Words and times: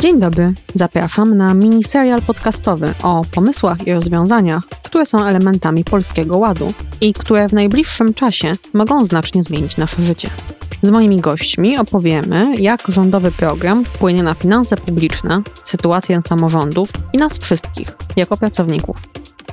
Dzień 0.00 0.20
dobry, 0.20 0.52
zapraszam 0.74 1.36
na 1.36 1.54
miniserial 1.54 2.22
podcastowy 2.22 2.94
o 3.02 3.24
pomysłach 3.32 3.86
i 3.86 3.92
rozwiązaniach, 3.92 4.62
które 4.82 5.06
są 5.06 5.24
elementami 5.24 5.84
polskiego 5.84 6.38
ładu 6.38 6.72
i 7.00 7.12
które 7.12 7.48
w 7.48 7.52
najbliższym 7.52 8.14
czasie 8.14 8.52
mogą 8.74 9.04
znacznie 9.04 9.42
zmienić 9.42 9.76
nasze 9.76 10.02
życie. 10.02 10.30
Z 10.82 10.90
moimi 10.90 11.20
gośćmi 11.20 11.78
opowiemy, 11.78 12.56
jak 12.58 12.82
rządowy 12.88 13.32
program 13.32 13.84
wpłynie 13.84 14.22
na 14.22 14.34
finanse 14.34 14.76
publiczne, 14.76 15.42
sytuację 15.64 16.22
samorządów 16.22 16.88
i 17.12 17.18
nas 17.18 17.38
wszystkich 17.38 17.96
jako 18.16 18.36
pracowników. 18.36 18.96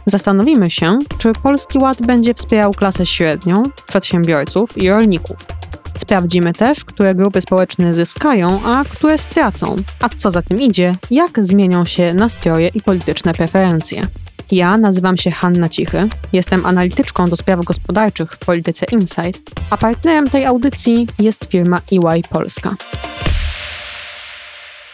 Zastanowimy 0.05 0.69
się, 0.69 0.99
czy 1.17 1.33
Polski 1.43 1.79
Ład 1.79 2.05
będzie 2.05 2.33
wspierał 2.33 2.71
klasę 2.71 3.05
średnią, 3.05 3.63
przedsiębiorców 3.87 4.77
i 4.77 4.89
rolników. 4.89 5.56
Sprawdzimy 5.99 6.53
też, 6.53 6.85
które 6.85 7.15
grupy 7.15 7.41
społeczne 7.41 7.93
zyskają, 7.93 8.61
a 8.65 8.83
które 8.83 9.17
stracą, 9.17 9.75
a 9.99 10.09
co 10.09 10.31
za 10.31 10.41
tym 10.41 10.61
idzie, 10.61 10.95
jak 11.11 11.45
zmienią 11.45 11.85
się 11.85 12.13
nastroje 12.13 12.67
i 12.67 12.81
polityczne 12.81 13.33
preferencje. 13.33 14.07
Ja 14.51 14.77
nazywam 14.77 15.17
się 15.17 15.31
Hanna 15.31 15.69
Cichy, 15.69 16.09
jestem 16.33 16.65
analityczką 16.65 17.29
do 17.29 17.35
spraw 17.35 17.65
gospodarczych 17.65 18.31
w 18.31 18.39
Polityce 18.39 18.85
Insight, 18.91 19.41
a 19.69 19.77
partnerem 19.77 20.29
tej 20.29 20.45
audycji 20.45 21.07
jest 21.19 21.45
firma 21.45 21.81
EY 21.91 22.21
Polska. 22.29 22.75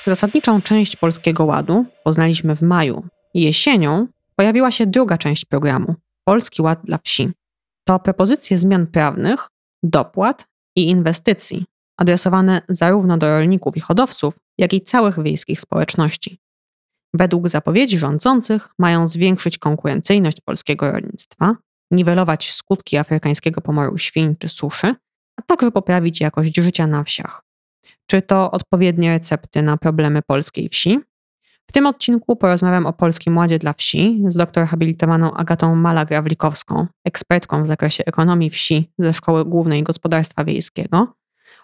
Zasadniczą 0.07 0.61
część 0.61 0.95
Polskiego 0.95 1.45
Ładu 1.45 1.85
poznaliśmy 2.03 2.55
w 2.55 2.61
maju. 2.61 3.07
Jesienią 3.33 4.07
pojawiła 4.35 4.71
się 4.71 4.85
druga 4.87 5.17
część 5.17 5.45
programu 5.45 5.95
Polski 6.25 6.61
Ład 6.61 6.79
dla 6.83 6.97
Wsi. 7.03 7.31
To 7.87 7.99
propozycje 7.99 8.57
zmian 8.59 8.87
prawnych, 8.87 9.47
dopłat 9.83 10.45
i 10.75 10.89
inwestycji 10.89 11.65
adresowane 11.97 12.61
zarówno 12.69 13.17
do 13.17 13.27
rolników 13.27 13.77
i 13.77 13.79
hodowców, 13.79 14.39
jak 14.57 14.73
i 14.73 14.81
całych 14.81 15.23
wiejskich 15.23 15.61
społeczności. 15.61 16.39
Według 17.13 17.49
zapowiedzi 17.49 17.97
rządzących 17.97 18.69
mają 18.79 19.07
zwiększyć 19.07 19.57
konkurencyjność 19.57 20.41
polskiego 20.41 20.91
rolnictwa, 20.91 21.55
niwelować 21.91 22.51
skutki 22.51 22.97
afrykańskiego 22.97 23.61
pomoru 23.61 23.97
świń 23.97 24.35
czy 24.39 24.49
suszy, 24.49 24.95
a 25.39 25.41
także 25.41 25.71
poprawić 25.71 26.21
jakość 26.21 26.55
życia 26.55 26.87
na 26.87 27.03
wsiach. 27.03 27.43
Czy 28.09 28.21
to 28.21 28.51
odpowiednie 28.51 29.09
recepty 29.09 29.61
na 29.61 29.77
problemy 29.77 30.21
polskiej 30.27 30.69
wsi? 30.69 30.99
W 31.69 31.71
tym 31.73 31.85
odcinku 31.85 32.35
porozmawiam 32.35 32.85
o 32.85 32.93
Polskim 32.93 33.37
Ładzie 33.37 33.59
dla 33.59 33.73
Wsi 33.73 34.23
z 34.27 34.35
doktor 34.35 34.65
habilitowaną 34.65 35.33
Agatą 35.33 35.75
Malak-Rawlikowską, 35.75 36.85
ekspertką 37.05 37.63
w 37.63 37.67
zakresie 37.67 38.03
ekonomii 38.05 38.49
wsi 38.49 38.91
ze 38.99 39.13
Szkoły 39.13 39.45
Głównej 39.45 39.83
Gospodarstwa 39.83 40.43
Wiejskiego 40.43 41.07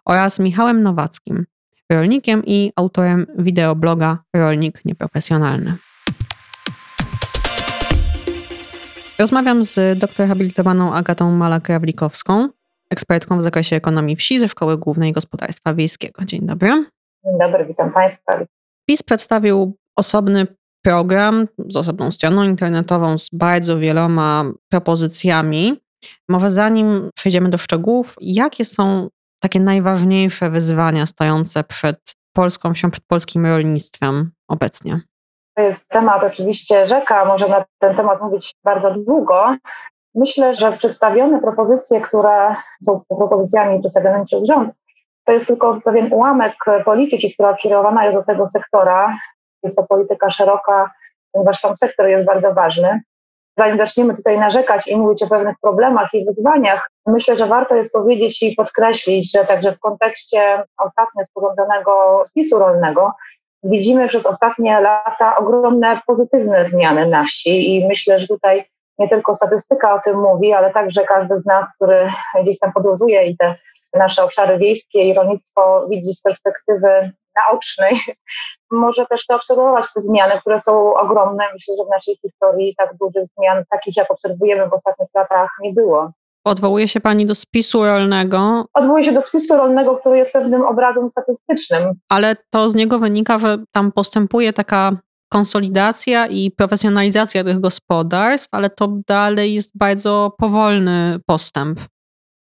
oraz 0.06 0.39
Michałem 0.39 0.83
Nowackim, 0.83 1.45
rolnikiem 1.91 2.44
i 2.45 2.72
autorem 2.75 3.28
wideobloga 3.38 4.17
Rolnik 4.36 4.86
Nieprofesjonalny. 4.86 5.75
Rozmawiam 9.19 9.66
z 9.66 10.00
doktor 10.00 10.28
habilitowaną 10.28 10.94
Agatą 10.94 11.39
Malak-Rawlikowską, 11.39 12.47
ekspertką 12.89 13.38
w 13.38 13.41
zakresie 13.41 13.75
ekonomii 13.75 14.16
wsi 14.16 14.39
ze 14.39 14.47
Szkoły 14.47 14.78
Głównej 14.78 15.13
Gospodarstwa 15.13 15.73
Wiejskiego. 15.73 16.25
Dzień 16.25 16.41
dobry. 16.45 16.69
Dzień 17.25 17.39
dobry, 17.39 17.66
witam 17.66 17.91
Państwa. 17.91 18.45
PiS 18.86 19.03
przedstawił 19.03 19.78
osobny 20.00 20.47
program 20.83 21.47
z 21.67 21.78
osobną 21.78 22.11
stroną 22.11 22.44
internetową 22.44 23.17
z 23.17 23.30
bardzo 23.33 23.78
wieloma 23.80 24.45
propozycjami. 24.72 25.80
Może 26.30 26.52
zanim 26.52 27.09
przejdziemy 27.16 27.50
do 27.50 27.58
szczegółów, 27.58 28.16
jakie 28.22 28.66
są 28.66 29.09
takie 29.44 29.59
najważniejsze 29.59 30.50
wyzwania 30.50 31.06
stojące 31.06 31.64
przed 31.64 31.97
polską 32.36 32.73
wsią, 32.73 32.91
przed 32.91 33.06
polskim 33.06 33.45
rolnictwem 33.45 34.31
obecnie? 34.47 35.02
To 35.58 35.64
jest 35.64 35.88
temat 35.88 36.23
oczywiście 36.23 36.88
rzeka, 36.88 37.25
może 37.25 37.47
na 37.47 37.66
ten 37.79 37.95
temat 37.95 38.22
mówić 38.22 38.56
bardzo 38.63 38.91
długo. 38.91 39.56
Myślę, 40.16 40.56
że 40.56 40.78
przedstawione 40.78 41.41
propozycje, 41.41 42.01
które 42.01 42.56
są 42.85 43.01
propozycjami 43.07 43.79
przedstawionymi 43.79 44.25
przez 44.25 44.47
rząd, 44.47 44.74
to 45.25 45.31
jest 45.34 45.47
tylko 45.47 45.81
pewien 45.81 46.13
ułamek 46.13 46.56
polityki, 46.85 47.34
która 47.34 47.53
kierowana 47.53 48.06
jest 48.06 48.18
do 48.18 48.24
tego 48.24 48.50
sektora. 48.50 49.18
Jest 49.64 49.75
to 49.75 49.84
polityka 49.84 50.30
szeroka, 50.30 50.92
ponieważ 51.31 51.59
sam 51.59 51.78
sektor 51.78 52.08
jest 52.08 52.25
bardzo 52.25 52.53
ważny. 52.53 53.02
Zanim 53.58 53.78
zaczniemy 53.78 54.16
tutaj 54.16 54.40
narzekać 54.40 54.88
i 54.88 54.97
mówić 54.97 55.24
o 55.24 55.28
pewnych 55.28 55.56
problemach 55.62 56.14
i 56.14 56.25
wyzwaniach, 56.25 56.90
myślę, 57.06 57.36
że 57.36 57.46
warto 57.46 57.75
jest 57.75 57.92
powiedzieć 57.92 58.44
i 58.44 58.56
podkreślić, 58.56 59.31
że 59.31 59.46
także 59.46 59.72
w 59.72 59.80
kontekście 59.80 60.64
ostatnio 60.78 61.25
sporządzonego 61.25 62.22
spisu 62.25 62.59
rolnego 62.59 63.14
widzimy 63.64 64.08
przez 64.08 64.25
ostatnie 64.25 64.81
lata 64.81 65.38
ogromne 65.38 66.02
pozytywne 66.08 66.69
zmiany 66.69 67.08
na 67.08 67.24
wsi 67.24 67.75
i 67.75 67.88
myślę, 67.88 68.19
że 68.19 68.28
tutaj 68.28 68.66
nie 69.00 69.09
tylko 69.09 69.36
statystyka 69.36 69.94
o 69.94 70.02
tym 70.02 70.19
mówi, 70.19 70.53
ale 70.53 70.74
także 70.74 71.02
każdy 71.03 71.42
z 71.42 71.46
nas, 71.46 71.66
który 71.75 72.12
gdzieś 72.44 72.59
tam 72.59 72.74
podróżuje 72.74 73.25
i 73.25 73.38
te 73.38 73.56
nasze 73.94 74.24
obszary 74.24 74.58
wiejskie 74.58 75.02
i 75.03 75.14
rolnictwo 75.14 75.88
widzi 75.90 76.14
z 76.14 76.22
perspektywy 76.22 77.12
naocznej, 77.35 78.00
może 78.72 79.06
też 79.06 79.25
to 79.25 79.35
obserwować 79.35 79.85
te 79.94 80.01
zmiany, 80.01 80.40
które 80.40 80.62
są 80.62 80.94
ogromne. 80.94 81.44
Myślę, 81.53 81.75
że 81.78 81.85
w 81.85 81.90
naszej 81.90 82.17
historii 82.22 82.75
tak 82.78 82.90
dużych 83.01 83.23
zmian, 83.38 83.63
takich 83.69 83.97
jak 83.97 84.12
obserwujemy 84.12 84.69
w 84.69 84.73
ostatnich 84.73 85.09
latach, 85.16 85.50
nie 85.62 85.73
było. 85.73 86.12
Odwołuje 86.45 86.88
się 86.88 87.00
Pani 87.00 87.25
do 87.25 87.35
spisu 87.35 87.84
rolnego. 87.84 88.66
Odwołuje 88.73 89.03
się 89.03 89.12
do 89.12 89.22
spisu 89.22 89.57
rolnego, 89.57 89.97
który 89.97 90.18
jest 90.18 90.31
pewnym 90.31 90.62
obrazem 90.62 91.09
statystycznym. 91.09 91.94
Ale 92.09 92.35
to 92.50 92.69
z 92.69 92.75
niego 92.75 93.00
wynika, 93.00 93.38
że 93.38 93.57
tam 93.72 93.91
postępuje 93.91 94.53
taka 94.53 94.91
konsolidacja 95.31 96.28
i 96.28 96.51
profesjonalizacja 96.51 97.44
tych 97.44 97.59
gospodarstw, 97.59 98.50
ale 98.51 98.69
to 98.69 98.88
dalej 99.07 99.53
jest 99.53 99.78
bardzo 99.78 100.31
powolny 100.38 101.19
postęp. 101.25 101.79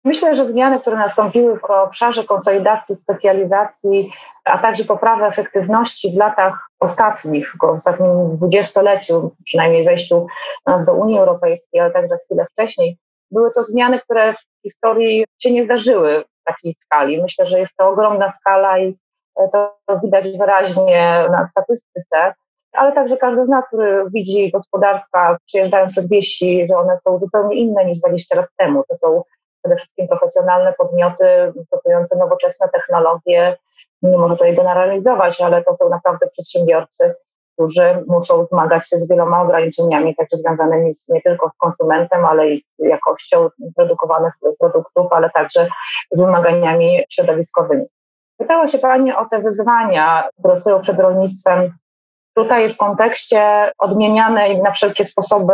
Myślę, 0.05 0.35
że 0.35 0.49
zmiany, 0.49 0.79
które 0.79 0.97
nastąpiły 0.97 1.59
w 1.59 1.63
obszarze 1.63 2.23
konsolidacji, 2.23 2.95
specjalizacji, 2.95 4.11
a 4.45 4.57
także 4.57 4.83
poprawy 4.83 5.25
efektywności 5.25 6.11
w 6.11 6.17
latach 6.17 6.67
ostatnich, 6.79 7.53
w 7.61 7.63
ostatnim 7.63 8.37
dwudziestoleciu, 8.37 9.31
przynajmniej 9.45 9.85
wejściu 9.85 10.27
do 10.85 10.93
Unii 10.93 11.19
Europejskiej, 11.19 11.81
ale 11.81 11.91
także 11.91 12.17
chwilę 12.25 12.45
wcześniej, 12.51 12.97
były 13.31 13.51
to 13.51 13.63
zmiany, 13.63 13.99
które 13.99 14.33
w 14.33 14.61
historii 14.63 15.25
się 15.39 15.51
nie 15.51 15.65
zdarzyły 15.65 16.23
w 16.41 16.43
takiej 16.43 16.75
skali. 16.79 17.21
Myślę, 17.21 17.47
że 17.47 17.59
jest 17.59 17.75
to 17.75 17.89
ogromna 17.89 18.33
skala 18.39 18.79
i 18.79 18.97
to 19.51 19.75
widać 20.03 20.37
wyraźnie 20.37 21.25
na 21.31 21.47
statystyce, 21.49 22.33
ale 22.73 22.91
także 22.91 23.17
każdy 23.17 23.45
z 23.45 23.49
nas, 23.49 23.65
który 23.67 24.05
widzi 24.13 24.51
gospodarstwa 24.51 25.37
przyjeżdżając 25.45 25.91
przed 25.91 26.09
wieści, 26.09 26.65
że 26.69 26.77
one 26.77 26.97
są 27.07 27.19
zupełnie 27.19 27.55
inne 27.55 27.85
niż 27.85 27.99
20 27.99 28.35
lat 28.35 28.47
temu. 28.57 28.83
To 28.89 28.97
są 28.97 29.23
przede 29.63 29.75
wszystkim 29.75 30.07
profesjonalne 30.07 30.73
podmioty 30.77 31.53
stosujące 31.67 32.15
nowoczesne 32.15 32.69
technologie. 32.69 33.57
Nie 34.01 34.17
można 34.17 34.35
tutaj 34.35 34.55
generalizować, 34.55 35.41
ale 35.41 35.63
to 35.63 35.77
są 35.77 35.89
naprawdę 35.89 36.27
przedsiębiorcy, 36.27 37.15
którzy 37.53 38.03
muszą 38.07 38.45
zmagać 38.45 38.89
się 38.89 38.97
z 38.97 39.09
wieloma 39.09 39.41
ograniczeniami, 39.41 40.15
także 40.15 40.37
związanymi 40.37 40.93
z, 40.93 41.09
nie 41.09 41.21
tylko 41.21 41.49
z 41.49 41.57
konsumentem, 41.57 42.25
ale 42.25 42.49
i 42.49 42.65
z 42.79 42.85
jakością 42.85 43.49
produkowanych 43.75 44.33
produktów, 44.59 45.07
ale 45.11 45.29
także 45.29 45.67
z 46.11 46.17
wymaganiami 46.17 47.03
środowiskowymi. 47.09 47.85
Pytała 48.37 48.67
się 48.67 48.77
Pani 48.77 49.13
o 49.13 49.25
te 49.25 49.39
wyzwania, 49.39 50.29
które 50.39 50.57
stoją 50.57 50.79
przed 50.79 50.99
rolnictwem 50.99 51.73
Tutaj 52.35 52.73
w 52.73 52.77
kontekście 52.77 53.71
odmienianej 53.77 54.61
na 54.61 54.71
wszelkie 54.71 55.05
sposoby 55.05 55.53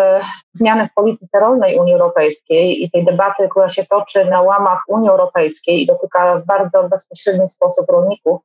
zmiany 0.54 0.88
w 0.88 0.94
polityce 0.94 1.40
rolnej 1.40 1.78
Unii 1.78 1.94
Europejskiej 1.94 2.84
i 2.84 2.92
tej 2.92 3.06
debaty, 3.06 3.48
która 3.50 3.70
się 3.70 3.86
toczy 3.86 4.26
na 4.26 4.42
łamach 4.42 4.80
Unii 4.88 5.10
Europejskiej 5.10 5.84
i 5.84 5.86
dotyka 5.86 6.36
w 6.36 6.46
bardzo 6.46 6.84
bezpośredni 6.84 7.48
sposób 7.48 7.90
rolników, 7.90 8.42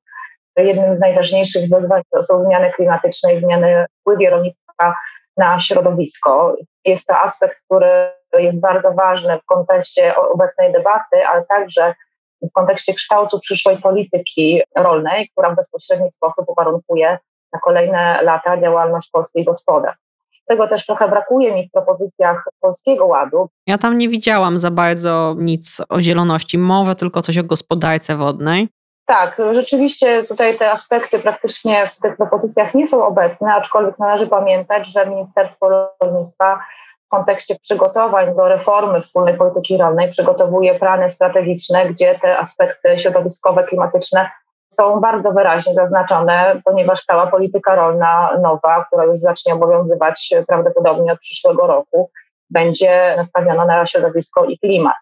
jednym 0.56 0.96
z 0.96 1.00
najważniejszych 1.00 1.70
wyzwań 1.70 2.02
są 2.24 2.44
zmiany 2.44 2.72
klimatyczne 2.72 3.34
i 3.34 3.38
zmiany 3.38 3.86
wpływie 4.00 4.30
rolnictwa 4.30 4.94
na 5.36 5.58
środowisko. 5.58 6.56
Jest 6.84 7.06
to 7.06 7.18
aspekt, 7.18 7.56
który 7.64 8.10
jest 8.38 8.60
bardzo 8.60 8.92
ważny 8.92 9.38
w 9.38 9.44
kontekście 9.44 10.16
obecnej 10.16 10.72
debaty, 10.72 11.26
ale 11.32 11.44
także 11.44 11.94
w 12.42 12.52
kontekście 12.52 12.94
kształtu 12.94 13.40
przyszłej 13.40 13.76
polityki 13.76 14.62
rolnej, 14.76 15.28
która 15.28 15.50
w 15.50 15.56
bezpośredni 15.56 16.12
sposób 16.12 16.44
uwarunkuje 16.48 17.18
na 17.54 17.60
kolejne 17.60 18.22
lata 18.22 18.60
działalność 18.60 19.10
polskich 19.10 19.46
gospodarstw. 19.46 20.04
Tego 20.48 20.68
też 20.68 20.86
trochę 20.86 21.08
brakuje 21.08 21.54
mi 21.54 21.68
w 21.68 21.70
propozycjach 21.72 22.44
Polskiego 22.60 23.06
Ładu. 23.06 23.48
Ja 23.66 23.78
tam 23.78 23.98
nie 23.98 24.08
widziałam 24.08 24.58
za 24.58 24.70
bardzo 24.70 25.34
nic 25.38 25.82
o 25.88 26.02
zieloności, 26.02 26.58
może 26.58 26.96
tylko 26.96 27.22
coś 27.22 27.38
o 27.38 27.44
gospodarce 27.44 28.16
wodnej. 28.16 28.68
Tak, 29.06 29.42
rzeczywiście 29.52 30.24
tutaj 30.24 30.58
te 30.58 30.72
aspekty 30.72 31.18
praktycznie 31.18 31.86
w 31.86 32.00
tych 32.00 32.16
propozycjach 32.16 32.74
nie 32.74 32.86
są 32.86 33.06
obecne, 33.06 33.54
aczkolwiek 33.54 33.98
należy 33.98 34.26
pamiętać, 34.26 34.88
że 34.88 35.06
Ministerstwo 35.06 35.68
Rolnictwa 36.02 36.60
w 37.06 37.08
kontekście 37.08 37.56
przygotowań 37.62 38.36
do 38.36 38.48
reformy 38.48 39.00
wspólnej 39.00 39.36
polityki 39.36 39.76
rolnej 39.76 40.08
przygotowuje 40.08 40.78
plany 40.78 41.10
strategiczne, 41.10 41.86
gdzie 41.86 42.18
te 42.22 42.38
aspekty 42.38 42.98
środowiskowe, 42.98 43.64
klimatyczne 43.64 44.30
są 44.74 45.00
bardzo 45.00 45.32
wyraźnie 45.32 45.74
zaznaczone, 45.74 46.60
ponieważ 46.64 47.04
cała 47.04 47.26
polityka 47.26 47.74
rolna 47.74 48.38
nowa, 48.42 48.84
która 48.84 49.04
już 49.04 49.18
zacznie 49.18 49.54
obowiązywać 49.54 50.34
prawdopodobnie 50.48 51.12
od 51.12 51.18
przyszłego 51.18 51.66
roku, 51.66 52.10
będzie 52.50 53.14
nastawiona 53.16 53.64
na 53.64 53.86
środowisko 53.86 54.44
i 54.44 54.58
klimat. 54.58 54.94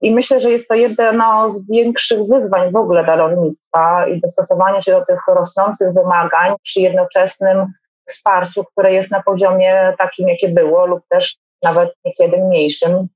I 0.00 0.14
myślę, 0.14 0.40
że 0.40 0.50
jest 0.50 0.68
to 0.68 0.74
jedno 0.74 1.54
z 1.54 1.70
większych 1.70 2.18
wyzwań 2.18 2.72
w 2.72 2.76
ogóle 2.76 3.04
dla 3.04 3.16
rolnictwa 3.16 4.06
i 4.06 4.20
dostosowanie 4.20 4.82
się 4.82 4.92
do 4.92 5.04
tych 5.04 5.20
rosnących 5.28 5.94
wymagań 5.94 6.54
przy 6.62 6.80
jednoczesnym 6.80 7.72
wsparciu, 8.08 8.64
które 8.64 8.92
jest 8.92 9.10
na 9.10 9.22
poziomie 9.22 9.94
takim, 9.98 10.28
jakie 10.28 10.48
było, 10.48 10.86
lub 10.86 11.00
też 11.08 11.36
nawet 11.62 11.90
niekiedy 12.04 12.36
mniejszym. 12.36 13.08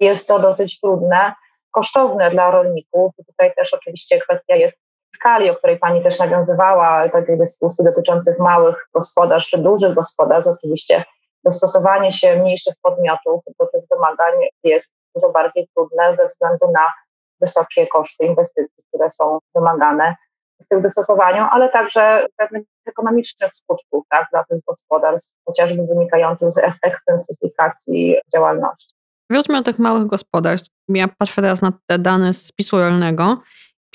Jest 0.00 0.28
to 0.28 0.38
dosyć 0.38 0.80
trudne, 0.80 1.32
kosztowne 1.70 2.30
dla 2.30 2.50
rolników. 2.50 3.12
Tutaj 3.26 3.52
też 3.56 3.74
oczywiście 3.74 4.18
kwestia 4.18 4.56
jest 4.56 4.78
skali, 5.16 5.50
o 5.50 5.54
której 5.54 5.78
Pani 5.78 6.02
też 6.02 6.18
nawiązywała, 6.18 7.08
takiej 7.08 7.38
dyskusji 7.38 7.84
dotyczących 7.84 8.38
małych 8.38 8.88
gospodarstw 8.94 9.50
czy 9.50 9.58
dużych 9.58 9.94
gospodarstw. 9.94 10.52
Oczywiście 10.52 11.04
dostosowanie 11.44 12.12
się 12.12 12.36
mniejszych 12.36 12.74
podmiotów 12.82 13.40
do 13.60 13.66
tych 13.66 13.82
wymagań 13.90 14.34
jest 14.64 14.94
dużo 15.14 15.32
bardziej 15.32 15.68
trudne 15.74 16.16
ze 16.16 16.28
względu 16.28 16.72
na 16.72 16.86
wysokie 17.40 17.86
koszty 17.86 18.26
inwestycji, 18.26 18.84
które 18.88 19.10
są 19.10 19.38
wymagane 19.54 20.14
w 20.64 20.68
tym 20.68 20.82
dostosowaniu, 20.82 21.46
ale 21.50 21.68
także 21.68 22.26
pewnych 22.36 22.62
ekonomicznych 22.86 23.54
skutków 23.54 24.04
tak, 24.10 24.26
dla 24.32 24.44
tych 24.44 24.58
gospodarstw, 24.68 25.36
chociażby 25.44 25.82
wynikających 25.86 26.52
z 26.52 26.60
ekstensyfikacji 26.82 28.16
działalności. 28.34 28.94
Wróćmy 29.30 29.56
do 29.56 29.62
tych 29.62 29.78
małych 29.78 30.06
gospodarstw. 30.06 30.70
Ja 30.88 31.08
patrzę 31.18 31.42
teraz 31.42 31.62
na 31.62 31.72
te 31.86 31.98
dane 31.98 32.32
z 32.32 32.46
spisu 32.46 32.78
rolnego 32.78 33.36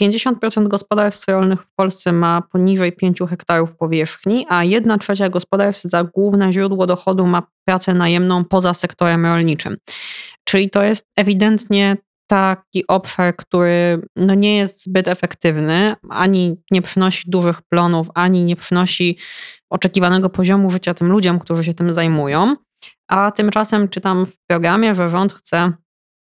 50% 0.01 0.67
gospodarstw 0.67 1.27
rolnych 1.27 1.63
w 1.63 1.71
Polsce 1.75 2.11
ma 2.11 2.41
poniżej 2.41 2.91
5 2.91 3.19
hektarów 3.29 3.75
powierzchni, 3.75 4.45
a 4.49 4.63
1 4.63 4.99
trzecia 4.99 5.29
gospodarstw 5.29 5.83
za 5.83 6.03
główne 6.03 6.53
źródło 6.53 6.87
dochodu 6.87 7.25
ma 7.27 7.43
pracę 7.65 7.93
najemną 7.93 8.45
poza 8.45 8.73
sektorem 8.73 9.25
rolniczym. 9.25 9.77
Czyli 10.43 10.69
to 10.69 10.83
jest 10.83 11.07
ewidentnie 11.15 11.97
taki 12.27 12.87
obszar, 12.87 13.35
który 13.35 14.01
no 14.15 14.33
nie 14.33 14.57
jest 14.57 14.83
zbyt 14.83 15.07
efektywny, 15.07 15.95
ani 16.09 16.55
nie 16.71 16.81
przynosi 16.81 17.29
dużych 17.29 17.61
plonów, 17.61 18.07
ani 18.15 18.43
nie 18.43 18.55
przynosi 18.55 19.17
oczekiwanego 19.69 20.29
poziomu 20.29 20.69
życia 20.69 20.93
tym 20.93 21.11
ludziom, 21.11 21.39
którzy 21.39 21.63
się 21.63 21.73
tym 21.73 21.93
zajmują. 21.93 22.55
A 23.07 23.31
tymczasem 23.31 23.89
czytam 23.89 24.25
w 24.25 24.35
programie, 24.47 24.95
że 24.95 25.09
rząd 25.09 25.33
chce 25.33 25.73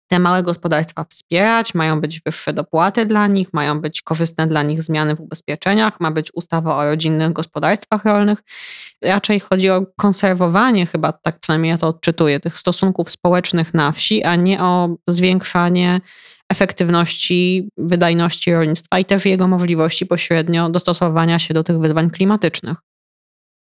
te 0.09 0.19
małe 0.19 0.43
gospodarstwa 0.43 1.05
wspierać, 1.09 1.73
mają 1.73 2.01
być 2.01 2.21
wyższe 2.21 2.53
dopłaty 2.53 3.05
dla 3.05 3.27
nich, 3.27 3.53
mają 3.53 3.81
być 3.81 4.01
korzystne 4.01 4.47
dla 4.47 4.63
nich 4.63 4.83
zmiany 4.83 5.15
w 5.15 5.19
ubezpieczeniach, 5.19 5.99
ma 5.99 6.11
być 6.11 6.31
ustawa 6.33 6.75
o 6.75 6.85
rodzinnych 6.85 7.33
gospodarstwach 7.33 8.05
rolnych. 8.05 8.43
Raczej 9.03 9.39
chodzi 9.39 9.69
o 9.69 9.85
konserwowanie, 9.97 10.85
chyba 10.85 11.13
tak 11.13 11.39
przynajmniej 11.39 11.69
ja 11.69 11.77
to 11.77 11.87
odczytuję, 11.87 12.39
tych 12.39 12.57
stosunków 12.57 13.09
społecznych 13.09 13.73
na 13.73 13.91
wsi, 13.91 14.23
a 14.23 14.35
nie 14.35 14.63
o 14.63 14.95
zwiększanie 15.07 16.01
efektywności, 16.49 17.69
wydajności 17.77 18.53
rolnictwa 18.53 18.99
i 18.99 19.05
też 19.05 19.25
jego 19.25 19.47
możliwości 19.47 20.05
pośrednio 20.05 20.69
dostosowania 20.69 21.39
się 21.39 21.53
do 21.53 21.63
tych 21.63 21.79
wyzwań 21.79 22.09
klimatycznych 22.09 22.88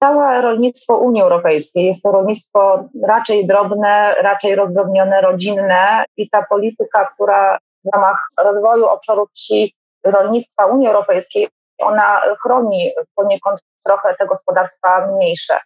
całe 0.05 0.41
rolnictwo 0.41 0.97
Unii 0.97 1.23
Europejskiej. 1.23 1.87
Jest 1.87 2.03
to 2.03 2.13
rolnictwo 2.13 2.89
raczej 3.09 3.47
drobne, 3.47 4.15
raczej 4.23 4.55
rozdrobnione, 4.55 5.21
rodzinne 5.21 6.05
i 6.17 6.31
ta 6.31 6.47
polityka, 6.51 7.09
która 7.15 7.59
w 7.85 7.95
ramach 7.95 8.19
rozwoju 8.45 8.87
obszarów 8.87 9.29
wsi 9.33 9.75
rolnictwa 10.05 10.67
Unii 10.67 10.89
Europejskiej, 10.89 11.49
ona 11.79 12.21
chroni 12.43 12.93
poniekąd 13.17 13.61
trochę 13.85 14.15
te 14.15 14.27
gospodarstwa 14.27 15.07
mniejsze. 15.07 15.59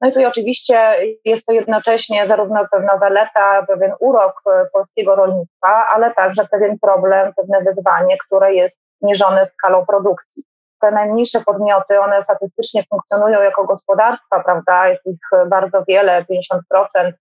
No 0.00 0.08
i 0.08 0.12
tu 0.12 0.26
oczywiście 0.28 0.94
jest 1.24 1.46
to 1.46 1.52
jednocześnie 1.52 2.26
zarówno 2.26 2.66
pewna 2.70 2.98
zaleta, 2.98 3.66
pewien 3.68 3.92
urok 4.00 4.42
polskiego 4.72 5.14
rolnictwa, 5.14 5.86
ale 5.88 6.14
także 6.14 6.46
pewien 6.50 6.78
problem, 6.78 7.32
pewne 7.36 7.62
wyzwanie, 7.62 8.16
które 8.26 8.54
jest 8.54 8.80
mierzone 9.02 9.46
skalą 9.46 9.86
produkcji 9.86 10.42
te 10.80 10.90
najmniejsze 10.90 11.40
podmioty, 11.40 12.00
one 12.00 12.22
statystycznie 12.22 12.82
funkcjonują 12.90 13.42
jako 13.42 13.64
gospodarstwa, 13.64 14.44
prawda? 14.44 14.88
Jest 14.88 15.06
ich 15.06 15.20
bardzo 15.46 15.84
wiele, 15.88 16.24
50% 16.24 17.12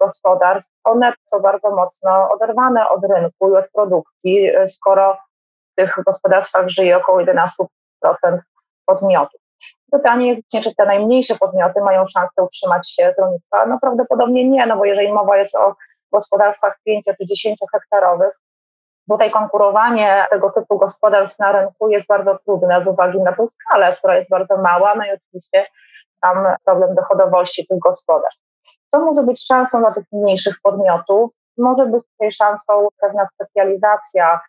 gospodarstw. 0.00 0.72
One 0.84 1.12
są 1.24 1.40
bardzo 1.40 1.70
mocno 1.70 2.30
oderwane 2.30 2.88
od 2.88 3.04
rynku 3.04 3.50
i 3.50 3.56
od 3.56 3.70
produkcji, 3.74 4.50
skoro 4.66 5.18
w 5.72 5.74
tych 5.74 5.98
gospodarstwach 6.06 6.68
żyje 6.68 6.96
około 6.96 7.18
11% 7.18 7.36
podmiotów. 8.86 9.40
Pytanie 9.92 10.34
jest, 10.52 10.64
czy 10.64 10.74
te 10.74 10.86
najmniejsze 10.86 11.34
podmioty 11.34 11.80
mają 11.80 12.06
szansę 12.06 12.42
utrzymać 12.42 12.90
się 12.90 13.14
z 13.16 13.20
rolnictwa? 13.20 13.66
No 13.66 13.78
prawdopodobnie 13.80 14.48
nie, 14.48 14.66
no 14.66 14.76
bo 14.76 14.84
jeżeli 14.84 15.12
mowa 15.12 15.36
jest 15.36 15.56
o 15.56 15.74
gospodarstwach 16.12 16.78
5 16.84 17.04
czy 17.04 17.26
10 17.26 17.58
hektarowych, 17.72 18.40
Tutaj 19.10 19.30
konkurowanie 19.30 20.26
tego 20.30 20.50
typu 20.50 20.78
gospodarstw 20.78 21.38
na 21.38 21.52
rynku 21.52 21.88
jest 21.88 22.06
bardzo 22.06 22.38
trudne 22.44 22.84
z 22.84 22.86
uwagi 22.86 23.20
na 23.20 23.32
tą 23.32 23.48
skalę, 23.48 23.96
która 23.96 24.16
jest 24.16 24.30
bardzo 24.30 24.56
mała, 24.56 24.94
no 24.94 25.04
i 25.04 25.08
oczywiście 25.10 25.66
sam 26.16 26.46
problem 26.64 26.94
dochodowości 26.94 27.66
tych 27.66 27.78
gospodarstw. 27.78 28.42
Co 28.88 28.98
może 28.98 29.22
być 29.22 29.46
szansą 29.46 29.80
dla 29.80 29.92
tych 29.92 30.04
mniejszych 30.12 30.54
podmiotów? 30.62 31.30
Może 31.58 31.86
być 31.86 32.02
tutaj 32.12 32.32
szansą 32.32 32.88
pewna 33.00 33.28
specjalizacja 33.34 34.40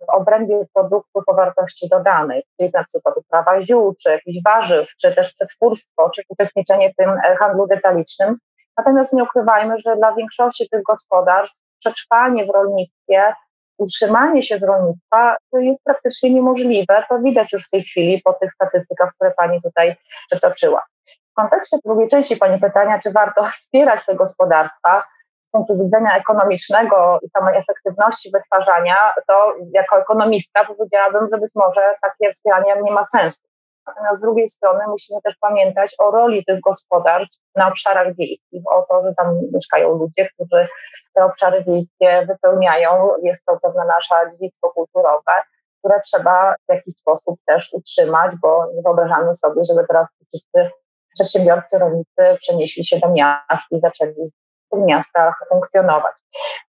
w 0.00 0.08
obrębie 0.08 0.66
produktów 0.74 1.24
o 1.26 1.34
wartości 1.34 1.88
dodanej, 1.88 2.42
czyli 2.56 2.70
na 2.74 2.84
przykład 2.84 3.16
uprawa 3.16 3.62
ziół, 3.62 3.94
czy 4.02 4.10
jakichś 4.10 4.38
warzyw, 4.44 4.88
czy 5.00 5.14
też 5.14 5.34
przetwórstwo, 5.34 6.10
czy 6.10 6.22
uczestniczenie 6.28 6.92
w 6.92 6.96
tym 6.96 7.20
handlu 7.38 7.66
detalicznym. 7.66 8.38
Natomiast 8.76 9.12
nie 9.12 9.24
ukrywajmy, 9.24 9.78
że 9.78 9.96
dla 9.96 10.14
większości 10.14 10.68
tych 10.68 10.82
gospodarstw 10.82 11.56
przetrwanie 11.78 12.46
w 12.46 12.50
rolnictwie 12.50 13.34
utrzymanie 13.80 14.42
się 14.42 14.58
z 14.58 14.62
rolnictwa 14.62 15.36
jest 15.52 15.84
praktycznie 15.84 16.34
niemożliwe. 16.34 17.04
To 17.08 17.18
widać 17.18 17.52
już 17.52 17.66
w 17.66 17.70
tej 17.70 17.82
chwili 17.82 18.22
po 18.24 18.32
tych 18.32 18.54
statystykach, 18.54 19.14
które 19.14 19.30
Pani 19.30 19.62
tutaj 19.62 19.96
przytoczyła. 20.30 20.82
W 21.30 21.34
kontekście 21.34 21.76
drugiej 21.84 22.08
części 22.08 22.36
Pani 22.36 22.60
pytania, 22.60 22.98
czy 23.02 23.12
warto 23.12 23.48
wspierać 23.54 24.06
te 24.06 24.14
gospodarstwa, 24.14 25.04
z 25.48 25.52
punktu 25.52 25.84
widzenia 25.84 26.16
ekonomicznego 26.16 27.18
i 27.22 27.28
samej 27.28 27.58
efektywności 27.58 28.30
wytwarzania, 28.30 28.96
to 29.28 29.54
jako 29.72 29.98
ekonomista 29.98 30.64
powiedziałabym, 30.64 31.28
że 31.32 31.38
być 31.38 31.50
może 31.54 31.94
takie 32.02 32.32
wspieranie 32.32 32.82
nie 32.82 32.92
ma 32.92 33.06
sensu. 33.16 33.42
Natomiast 33.90 34.18
z 34.18 34.20
drugiej 34.20 34.50
strony 34.50 34.84
musimy 34.88 35.20
też 35.22 35.34
pamiętać 35.40 35.94
o 35.98 36.10
roli 36.10 36.44
tych 36.44 36.60
gospodarstw 36.60 37.42
na 37.56 37.68
obszarach 37.68 38.16
wiejskich, 38.16 38.62
o 38.72 38.86
to, 38.88 39.02
że 39.02 39.14
tam 39.14 39.40
mieszkają 39.52 39.88
ludzie, 39.98 40.28
którzy 40.34 40.68
te 41.14 41.24
obszary 41.24 41.64
wiejskie 41.64 42.26
wypełniają. 42.26 43.10
Jest 43.22 43.44
to 43.46 43.58
pewne 43.62 43.84
nasze 43.84 44.30
dziedzictwo 44.30 44.70
kulturowe, 44.70 45.32
które 45.78 46.00
trzeba 46.00 46.54
w 46.68 46.72
jakiś 46.72 46.94
sposób 46.94 47.40
też 47.46 47.72
utrzymać, 47.72 48.32
bo 48.42 48.66
nie 48.74 48.82
wyobrażamy 48.82 49.34
sobie, 49.34 49.64
żeby 49.64 49.86
teraz 49.86 50.06
wszyscy 50.28 50.70
przedsiębiorcy, 51.14 51.78
rolnicy 51.78 52.36
przenieśli 52.38 52.84
się 52.84 52.98
do 52.98 53.08
miast 53.08 53.64
i 53.70 53.80
zaczęli 53.80 54.30
w 54.66 54.70
tych 54.70 54.80
miastach 54.86 55.34
funkcjonować. 55.48 56.14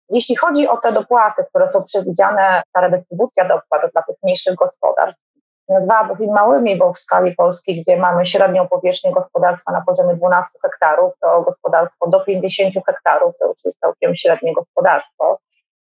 Jeśli 0.09 0.35
chodzi 0.35 0.67
o 0.67 0.77
te 0.77 0.91
dopłaty, 0.91 1.45
które 1.49 1.71
są 1.71 1.83
przewidziane, 1.83 2.61
ta 2.73 2.81
redystrybucja 2.81 3.47
dopłat 3.47 3.91
dla 3.93 4.03
tych 4.03 4.15
mniejszych 4.23 4.55
gospodarstw, 4.55 5.28
nazwałabym 5.69 6.25
ich 6.27 6.31
małymi, 6.31 6.77
bo 6.77 6.93
w 6.93 6.97
skali 6.99 7.35
Polski, 7.35 7.81
gdzie 7.81 7.97
mamy 7.97 8.25
średnią 8.25 8.67
powierzchnię 8.67 9.11
gospodarstwa 9.11 9.71
na 9.71 9.81
poziomie 9.81 10.15
12 10.15 10.59
hektarów, 10.61 11.13
to 11.21 11.41
gospodarstwo 11.41 12.07
do 12.07 12.19
50 12.19 12.73
hektarów 12.85 13.37
to 13.39 13.47
już 13.47 13.65
jest 13.65 13.79
całkiem 13.79 14.15
średnie 14.15 14.53
gospodarstwo. 14.53 15.37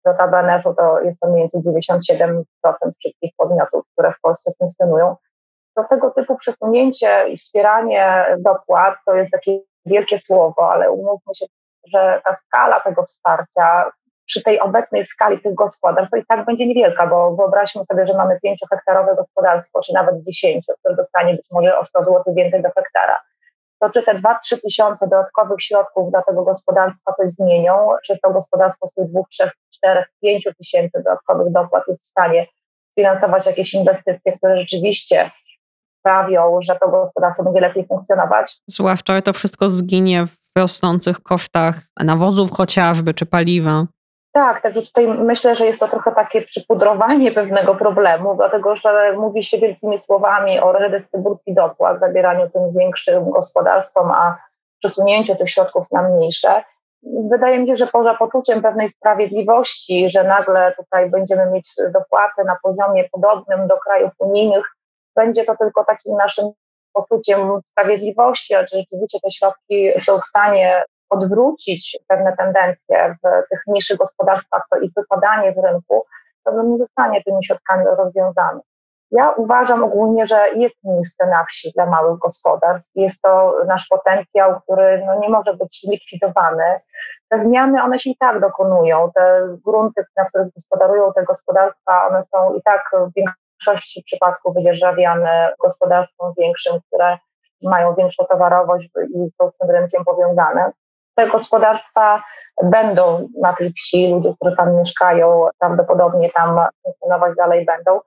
Notabene 0.05 0.59
to 0.77 1.01
jest 1.01 1.19
to 1.19 1.27
mniej 1.27 1.49
więcej 1.53 1.73
97% 1.73 2.43
wszystkich 2.99 3.31
podmiotów, 3.37 3.85
które 3.93 4.13
w 4.13 4.21
Polsce 4.21 4.51
funkcjonują. 4.59 5.15
To 5.75 5.83
tego 5.83 6.11
typu 6.11 6.37
przesunięcie 6.37 7.29
i 7.29 7.37
wspieranie 7.37 8.25
dopłat 8.39 8.95
to 9.05 9.15
jest 9.15 9.31
takie 9.31 9.59
wielkie 9.85 10.19
słowo, 10.19 10.71
ale 10.71 10.91
umówmy 10.91 11.35
się, 11.35 11.45
że 11.93 12.21
ta 12.25 12.37
skala 12.45 12.79
tego 12.79 13.03
wsparcia 13.03 13.91
przy 14.25 14.43
tej 14.43 14.59
obecnej 14.59 15.05
skali 15.05 15.41
tych 15.41 15.55
gospodarstw 15.55 16.11
to 16.11 16.17
i 16.17 16.25
tak 16.25 16.45
będzie 16.45 16.67
niewielka, 16.67 17.07
bo 17.07 17.35
wyobraźmy 17.35 17.85
sobie, 17.85 18.07
że 18.07 18.13
mamy 18.13 18.39
5-hektarowe 18.45 19.15
gospodarstwo, 19.15 19.81
czy 19.81 19.93
nawet 19.93 20.15
10, 20.23 20.65
które 20.79 20.95
dostanie 20.95 21.33
być 21.33 21.45
może 21.51 21.77
o 21.77 21.85
100 21.85 22.03
zł 22.03 22.33
więcej 22.35 22.61
do 22.63 22.69
hektara. 22.75 23.21
To 23.79 23.89
czy 23.89 24.03
te 24.03 24.15
2-3 24.15 24.61
tysiące 24.61 25.07
dodatkowych 25.07 25.63
środków 25.63 26.11
dla 26.11 26.21
tego 26.21 26.43
gospodarstwa 26.43 27.13
coś 27.13 27.29
zmienią, 27.29 27.89
czy 28.05 28.19
to 28.23 28.31
gospodarstwo 28.31 28.87
z 28.87 28.93
tych 28.93 29.11
2, 29.11 29.21
3, 29.29 29.49
4, 29.73 30.03
5 30.21 30.47
tysięcy 30.57 30.97
dodatkowych 30.97 31.53
dopłat 31.53 31.83
jest 31.87 32.03
w 32.03 32.07
stanie 32.07 32.47
finansować 32.99 33.45
jakieś 33.45 33.73
inwestycje, 33.73 34.37
które 34.37 34.57
rzeczywiście 34.57 35.31
sprawią, 35.99 36.59
że 36.61 36.75
to 36.75 36.89
gospodarstwo 36.89 37.43
będzie 37.43 37.59
lepiej 37.59 37.87
funkcjonować. 37.87 38.57
Zwłaszcza 38.67 39.21
to 39.21 39.33
wszystko 39.33 39.69
zginie 39.69 40.25
w 40.27 40.59
rosnących 40.59 41.19
kosztach 41.19 41.81
nawozów 42.03 42.51
chociażby, 42.51 43.13
czy 43.13 43.25
paliwa. 43.25 43.85
Tak, 44.35 44.61
także 44.61 44.81
tutaj 44.81 45.07
myślę, 45.07 45.55
że 45.55 45.65
jest 45.65 45.79
to 45.79 45.87
trochę 45.87 46.11
takie 46.11 46.41
przypudrowanie 46.41 47.31
pewnego 47.41 47.75
problemu, 47.75 48.35
dlatego 48.35 48.75
że 48.75 49.13
mówi 49.17 49.43
się 49.43 49.57
wielkimi 49.57 49.97
słowami 49.97 50.59
o 50.59 50.71
redystrybucji 50.71 51.53
dopłat, 51.53 51.99
zabieraniu 51.99 52.49
tym 52.49 52.61
większym 52.77 53.31
gospodarstwom, 53.31 54.11
a 54.11 54.37
przesunięciu 54.79 55.35
tych 55.35 55.49
środków 55.49 55.91
na 55.91 56.09
mniejsze. 56.09 56.63
Wydaje 57.31 57.59
mi 57.59 57.67
się, 57.67 57.77
że 57.77 57.87
poza 57.87 58.13
poczuciem 58.13 58.61
pewnej 58.61 58.91
sprawiedliwości, 58.91 60.09
że 60.09 60.23
nagle 60.23 60.73
tutaj 60.77 61.09
będziemy 61.09 61.51
mieć 61.51 61.75
dopłaty 61.93 62.43
na 62.45 62.57
poziomie 62.63 63.09
podobnym 63.11 63.67
do 63.67 63.77
krajów 63.77 64.11
unijnych, 64.19 64.65
będzie 65.15 65.43
to 65.43 65.57
tylko 65.57 65.85
takim 65.85 66.17
naszym 66.17 66.45
poczuciem 66.93 67.61
sprawiedliwości, 67.65 68.55
a 68.55 68.65
czy 68.65 68.77
rzeczywiście 68.77 69.19
te 69.19 69.31
środki 69.31 69.91
są 70.01 70.19
w 70.19 70.23
stanie 70.23 70.83
odwrócić 71.09 71.99
pewne 72.07 72.37
tendencje 72.37 73.15
w 73.23 73.49
tych 73.49 73.61
mniejszych 73.67 73.97
gospodarstwach, 73.97 74.63
to 74.71 74.79
ich 74.79 74.91
wypadanie 74.97 75.53
z 75.53 75.65
rynku, 75.65 76.05
to 76.45 76.63
nie 76.63 76.77
zostanie 76.77 77.23
tymi 77.23 77.45
środkami 77.45 77.85
rozwiązane. 77.97 78.59
Ja 79.11 79.31
uważam 79.31 79.83
ogólnie, 79.83 80.27
że 80.27 80.49
jest 80.55 80.75
miejsce 80.83 81.27
na 81.27 81.45
wsi 81.45 81.71
dla 81.75 81.85
małych 81.85 82.19
gospodarstw. 82.19 82.91
Jest 82.95 83.21
to 83.21 83.53
nasz 83.67 83.87
potencjał, 83.87 84.61
który 84.61 85.03
no, 85.05 85.19
nie 85.19 85.29
może 85.29 85.53
być 85.53 85.81
zlikwidowany. 85.83 86.79
Te 87.29 87.43
zmiany, 87.43 87.83
one 87.83 87.99
się 87.99 88.09
i 88.09 88.17
tak 88.17 88.41
dokonują. 88.41 89.11
Te 89.15 89.47
grunty, 89.65 90.05
na 90.17 90.25
których 90.25 90.53
gospodarują 90.53 91.13
te 91.13 91.23
gospodarstwa, 91.23 92.07
one 92.07 92.23
są 92.23 92.53
i 92.53 92.61
tak 92.61 92.81
w 92.93 93.11
większości 93.15 94.03
przypadków 94.05 94.55
wydzierżawiane 94.55 95.53
gospodarstwom 95.63 96.33
większym, 96.37 96.79
które 96.87 97.17
mają 97.63 97.95
większą 97.95 98.25
towarowość 98.25 98.89
i 99.15 99.31
są 99.41 99.51
z 99.51 99.57
tym 99.57 99.69
rynkiem 99.71 100.05
powiązane 100.05 100.71
te 101.15 101.27
gospodarstwa 101.27 102.23
będą 102.63 103.27
na 103.41 103.53
tej 103.53 103.73
wsi, 103.73 104.11
ludzie, 104.11 104.33
którzy 104.35 104.55
tam 104.55 104.75
mieszkają, 104.75 105.47
prawdopodobnie 105.59 106.29
tam 106.31 106.59
funkcjonować 106.83 107.35
dalej 107.37 107.65
będą. 107.65 107.99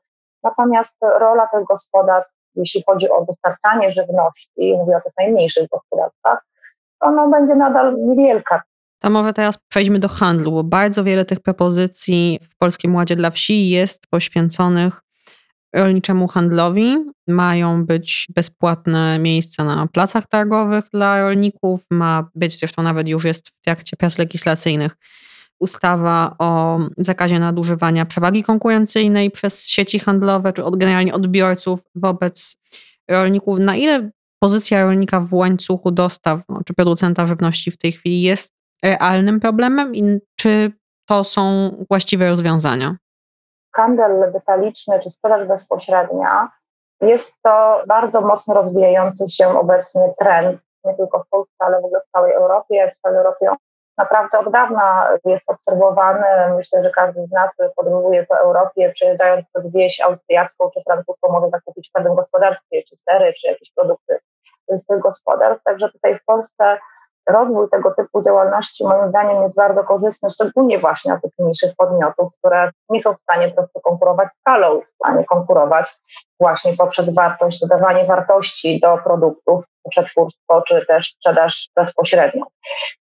Natomiast 0.42 0.96
rola 1.18 1.46
tych 1.46 1.64
gospodarstw, 1.64 2.32
jeśli 2.54 2.82
chodzi 2.86 3.10
o 3.10 3.24
dostarczanie 3.24 3.92
żywności, 3.92 4.74
mówię 4.78 4.96
o 4.96 5.00
tych 5.00 5.12
najmniejszych 5.18 5.68
gospodarstwach, 5.68 6.44
ona 7.00 7.28
będzie 7.28 7.54
nadal 7.54 7.96
niewielka. 7.98 8.62
To 9.00 9.10
może 9.10 9.32
teraz 9.32 9.58
przejdźmy 9.68 9.98
do 9.98 10.08
handlu, 10.08 10.52
bo 10.52 10.64
bardzo 10.64 11.04
wiele 11.04 11.24
tych 11.24 11.40
propozycji 11.40 12.38
w 12.42 12.56
Polskim 12.56 12.94
Ładzie 12.94 13.16
dla 13.16 13.30
Wsi 13.30 13.70
jest 13.70 14.06
poświęconych 14.10 15.00
rolniczemu 15.74 16.28
handlowi. 16.28 16.96
Mają 17.28 17.86
być 17.86 18.26
bezpłatne 18.34 19.18
miejsca 19.18 19.64
na 19.64 19.86
placach 19.86 20.28
targowych 20.28 20.84
dla 20.92 21.20
rolników. 21.20 21.84
Ma 21.90 22.30
być, 22.34 22.58
zresztą 22.58 22.82
nawet 22.82 23.08
już 23.08 23.24
jest 23.24 23.48
w 23.48 23.52
trakcie 23.64 23.96
prac 23.96 24.18
legislacyjnych, 24.18 24.96
ustawa 25.60 26.36
o 26.38 26.78
zakazie 26.98 27.38
nadużywania 27.38 28.06
przewagi 28.06 28.42
konkurencyjnej 28.42 29.30
przez 29.30 29.68
sieci 29.68 29.98
handlowe, 29.98 30.52
czy 30.52 30.64
od, 30.64 30.76
generalnie 30.76 31.14
odbiorców 31.14 31.80
wobec 31.94 32.56
rolników. 33.10 33.58
Na 33.58 33.76
ile 33.76 34.10
pozycja 34.42 34.84
rolnika 34.84 35.20
w 35.20 35.34
łańcuchu 35.34 35.90
dostaw, 35.90 36.40
no, 36.48 36.60
czy 36.66 36.74
producenta 36.74 37.26
żywności 37.26 37.70
w 37.70 37.76
tej 37.76 37.92
chwili 37.92 38.22
jest 38.22 38.52
realnym 38.82 39.40
problemem 39.40 39.94
i 39.94 40.18
czy 40.36 40.72
to 41.08 41.24
są 41.24 41.70
właściwe 41.90 42.28
rozwiązania? 42.28 42.96
Handel 43.76 44.32
detaliczny 44.32 45.00
czy 45.00 45.10
sprzedaż 45.10 45.46
bezpośrednia 45.46 46.50
jest 47.00 47.34
to 47.42 47.82
bardzo 47.86 48.20
mocno 48.20 48.54
rozwijający 48.54 49.28
się 49.28 49.58
obecnie 49.58 50.12
trend, 50.18 50.60
nie 50.84 50.94
tylko 50.94 51.18
w 51.24 51.28
Polsce, 51.28 51.54
ale 51.58 51.80
w 51.80 51.84
ogóle 51.84 52.00
w 52.00 52.10
całej 52.12 52.32
Europie. 52.32 52.92
W 52.96 53.00
całej 53.00 53.18
Europie 53.18 53.50
naprawdę 53.98 54.38
od 54.38 54.52
dawna 54.52 55.08
jest 55.24 55.50
obserwowany. 55.50 56.54
Myślę, 56.56 56.84
że 56.84 56.90
każdy 56.90 57.26
z 57.26 57.30
nas, 57.30 57.50
podróżuje 57.76 58.26
po 58.26 58.38
Europie, 58.38 58.90
przejeżdżając 58.92 59.46
przez 59.48 59.72
wieś 59.72 60.00
austriacką 60.00 60.70
czy 60.74 60.82
francuską, 60.86 61.32
może 61.32 61.50
zakupić 61.50 61.88
w 61.88 61.92
każdym 61.92 62.14
gospodarstwie, 62.14 62.82
czy 62.82 62.96
sery, 62.96 63.32
czy 63.32 63.50
jakieś 63.50 63.72
produkty 63.72 64.18
z 64.68 64.86
tych 64.86 65.00
gospodarstw. 65.00 65.64
Także 65.64 65.92
tutaj 65.92 66.18
w 66.18 66.24
Polsce 66.24 66.78
rozwój 67.28 67.70
tego 67.70 67.94
typu 67.94 68.22
działalności 68.22 68.84
moim 68.86 69.08
zdaniem 69.08 69.42
jest 69.42 69.54
bardzo 69.54 69.84
korzystny, 69.84 70.30
szczególnie 70.30 70.78
właśnie 70.78 71.12
dla 71.12 71.20
tych 71.20 71.30
mniejszych 71.38 71.76
podmiotów, 71.76 72.32
które 72.38 72.70
nie 72.88 73.02
są 73.02 73.14
w 73.14 73.20
stanie 73.20 73.48
po 73.48 73.54
prostu 73.54 73.80
konkurować 73.80 74.28
skalą, 74.40 74.80
w 74.80 74.94
stanie 74.94 75.24
konkurować 75.24 75.96
właśnie 76.40 76.76
poprzez 76.76 77.14
wartość, 77.14 77.60
dodawanie 77.60 78.04
wartości 78.04 78.80
do 78.80 78.98
produktów, 79.04 79.64
przetwórstwo 79.90 80.62
czy 80.62 80.86
też 80.86 81.12
sprzedaż 81.12 81.68
bezpośrednią. 81.76 82.44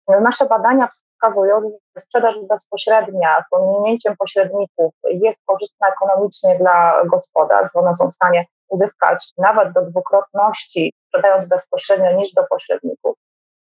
Nasze 0.09 0.47
badania 0.47 0.89
wskazują, 0.89 1.61
że 1.97 2.01
sprzedaż 2.01 2.35
bezpośrednia 2.49 3.45
z 3.47 3.51
pominięciem 3.51 4.17
pośredników 4.19 4.95
jest 5.05 5.41
korzystna 5.47 5.89
ekonomicznie 5.89 6.59
dla 6.59 7.05
gospodarstw. 7.05 7.77
One 7.77 7.97
są 7.97 8.11
w 8.11 8.15
stanie 8.15 8.45
uzyskać 8.69 9.33
nawet 9.39 9.73
do 9.73 9.83
dwukrotności 9.83 10.93
sprzedając 11.09 11.49
bezpośrednio 11.49 12.13
niż 12.13 12.33
do 12.33 12.45
pośredników. 12.51 13.17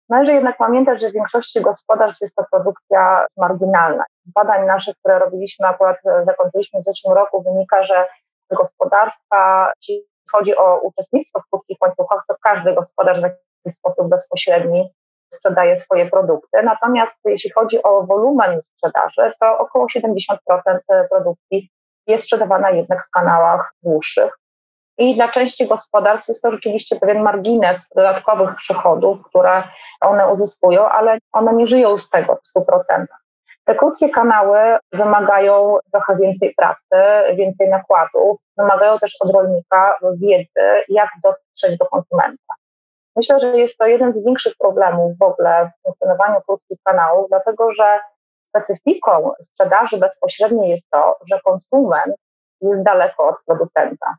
Należy 0.09 0.33
jednak 0.33 0.57
pamiętać, 0.57 1.01
że 1.01 1.11
w 1.11 1.13
większości 1.13 1.61
gospodarstw 1.61 2.21
jest 2.21 2.35
to 2.35 2.45
produkcja 2.51 3.27
marginalna. 3.37 4.05
Z 4.27 4.33
badań 4.33 4.67
naszych, 4.67 4.97
które 4.97 5.19
robiliśmy, 5.19 5.67
akurat 5.67 5.97
zakończyliśmy 6.27 6.81
w 6.81 6.85
zeszłym 6.85 7.15
roku, 7.15 7.43
wynika, 7.43 7.85
że 7.85 8.09
gospodarstwa, 8.51 9.73
jeśli 9.77 10.03
chodzi 10.33 10.57
o 10.57 10.81
uczestnictwo 10.81 11.41
w 11.41 11.51
krótkich 11.51 11.79
łańcuchach, 11.81 12.25
to 12.29 12.35
każdy 12.43 12.75
gospodarz 12.75 13.19
w 13.19 13.23
jakiś 13.23 13.79
sposób 13.79 14.09
bezpośredni 14.09 14.93
sprzedaje 15.33 15.79
swoje 15.79 16.11
produkty. 16.11 16.63
Natomiast 16.63 17.13
jeśli 17.25 17.51
chodzi 17.51 17.83
o 17.83 18.03
wolumen 18.03 18.63
sprzedaży, 18.63 19.33
to 19.41 19.59
około 19.59 19.87
70% 19.87 20.37
produkcji 21.11 21.71
jest 22.07 22.25
sprzedawana 22.25 22.71
jednak 22.71 23.07
w 23.07 23.11
kanałach 23.11 23.73
dłuższych. 23.83 24.39
I 24.99 25.15
dla 25.15 25.29
części 25.29 25.67
gospodarstw 25.67 26.29
jest 26.29 26.43
to 26.43 26.53
rzeczywiście 26.53 26.97
pewien 26.97 27.23
margines 27.23 27.89
dodatkowych 27.97 28.55
przychodów, 28.55 29.19
które 29.25 29.63
one 30.01 30.33
uzyskują, 30.33 30.89
ale 30.89 31.19
one 31.33 31.55
nie 31.55 31.67
żyją 31.67 31.97
z 31.97 32.11
tego 32.11 32.37
w 32.37 32.59
100%. 32.59 33.07
Te 33.65 33.75
krótkie 33.75 34.09
kanały 34.09 34.59
wymagają 34.93 35.79
trochę 35.93 36.17
więcej 36.17 36.55
pracy, 36.57 37.35
więcej 37.37 37.69
nakładów, 37.69 38.39
wymagają 38.57 38.99
też 38.99 39.17
od 39.21 39.31
rolnika 39.31 39.99
wiedzy, 40.21 40.85
jak 40.89 41.09
dotrzeć 41.23 41.79
do 41.79 41.87
konsumenta. 41.87 42.55
Myślę, 43.17 43.41
że 43.41 43.59
jest 43.59 43.79
to 43.79 43.87
jeden 43.87 44.13
z 44.13 44.25
większych 44.25 44.55
problemów 44.59 45.19
w 45.19 45.23
ogóle 45.23 45.71
w 45.71 45.83
funkcjonowaniu 45.83 46.41
krótkich 46.47 46.79
kanałów, 46.85 47.29
dlatego 47.29 47.73
że 47.73 48.01
specyfiką 48.49 49.33
sprzedaży 49.43 49.99
bezpośredniej 49.99 50.71
jest 50.71 50.91
to, 50.91 51.17
że 51.31 51.41
konsument 51.45 52.17
jest 52.61 52.83
daleko 52.83 53.29
od 53.29 53.37
producenta. 53.47 54.17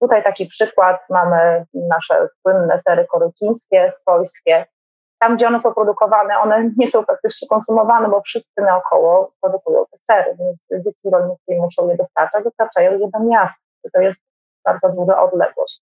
Tutaj 0.00 0.24
taki 0.24 0.46
przykład 0.46 1.00
mamy 1.10 1.64
nasze 1.74 2.28
słynne 2.40 2.80
sery 2.88 3.06
korycińskie, 3.06 3.92
swojskie. 4.00 4.66
Tam, 5.18 5.36
gdzie 5.36 5.46
one 5.46 5.60
są 5.60 5.74
produkowane, 5.74 6.38
one 6.38 6.70
nie 6.78 6.90
są 6.90 7.04
praktycznie 7.04 7.48
konsumowane, 7.48 8.08
bo 8.08 8.20
wszyscy 8.20 8.62
naokoło 8.62 9.32
produkują 9.40 9.84
te 9.90 9.98
sery, 10.02 10.36
więc 10.38 10.84
dzieci 10.84 11.10
rolnicy 11.12 11.42
muszą 11.48 11.88
je 11.88 11.96
dostarczać, 11.96 12.44
dostarczają 12.44 12.98
je 12.98 13.08
do 13.14 13.20
miasta. 13.20 13.62
To 13.92 14.00
jest 14.00 14.22
bardzo 14.64 14.88
duża 14.88 15.22
odległość. 15.22 15.82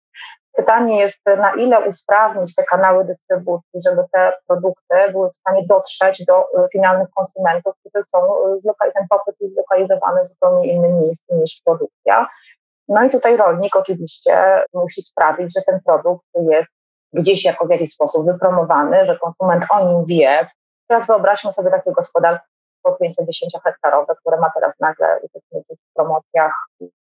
Pytanie 0.55 0.99
jest, 0.99 1.17
na 1.25 1.53
ile 1.53 1.89
usprawnić 1.89 2.55
te 2.55 2.63
kanały 2.63 3.05
dystrybucji, 3.05 3.81
żeby 3.85 4.03
te 4.11 4.33
produkty 4.47 4.95
były 5.11 5.29
w 5.29 5.35
stanie 5.35 5.65
dotrzeć 5.67 6.25
do 6.25 6.45
finalnych 6.71 7.09
konsumentów, 7.09 7.75
którzy 7.79 8.05
są, 8.05 8.17
ten 8.93 9.07
popyt 9.09 9.35
jest 9.39 9.53
zlokalizowany 9.53 10.25
w 10.25 10.29
zupełnie 10.29 10.73
innym 10.73 11.01
miejscu 11.01 11.35
niż 11.35 11.61
produkcja. 11.65 12.27
No 12.91 13.03
i 13.03 13.09
tutaj 13.09 13.37
rolnik 13.37 13.75
oczywiście 13.75 14.63
musi 14.73 15.01
sprawić, 15.01 15.53
że 15.55 15.61
ten 15.61 15.79
produkt 15.85 16.25
jest 16.35 16.71
gdzieś 17.13 17.45
jako 17.45 17.65
w 17.65 17.69
jakiś 17.69 17.93
sposób 17.93 18.25
wypromowany, 18.25 19.05
że 19.05 19.19
konsument 19.19 19.63
o 19.69 19.87
nim 19.87 20.05
wie. 20.05 20.49
Teraz 20.87 21.07
wyobraźmy 21.07 21.51
sobie 21.51 21.71
takie 21.71 21.91
gospodarstwo 21.91 22.97
510-hektarowe, 23.03 24.15
które 24.19 24.37
ma 24.37 24.49
teraz 24.55 24.73
nagle 24.79 25.19
uczestniczyć 25.21 25.79
w 25.89 25.93
promocjach, 25.95 26.53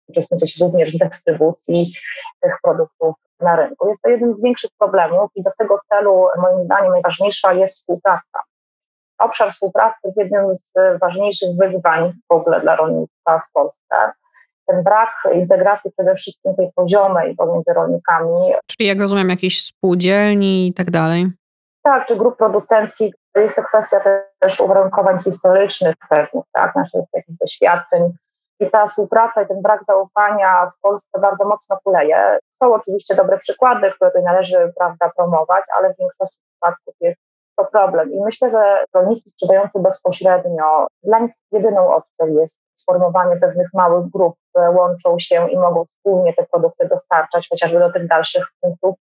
uczestniczyć 0.09 0.61
również 0.61 0.97
w 0.97 0.99
dystrybucji 0.99 1.93
tych 2.41 2.59
produktów 2.62 3.14
na 3.41 3.57
rynku. 3.57 3.88
Jest 3.88 4.03
to 4.03 4.11
jeden 4.11 4.35
z 4.35 4.43
większych 4.43 4.71
problemów 4.79 5.31
i 5.35 5.43
do 5.43 5.50
tego 5.59 5.81
celu 5.88 6.29
moim 6.38 6.62
zdaniem 6.62 6.93
najważniejsza 6.93 7.53
jest 7.53 7.76
współpraca. 7.76 8.43
Obszar 9.19 9.50
współpracy 9.53 9.99
jest 10.05 10.17
jednym 10.17 10.59
z 10.59 10.73
ważniejszych 11.00 11.49
wyzwań 11.59 12.12
w 12.31 12.33
ogóle 12.33 12.61
dla 12.61 12.76
rolnictwa 12.76 13.38
w 13.49 13.53
Polsce 13.53 14.12
ten 14.66 14.83
brak 14.83 15.11
integracji 15.33 15.90
przede 15.92 16.14
wszystkim 16.14 16.54
tej 16.56 16.71
poziomej 16.75 17.37
pomiędzy 17.37 17.73
rolnikami. 17.73 18.52
Czyli 18.66 18.88
jak 18.88 19.00
rozumiem, 19.00 19.30
jakieś 19.30 19.64
spółdzielni 19.64 20.66
i 20.66 20.75
tak 20.75 20.90
dalej. 20.90 21.26
Tak, 21.83 22.06
czy 22.06 22.16
grup 22.16 22.37
producenckich. 22.37 23.14
Jest 23.37 23.56
to 23.56 23.62
kwestia 23.62 24.00
też 24.38 24.61
uwarunkowań 24.61 25.23
historycznych 25.23 25.94
pewnych, 26.09 26.44
tak, 26.52 26.76
naszych 26.76 27.00
takich 27.12 27.37
doświadczeń. 27.40 28.12
I 28.61 28.71
ta 28.71 28.87
współpraca 28.87 29.42
i 29.42 29.47
ten 29.47 29.62
brak 29.62 29.85
zaufania 29.88 30.73
w 30.76 30.80
Polsce 30.80 31.21
bardzo 31.21 31.44
mocno 31.44 31.78
kuleje. 31.85 32.38
Są 32.62 32.75
oczywiście 32.75 33.14
dobre 33.14 33.38
przykłady, 33.38 33.92
które 33.92 34.11
tutaj 34.11 34.23
należy 34.23 34.73
prawda, 34.78 35.11
promować, 35.16 35.64
ale 35.76 35.94
w 35.94 35.99
większości 35.99 36.38
przypadków 36.50 36.94
jest 37.00 37.21
to 37.56 37.64
problem. 37.64 38.12
I 38.12 38.20
myślę, 38.20 38.50
że 38.50 38.84
rolnicy 38.94 39.30
sprzedający 39.30 39.80
bezpośrednio, 39.80 40.87
dla 41.02 41.18
nich 41.18 41.32
jedyną 41.52 41.94
opcją 41.94 42.26
jest 42.26 42.61
sformowanie 42.75 43.37
pewnych 43.37 43.68
małych 43.75 44.11
grup, 44.11 44.34
które 44.50 44.70
łączą 44.70 45.18
się 45.18 45.50
i 45.50 45.58
mogą 45.58 45.84
wspólnie 45.84 46.34
te 46.34 46.46
produkty 46.46 46.88
dostarczać, 46.88 47.49
chociażby 47.50 47.78
do 47.78 47.92
tych 47.92 48.06
dalszych 48.06 48.44
punktów 48.61 48.94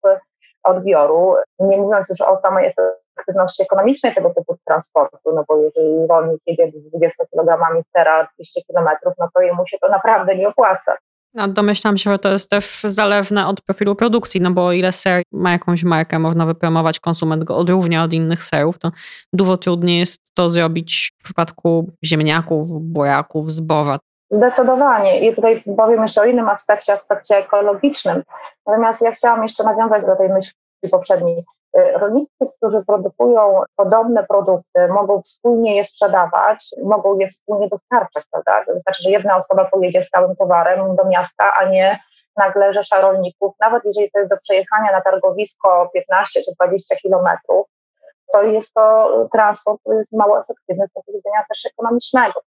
odbioru. 0.62 1.34
Nie 1.58 1.76
mówiąc 1.76 2.08
już 2.08 2.20
o 2.20 2.40
samej 2.40 2.74
efektywności 3.16 3.62
ekonomicznej 3.62 4.14
tego 4.14 4.34
typu 4.34 4.56
transportu, 4.66 5.32
no 5.34 5.44
bo 5.48 5.56
jeżeli 5.56 6.06
rolnik 6.06 6.40
jedzie 6.46 6.70
z 6.70 6.88
20 6.88 7.24
kg 7.32 7.82
sera 7.96 8.28
200 8.34 8.60
km, 8.68 8.88
no 9.18 9.28
to 9.34 9.40
jemu 9.40 9.66
się 9.66 9.78
to 9.78 9.88
naprawdę 9.88 10.36
nie 10.36 10.48
opłaca. 10.48 10.96
A 11.36 11.48
domyślam 11.48 11.98
się, 11.98 12.10
że 12.10 12.18
to 12.18 12.32
jest 12.32 12.50
też 12.50 12.82
zależne 12.84 13.48
od 13.48 13.60
profilu 13.60 13.94
produkcji, 13.96 14.40
no 14.40 14.50
bo 14.50 14.66
o 14.66 14.72
ile 14.72 14.92
ser 14.92 15.22
ma 15.32 15.52
jakąś 15.52 15.84
markę, 15.84 16.18
można 16.18 16.46
wypromować, 16.46 17.00
konsument 17.00 17.44
go 17.44 17.56
odróżnia 17.56 18.04
od 18.04 18.12
innych 18.12 18.42
serów, 18.42 18.78
to 18.78 18.90
dużo 19.32 19.56
trudniej 19.56 19.98
jest 19.98 20.34
to 20.34 20.48
zrobić 20.48 21.10
w 21.18 21.24
przypadku 21.24 21.90
ziemniaków, 22.04 22.66
buraków, 22.80 23.52
zboża. 23.52 23.98
Zdecydowanie. 24.30 25.28
I 25.28 25.34
tutaj 25.34 25.62
powiem 25.76 26.02
jeszcze 26.02 26.20
o 26.20 26.24
innym 26.24 26.48
aspekcie, 26.48 26.92
aspekcie 26.92 27.36
ekologicznym. 27.36 28.22
Natomiast 28.66 29.02
ja 29.02 29.10
chciałam 29.10 29.42
jeszcze 29.42 29.64
nawiązać 29.64 30.06
do 30.06 30.16
tej 30.16 30.28
myśli 30.28 30.54
poprzedniej. 30.90 31.44
Y, 31.78 31.98
rolnicy, 31.98 32.46
którzy 32.56 32.84
produkują 32.86 33.62
podobne 33.76 34.26
produkty, 34.26 34.88
mogą 34.88 35.22
wspólnie 35.22 35.76
je 35.76 35.84
sprzedawać, 35.84 36.70
mogą 36.82 37.18
je 37.18 37.28
wspólnie 37.28 37.68
dostarczać, 37.68 38.24
prawda? 38.30 38.64
To 38.66 38.74
wystarczy, 38.74 39.02
że 39.02 39.10
jedna 39.10 39.36
osoba 39.36 39.64
pojedzie 39.64 40.02
z 40.02 40.10
całym 40.10 40.36
towarem 40.36 40.96
do 40.96 41.04
miasta, 41.04 41.52
a 41.52 41.64
nie 41.64 42.00
nagle 42.36 42.74
rzesza 42.74 43.00
rolników. 43.00 43.54
Nawet 43.60 43.84
jeżeli 43.84 44.10
to 44.10 44.18
jest 44.18 44.30
do 44.30 44.36
przejechania 44.36 44.92
na 44.92 45.00
targowisko 45.00 45.90
15 45.94 46.42
czy 46.42 46.52
20 46.54 46.96
kilometrów, 46.96 47.66
to 48.32 48.42
jest 48.42 48.74
to 48.74 49.08
transport, 49.32 49.80
który 49.80 49.96
jest 49.96 50.12
mało 50.12 50.40
efektywny 50.40 50.86
z 50.86 50.92
punktu 50.92 51.12
widzenia 51.12 51.44
też 51.48 51.66
ekonomicznego. 51.66 52.40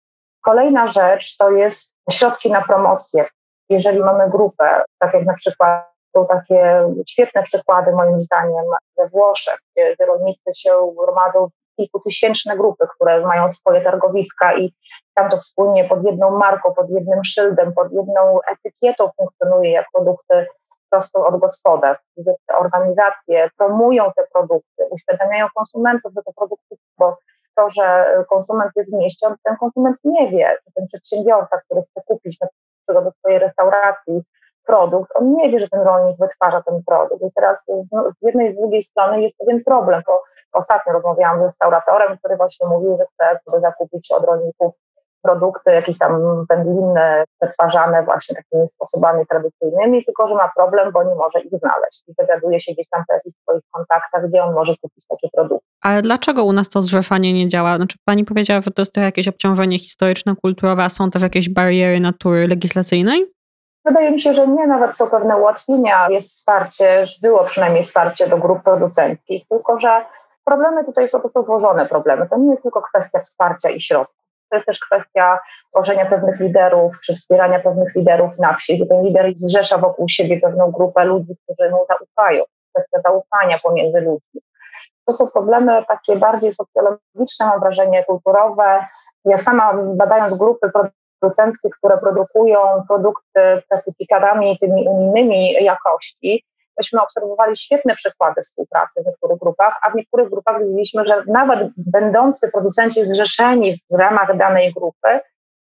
Kolejna 0.41 0.87
rzecz 0.87 1.37
to 1.37 1.51
jest 1.51 1.95
środki 2.11 2.51
na 2.51 2.61
promocję. 2.61 3.25
Jeżeli 3.69 3.99
mamy 3.99 4.29
grupę, 4.29 4.83
tak 4.99 5.13
jak 5.13 5.25
na 5.25 5.33
przykład 5.33 5.90
są 6.15 6.27
takie 6.27 6.85
świetne 7.09 7.43
przykłady 7.43 7.91
moim 7.91 8.19
zdaniem 8.19 8.65
we 8.97 9.09
Włoszech, 9.09 9.59
gdzie, 9.71 9.95
rolnicy 10.05 10.51
się 10.55 10.71
gromadzą 10.97 11.49
kilkutysięczne 11.75 12.57
grupy, 12.57 12.87
które 12.95 13.21
mają 13.21 13.51
swoje 13.51 13.81
targowiska 13.81 14.57
i 14.57 14.73
tam 15.15 15.29
to 15.29 15.37
wspólnie 15.37 15.85
pod 15.85 16.03
jedną 16.03 16.31
marką, 16.31 16.73
pod 16.73 16.89
jednym 16.89 17.23
szyldem, 17.23 17.73
pod 17.73 17.91
jedną 17.91 18.39
etykietą 18.51 19.09
funkcjonuje 19.17 19.71
jak 19.71 19.85
produkty 19.93 20.47
prosto 20.89 21.27
od 21.27 21.39
gospodarstw. 21.39 22.05
Te 22.47 22.57
organizacje 22.57 23.49
promują 23.57 24.11
te 24.15 24.23
produkty, 24.33 24.83
uświadamiają 24.89 25.47
konsumentów, 25.55 26.11
że 26.15 26.21
te 26.23 26.31
produkty, 26.33 26.75
bo 26.97 27.17
to, 27.55 27.69
że 27.69 28.05
konsument 28.29 28.71
jest 28.75 28.91
w 28.91 28.93
mieście, 28.93 29.27
ten 29.43 29.57
konsument 29.57 29.97
nie 30.03 30.31
wie, 30.31 30.57
czy 30.65 30.73
ten 30.73 30.87
przedsiębiorca, 30.87 31.61
który 31.65 31.81
chce 31.81 32.01
kupić 32.05 32.39
na 32.41 32.47
przykład 32.47 33.05
do 33.05 33.11
swojej 33.11 33.39
restauracji 33.39 34.21
produkt, 34.65 35.11
on 35.15 35.33
nie 35.33 35.51
wie, 35.51 35.59
że 35.59 35.69
ten 35.69 35.81
rolnik 35.81 36.17
wytwarza 36.19 36.61
ten 36.61 36.83
produkt. 36.87 37.23
I 37.23 37.31
teraz 37.35 37.57
z 38.21 38.25
jednej 38.25 38.51
i 38.51 38.53
z 38.53 38.57
drugiej 38.57 38.83
strony 38.83 39.21
jest 39.21 39.37
pewien 39.37 39.63
problem, 39.63 40.01
bo 40.07 40.23
ostatnio 40.53 40.93
rozmawiałam 40.93 41.39
z 41.39 41.43
restauratorem, 41.43 42.17
który 42.17 42.37
właśnie 42.37 42.67
mówił, 42.67 42.97
że 42.97 43.05
chce 43.05 43.39
sobie 43.45 43.61
zakupić 43.61 44.11
od 44.11 44.23
rolników 44.23 44.73
produkty 45.21 45.71
jakieś 45.71 45.97
tam 45.97 46.45
wędliny 46.49 47.23
przetwarzane 47.39 48.03
właśnie 48.03 48.35
takimi 48.35 48.69
sposobami 48.69 49.25
tradycyjnymi, 49.27 50.05
tylko 50.05 50.27
że 50.27 50.35
ma 50.35 50.51
problem, 50.55 50.91
bo 50.91 51.03
nie 51.03 51.15
może 51.15 51.39
ich 51.39 51.51
znaleźć 51.59 52.03
i 52.07 52.13
dowiaduje 52.19 52.61
się 52.61 52.73
gdzieś 52.73 52.89
tam 52.89 53.03
po 53.07 53.13
jakichś 53.13 53.37
swoich 53.41 53.63
kontaktach, 53.71 54.29
gdzie 54.29 54.43
on 54.43 54.53
może 54.53 54.73
kupić 54.81 55.05
takie 55.09 55.27
produkty. 55.33 55.67
Ale 55.81 56.01
dlaczego 56.01 56.43
u 56.43 56.53
nas 56.53 56.69
to 56.69 56.81
zrzeszanie 56.81 57.33
nie 57.33 57.47
działa? 57.47 57.75
Znaczy 57.75 57.97
pani 58.05 58.25
powiedziała, 58.25 58.61
że 58.61 58.71
to 58.71 58.81
jest 58.81 58.93
to 58.93 59.01
jakieś 59.01 59.27
obciążenie 59.27 59.79
historyczne, 59.79 60.35
kulturowe, 60.35 60.83
a 60.83 60.89
są 60.89 61.09
też 61.09 61.21
jakieś 61.21 61.49
bariery 61.49 61.99
natury 61.99 62.47
legislacyjnej? 62.47 63.25
Wydaje 63.85 64.11
mi 64.11 64.21
się, 64.21 64.33
że 64.33 64.47
nie, 64.47 64.67
nawet 64.67 64.97
są 64.97 65.09
pewne 65.09 65.37
ułatwienia, 65.37 66.09
jest 66.09 66.27
wsparcie, 66.27 67.05
było 67.21 67.43
przynajmniej 67.43 67.83
wsparcie 67.83 68.27
do 68.27 68.37
grup 68.37 68.63
producenckich, 68.63 69.47
tylko 69.47 69.79
że 69.79 70.05
problemy 70.45 70.85
tutaj 70.85 71.07
są 71.07 71.19
to 71.19 71.43
złożone 71.43 71.85
problemy. 71.85 72.29
To 72.29 72.37
nie 72.37 72.51
jest 72.51 72.63
tylko 72.63 72.81
kwestia 72.81 73.19
wsparcia 73.19 73.69
i 73.69 73.81
środków. 73.81 74.21
To 74.49 74.55
jest 74.55 74.65
też 74.65 74.79
kwestia 74.79 75.39
tworzenia 75.71 76.05
pewnych 76.05 76.39
liderów, 76.39 77.01
czy 77.01 77.15
wspierania 77.15 77.59
pewnych 77.59 77.95
liderów 77.95 78.39
na 78.39 78.53
wsi, 78.53 78.75
gdzie 78.75 78.85
ten 78.85 79.03
lider 79.03 79.31
zrzesza 79.35 79.77
wokół 79.77 80.09
siebie 80.09 80.39
pewną 80.39 80.71
grupę 80.71 81.05
ludzi, 81.05 81.35
którzy 81.43 81.69
mu 81.69 81.85
zaufają. 81.87 82.43
Kwestia 82.73 83.01
zaufania 83.05 83.59
pomiędzy 83.63 84.01
ludźmi. 84.01 84.41
To 85.05 85.13
są 85.13 85.27
problemy 85.27 85.85
takie 85.87 86.15
bardziej 86.15 86.53
socjologiczne, 86.53 87.45
mam 87.45 87.59
wrażenie, 87.59 88.03
kulturowe. 88.03 88.85
Ja 89.25 89.37
sama 89.37 89.73
badając 89.73 90.33
grupy 90.33 90.71
producenckie, 91.21 91.69
które 91.69 91.97
produkują 91.97 92.59
produkty 92.87 93.61
z 93.65 93.67
certyfikatami 93.67 94.59
tymi 94.59 94.87
unijnymi 94.87 95.53
jakości, 95.53 96.45
myśmy 96.77 97.01
obserwowali 97.01 97.57
świetne 97.57 97.95
przykłady 97.95 98.41
współpracy 98.41 99.01
w 99.03 99.05
niektórych 99.05 99.39
grupach, 99.39 99.79
a 99.81 99.89
w 99.89 99.95
niektórych 99.95 100.29
grupach 100.29 100.63
widzieliśmy, 100.63 101.05
że 101.05 101.23
nawet 101.27 101.69
będący 101.77 102.51
producenci 102.51 103.05
zrzeszeni 103.05 103.81
w 103.89 103.99
ramach 103.99 104.37
danej 104.37 104.73
grupy 104.73 105.19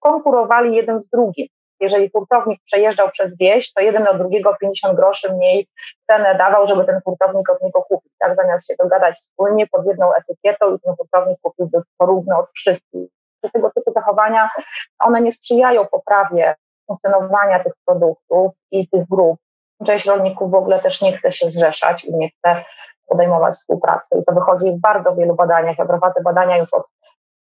konkurowali 0.00 0.76
jeden 0.76 1.00
z 1.00 1.08
drugim. 1.08 1.46
Jeżeli 1.80 2.10
hurtownik 2.10 2.60
przejeżdżał 2.64 3.08
przez 3.08 3.38
wieś, 3.38 3.72
to 3.72 3.80
jeden 3.80 4.08
od 4.08 4.18
drugiego 4.18 4.56
50 4.60 4.96
groszy 4.96 5.32
mniej 5.32 5.68
cenę 6.06 6.34
dawał, 6.38 6.66
żeby 6.66 6.84
ten 6.84 7.00
hurtownik 7.04 7.50
od 7.50 7.62
niego 7.62 7.82
kupić. 7.82 8.12
Tak, 8.18 8.36
zamiast 8.36 8.68
się 8.68 8.74
dogadać 8.78 9.14
wspólnie 9.14 9.66
pod 9.66 9.86
jedną 9.86 10.12
etykietą 10.14 10.76
i 10.76 10.80
ten 10.80 10.94
hurtownik 10.96 11.38
kupiłby 11.42 11.78
porówno 11.98 12.38
od 12.38 12.46
wszystkich 12.54 13.08
tego 13.50 13.70
typu 13.70 13.92
zachowania, 13.92 14.50
one 14.98 15.22
nie 15.22 15.32
sprzyjają 15.32 15.86
poprawie 15.86 16.54
funkcjonowania 16.86 17.64
tych 17.64 17.72
produktów 17.86 18.52
i 18.70 18.88
tych 18.88 19.08
grup. 19.08 19.38
Część 19.86 20.06
rolników 20.06 20.50
w 20.50 20.54
ogóle 20.54 20.80
też 20.80 21.02
nie 21.02 21.18
chce 21.18 21.32
się 21.32 21.50
zrzeszać 21.50 22.04
i 22.04 22.14
nie 22.14 22.30
chce 22.30 22.64
podejmować 23.08 23.54
współpracy. 23.54 24.18
I 24.20 24.24
to 24.24 24.34
wychodzi 24.34 24.72
w 24.72 24.80
bardzo 24.80 25.14
wielu 25.14 25.34
badaniach. 25.34 25.78
Ja 25.78 25.86
prowadzę 25.86 26.20
badania 26.22 26.56
już 26.56 26.74
od 26.74 26.86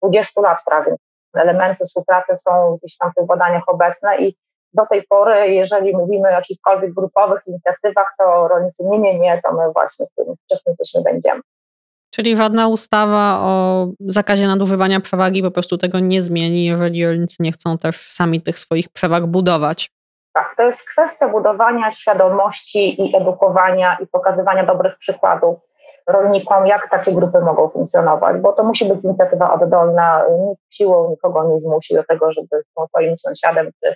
20 0.02 0.40
lat 0.40 0.58
prawie. 0.66 0.96
Elementy 1.34 1.84
współpracy 1.84 2.38
są 2.38 2.78
gdzieś 2.82 2.96
tam 2.96 3.10
w 3.10 3.14
tych 3.14 3.26
badaniach 3.26 3.62
obecne 3.66 4.18
i 4.18 4.36
do 4.72 4.86
tej 4.86 5.02
pory, 5.02 5.48
jeżeli 5.48 5.96
mówimy 5.96 6.28
o 6.28 6.30
jakichkolwiek 6.30 6.94
grupowych 6.94 7.42
inicjatywach, 7.46 8.14
to 8.18 8.48
rolnicy 8.48 8.84
nie, 8.84 8.98
nie, 8.98 9.18
nie, 9.18 9.42
to 9.42 9.52
my 9.52 9.72
właśnie 9.72 10.06
w 10.06 10.14
tym 10.14 10.34
uczestniczyć 10.44 10.94
nie 10.94 11.00
będziemy. 11.00 11.40
Czyli 12.16 12.36
żadna 12.36 12.68
ustawa 12.68 13.38
o 13.40 13.86
zakazie 14.00 14.46
nadużywania 14.46 15.00
przewagi 15.00 15.42
po 15.42 15.50
prostu 15.50 15.78
tego 15.78 15.98
nie 16.00 16.22
zmieni, 16.22 16.64
jeżeli 16.64 17.06
rolnicy 17.06 17.36
nie 17.40 17.52
chcą 17.52 17.78
też 17.78 17.96
sami 17.96 18.40
tych 18.40 18.58
swoich 18.58 18.88
przewag 18.88 19.26
budować. 19.26 19.90
Tak, 20.32 20.54
to 20.56 20.62
jest 20.62 20.88
kwestia 20.88 21.28
budowania 21.28 21.90
świadomości 21.90 23.02
i 23.02 23.16
edukowania 23.16 23.98
i 24.02 24.06
pokazywania 24.06 24.66
dobrych 24.66 24.98
przykładów 24.98 25.58
rolnikom, 26.06 26.66
jak 26.66 26.90
takie 26.90 27.12
grupy 27.12 27.40
mogą 27.40 27.68
funkcjonować, 27.68 28.36
bo 28.40 28.52
to 28.52 28.64
musi 28.64 28.84
być 28.88 29.04
inicjatywa 29.04 29.54
oddolna, 29.54 30.24
nikt 30.48 30.62
siłą 30.70 31.10
nikogo 31.10 31.44
nie 31.44 31.60
zmusi 31.60 31.94
do 31.94 32.04
tego, 32.04 32.32
żeby 32.32 32.62
z 32.62 32.88
swoim 32.88 33.18
sąsiadem 33.18 33.70
czy, 33.84 33.94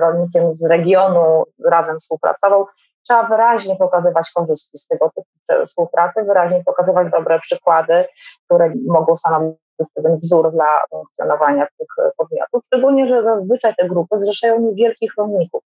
rolnikiem 0.00 0.54
z 0.54 0.64
regionu 0.64 1.44
razem 1.64 1.98
współpracował 1.98 2.66
trzeba 3.08 3.22
wyraźnie 3.22 3.76
pokazywać 3.76 4.30
korzyści 4.34 4.78
z 4.78 4.86
tego 4.86 5.10
typu 5.16 5.64
współpracy, 5.64 6.24
wyraźnie 6.24 6.62
pokazywać 6.66 7.10
dobre 7.10 7.40
przykłady, 7.40 8.04
które 8.44 8.72
mogą 8.86 9.16
stanowić 9.16 9.58
pewien 9.94 10.18
wzór 10.18 10.52
dla 10.52 10.80
funkcjonowania 10.90 11.66
tych 11.78 11.88
podmiotów, 12.16 12.62
szczególnie, 12.66 13.08
że 13.08 13.22
zazwyczaj 13.22 13.74
te 13.78 13.88
grupy 13.88 14.20
zrzeszają 14.20 14.60
niewielkich 14.60 15.12
rolników. 15.18 15.62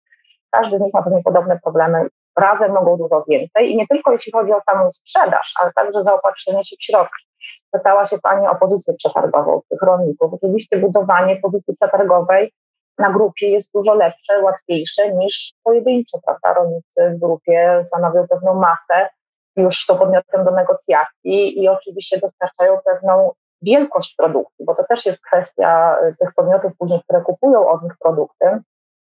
Każdy 0.50 0.78
z 0.78 0.82
nich 0.82 0.94
ma 0.94 1.04
pewnie 1.04 1.24
podobne 1.24 1.60
problemy, 1.64 2.08
razem 2.40 2.72
mogą 2.74 2.98
dużo 2.98 3.26
więcej 3.28 3.72
i 3.72 3.78
nie 3.78 3.88
tylko 3.88 4.12
jeśli 4.12 4.32
chodzi 4.32 4.54
o 4.54 4.62
samą 4.70 4.92
sprzedaż, 4.92 5.54
ale 5.60 5.72
także 5.74 6.04
zaopatrzenie 6.04 6.66
się 6.66 6.76
w 6.80 6.84
środki. 6.84 7.26
Pytała 7.72 8.06
się 8.06 8.18
Pani 8.24 8.48
o 8.48 8.56
pozycję 8.56 8.94
przetargową 8.94 9.62
tych 9.70 9.82
rolników. 9.82 10.34
Oczywiście 10.34 10.78
budowanie 10.78 11.36
pozycji 11.36 11.76
przetargowej 11.76 12.54
na 12.98 13.12
grupie 13.14 13.50
jest 13.50 13.74
dużo 13.74 13.94
lepsze, 13.94 14.42
łatwiejsze 14.42 15.12
niż 15.16 15.54
pojedyncze, 15.64 16.18
prawda? 16.26 16.54
Rolnicy 16.54 17.10
w 17.16 17.20
grupie 17.20 17.84
stanowią 17.88 18.28
pewną 18.28 18.54
masę, 18.54 19.10
już 19.58 19.86
to 19.86 19.96
podmiotem 19.96 20.46
do 20.46 20.52
negocjacji 20.52 21.64
i 21.64 21.68
oczywiście 21.70 22.20
dostarczają 22.20 22.80
pewną 22.86 23.32
wielkość 23.62 24.16
produktu, 24.16 24.64
bo 24.66 24.76
to 24.76 24.84
też 24.84 25.06
jest 25.06 25.26
kwestia 25.26 25.98
y, 26.04 26.16
tych 26.20 26.34
podmiotów 26.34 26.72
później, 26.78 27.02
które 27.04 27.22
kupują 27.22 27.70
od 27.70 27.84
nich 27.84 27.94
produkty. 28.00 28.46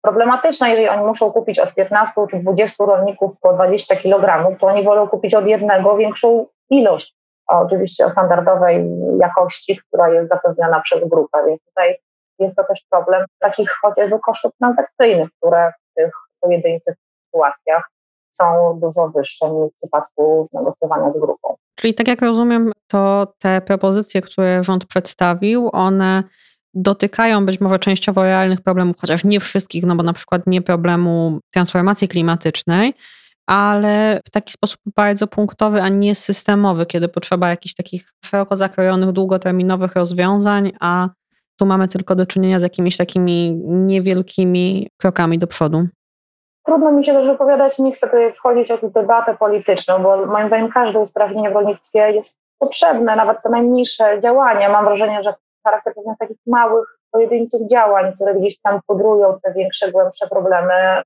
Problematyczna, 0.02 0.70
jeżeli 0.70 0.90
oni 0.90 1.06
muszą 1.06 1.32
kupić 1.32 1.60
od 1.60 1.74
15 1.74 2.28
czy 2.32 2.40
20 2.40 2.86
rolników 2.86 3.32
po 3.42 3.54
20 3.54 3.96
kg, 3.96 4.58
to 4.60 4.68
oni 4.68 4.84
wolą 4.84 5.08
kupić 5.08 5.34
od 5.34 5.48
jednego 5.48 5.98
większą 5.98 6.46
ilość, 6.70 7.16
oczywiście 7.48 8.06
o 8.06 8.10
standardowej 8.10 8.90
jakości, 9.20 9.78
która 9.88 10.10
jest 10.10 10.30
zapewniona 10.30 10.80
przez 10.80 11.10
grupę, 11.10 11.38
więc 11.48 11.62
tutaj 11.66 11.98
jest 12.39 12.56
to 12.56 12.63
też 12.63 12.86
problem 12.89 13.26
takich 13.39 13.69
chociażby 13.82 14.19
kosztów 14.19 14.52
transakcyjnych, 14.60 15.30
które 15.38 15.71
w 15.71 15.95
tych 15.95 16.12
pojedynczych 16.39 16.95
sytuacjach 17.26 17.89
są 18.32 18.80
dużo 18.82 19.10
wyższe 19.10 19.50
niż 19.50 19.71
w 19.71 19.76
przypadku 19.76 20.47
negocjowania 20.54 21.13
z 21.13 21.19
grupą. 21.19 21.56
Czyli 21.76 21.93
tak 21.93 22.08
jak 22.08 22.21
rozumiem, 22.21 22.71
to 22.88 23.34
te 23.39 23.62
propozycje, 23.62 24.21
które 24.21 24.63
rząd 24.63 24.86
przedstawił, 24.86 25.69
one 25.73 26.23
dotykają 26.73 27.45
być 27.45 27.62
może 27.62 27.80
częściowo 27.80 28.23
realnych 28.23 28.62
problemów, 28.62 28.95
chociaż 29.02 29.23
nie 29.23 29.39
wszystkich, 29.39 29.86
no 29.86 29.95
bo 29.95 30.04
na 30.04 30.13
przykład 30.13 30.41
nie 30.47 30.62
problemu 30.62 31.39
transformacji 31.54 32.08
klimatycznej, 32.08 32.93
ale 33.47 34.21
w 34.28 34.30
taki 34.32 34.54
sposób 34.54 34.80
bardzo 34.95 35.28
punktowy, 35.28 35.82
a 35.82 35.89
nie 35.89 36.15
systemowy, 36.15 36.86
kiedy 36.86 37.10
potrzeba 37.10 37.50
jakichś 37.50 37.76
takich 37.76 38.12
szeroko 38.26 38.56
zakrojonych, 38.56 39.12
długoterminowych 39.12 39.95
rozwiązań, 39.95 40.71
a 40.80 41.10
tu 41.58 41.65
mamy 41.65 41.88
tylko 41.88 42.15
do 42.15 42.26
czynienia 42.26 42.60
z 42.60 42.63
jakimiś 42.63 42.98
takimi 42.98 43.62
niewielkimi 43.65 44.89
krokami 44.98 45.39
do 45.39 45.48
przodu. 45.48 45.88
Trudno 46.65 46.91
mi 46.91 47.06
się 47.06 47.13
też 47.13 47.28
wypowiadać, 47.28 47.80
nie 47.80 47.91
chcę 47.91 48.08
tutaj 48.08 48.34
wchodzić 48.34 48.70
w 48.84 48.91
debatę 48.91 49.38
polityczną, 49.38 50.04
bo 50.04 50.26
moim 50.26 50.48
zdaniem 50.48 50.72
każde 50.72 51.00
usprawnienie 51.00 51.50
w 51.50 51.54
rolnictwie 51.54 52.12
jest 52.12 52.39
potrzebne, 52.60 53.15
nawet 53.15 53.41
te 53.43 53.50
najmniejsze 53.50 54.22
działania. 54.22 54.70
Mam 54.70 54.86
wrażenie, 54.86 55.24
że 55.24 55.34
charakter 55.63 55.93
pewnych 55.93 56.17
takich 56.17 56.38
małych, 56.48 57.00
pojedynczych 57.12 57.67
działań, 57.72 58.13
które 58.13 58.36
gdzieś 58.36 58.62
tam 58.62 58.80
pudrują 58.88 59.39
te 59.43 59.54
większe, 59.54 59.91
głębsze 59.91 60.28
problemy, 60.28 61.02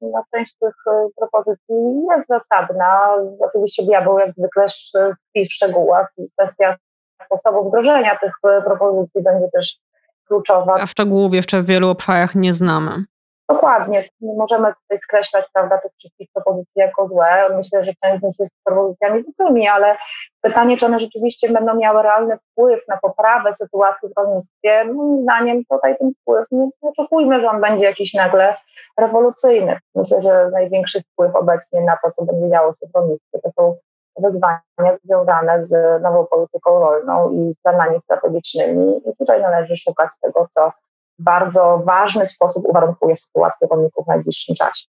no, 0.00 0.24
część 0.34 0.54
tych 0.58 0.74
e, 0.86 1.08
propozycji 1.16 1.76
jest 2.10 2.28
zasadna. 2.28 3.16
Oczywiście 3.40 3.82
diabeł 3.82 4.18
jak 4.18 4.30
zwykle 4.32 4.66
tkwi 4.66 5.46
w 5.48 5.52
szczegółach 5.52 6.12
i 6.18 6.30
kwestia 6.38 6.76
sposobu 7.24 7.68
wdrożenia 7.68 8.18
tych 8.18 8.32
e, 8.44 8.62
propozycji 8.62 9.22
będzie 9.22 9.48
też 9.52 9.78
kluczowa. 10.26 10.74
A 10.74 10.86
szczegółów 10.86 11.34
jeszcze 11.34 11.62
w 11.62 11.66
wielu 11.66 11.88
obszarach 11.88 12.34
nie 12.34 12.52
znamy. 12.52 13.04
Dokładnie. 13.50 14.08
Nie 14.20 14.34
możemy 14.34 14.72
tutaj 14.82 14.98
skreślać 15.00 15.44
prawda, 15.52 15.78
tych 15.78 15.92
wszystkich 15.98 16.28
propozycji 16.34 16.72
jako 16.76 17.08
złe. 17.08 17.56
Myślę, 17.56 17.84
że 17.84 17.92
część 18.04 18.20
z 18.20 18.22
nich 18.22 18.38
jest 18.38 18.52
propozycjami 18.64 19.24
złymi, 19.40 19.68
ale 19.68 19.96
pytanie, 20.40 20.76
czy 20.76 20.86
one 20.86 21.00
rzeczywiście 21.00 21.52
będą 21.52 21.74
miały 21.74 22.02
realny 22.02 22.38
wpływ 22.38 22.80
na 22.88 22.98
poprawę 23.02 23.54
sytuacji 23.54 24.08
w 24.08 24.20
rolnictwie, 24.20 24.84
moim 24.84 25.22
zdaniem 25.22 25.62
tutaj 25.70 25.96
ten 25.98 26.12
wpływ, 26.20 26.46
nie 26.52 26.68
oczekujmy, 26.82 27.40
że 27.40 27.50
on 27.50 27.60
będzie 27.60 27.84
jakiś 27.84 28.14
nagle 28.14 28.56
rewolucyjny. 28.98 29.78
Myślę, 29.94 30.22
że 30.22 30.50
największy 30.52 31.00
wpływ 31.00 31.36
obecnie 31.36 31.80
na 31.80 31.96
to, 32.02 32.10
co 32.16 32.24
będzie 32.24 32.50
działo 32.50 32.72
się 32.72 32.86
w 32.86 32.94
rolnictwie, 32.94 33.38
to 33.42 33.50
są 33.56 33.76
wyzwania 34.22 34.60
związane 35.04 35.66
z 35.66 36.02
nową 36.02 36.26
polityką 36.26 36.80
rolną 36.80 37.30
i 37.30 37.54
planami 37.62 38.00
strategicznymi. 38.00 39.00
I 39.06 39.16
tutaj 39.16 39.42
należy 39.42 39.76
szukać 39.76 40.10
tego, 40.20 40.48
co 40.50 40.72
w 41.18 41.22
bardzo 41.22 41.82
ważny 41.84 42.26
sposób 42.26 42.66
uwarunkuje 42.66 43.16
sytuację 43.16 43.68
rolników 43.70 44.04
w 44.04 44.08
najbliższym 44.08 44.54
czasie. 44.54 44.86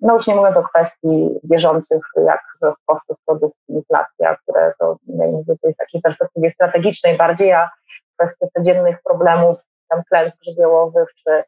No 0.00 0.14
już 0.14 0.26
nie 0.26 0.34
mówiąc 0.34 0.56
o 0.56 0.62
kwestii 0.62 1.40
bieżących, 1.44 2.02
jak 2.26 2.40
wzrost 2.56 2.78
kosztów 2.86 3.16
produkcji, 3.26 3.74
inflacja, 3.74 4.36
które 4.36 4.72
to 4.78 4.96
z 5.72 5.76
takiej 5.76 6.00
perspektywie 6.00 6.50
strategicznej 6.50 7.16
bardziej, 7.16 7.52
a 7.52 7.70
kwestie 8.16 8.48
codziennych 8.56 9.02
problemów, 9.02 9.58
tam 9.88 10.02
klęsk 10.08 10.36
żywiołowych, 10.42 11.08
czy, 11.24 11.44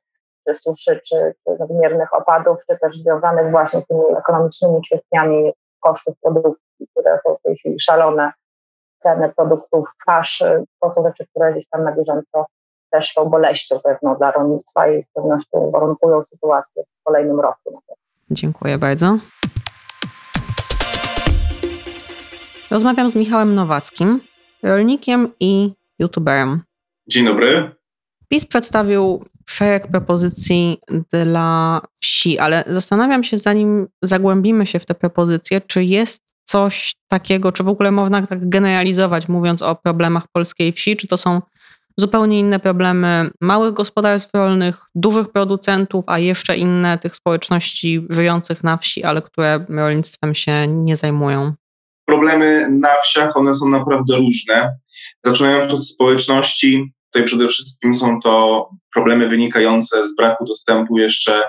czy 0.46 0.54
suszy, 0.54 1.00
czy, 1.08 1.34
czy 1.44 1.56
nadmiernych 1.58 2.14
opadów, 2.14 2.58
czy 2.70 2.78
też 2.78 2.98
związanych 2.98 3.50
właśnie 3.50 3.80
z 3.80 3.86
tymi 3.86 4.00
ekonomicznymi 4.18 4.80
kwestiami 4.90 5.52
kosztów 5.80 6.14
produkcji, 6.22 6.86
które 6.90 7.18
są 7.24 7.34
w 7.34 7.42
tej 7.42 7.56
chwili 7.56 7.80
szalone, 7.80 8.32
ceny 9.02 9.32
produktów, 9.36 9.88
fasz, 10.06 10.38
to 10.80 10.92
są 10.94 11.02
rzeczy, 11.02 11.26
które 11.30 11.52
gdzieś 11.52 11.68
tam 11.68 11.84
na 11.84 11.92
bieżąco 11.92 12.46
też 12.90 13.12
są 13.12 13.24
boleścią 13.24 13.80
pewną 13.80 14.16
dla 14.16 14.30
rolnictwa 14.30 14.88
i 14.88 15.02
z 15.02 15.12
pewnością 15.14 15.70
warunkują 15.70 16.24
sytuację 16.24 16.82
w 16.82 17.04
kolejnym 17.04 17.40
roku. 17.40 17.82
Dziękuję 18.30 18.78
bardzo. 18.78 19.18
Rozmawiam 22.70 23.10
z 23.10 23.16
Michałem 23.16 23.54
Nowackim, 23.54 24.20
rolnikiem 24.62 25.32
i 25.40 25.72
youtuberem. 25.98 26.62
Dzień 27.06 27.24
dobry. 27.24 27.70
PiS 28.28 28.46
przedstawił 28.46 29.24
szereg 29.50 29.86
propozycji 29.86 30.78
dla 31.10 31.80
wsi, 32.00 32.38
ale 32.38 32.64
zastanawiam 32.66 33.24
się, 33.24 33.38
zanim 33.38 33.86
zagłębimy 34.02 34.66
się 34.66 34.78
w 34.78 34.86
te 34.86 34.94
propozycje, 34.94 35.60
czy 35.60 35.84
jest 35.84 36.22
coś 36.44 36.94
takiego, 37.08 37.52
czy 37.52 37.64
w 37.64 37.68
ogóle 37.68 37.90
można 37.90 38.26
tak 38.26 38.48
generalizować, 38.48 39.28
mówiąc 39.28 39.62
o 39.62 39.76
problemach 39.76 40.24
polskiej 40.32 40.72
wsi, 40.72 40.96
czy 40.96 41.06
to 41.06 41.16
są 41.16 41.42
zupełnie 41.96 42.38
inne 42.38 42.60
problemy 42.60 43.30
małych 43.40 43.74
gospodarstw 43.74 44.34
rolnych, 44.34 44.84
dużych 44.94 45.28
producentów, 45.32 46.04
a 46.06 46.18
jeszcze 46.18 46.56
inne 46.56 46.98
tych 46.98 47.16
społeczności 47.16 48.06
żyjących 48.10 48.64
na 48.64 48.76
wsi, 48.76 49.04
ale 49.04 49.22
które 49.22 49.64
rolnictwem 49.68 50.34
się 50.34 50.66
nie 50.68 50.96
zajmują. 50.96 51.52
Problemy 52.06 52.68
na 52.70 52.94
wsiach, 53.04 53.36
one 53.36 53.54
są 53.54 53.68
naprawdę 53.68 54.16
różne. 54.16 54.78
Zaczynając 55.26 55.72
od 55.74 55.86
społeczności, 55.86 56.92
tutaj 57.12 57.26
przede 57.26 57.48
wszystkim 57.48 57.94
są 57.94 58.20
to 58.20 58.68
problemy 58.94 59.28
wynikające 59.28 60.04
z 60.04 60.16
braku 60.16 60.44
dostępu 60.44 60.98
jeszcze 60.98 61.42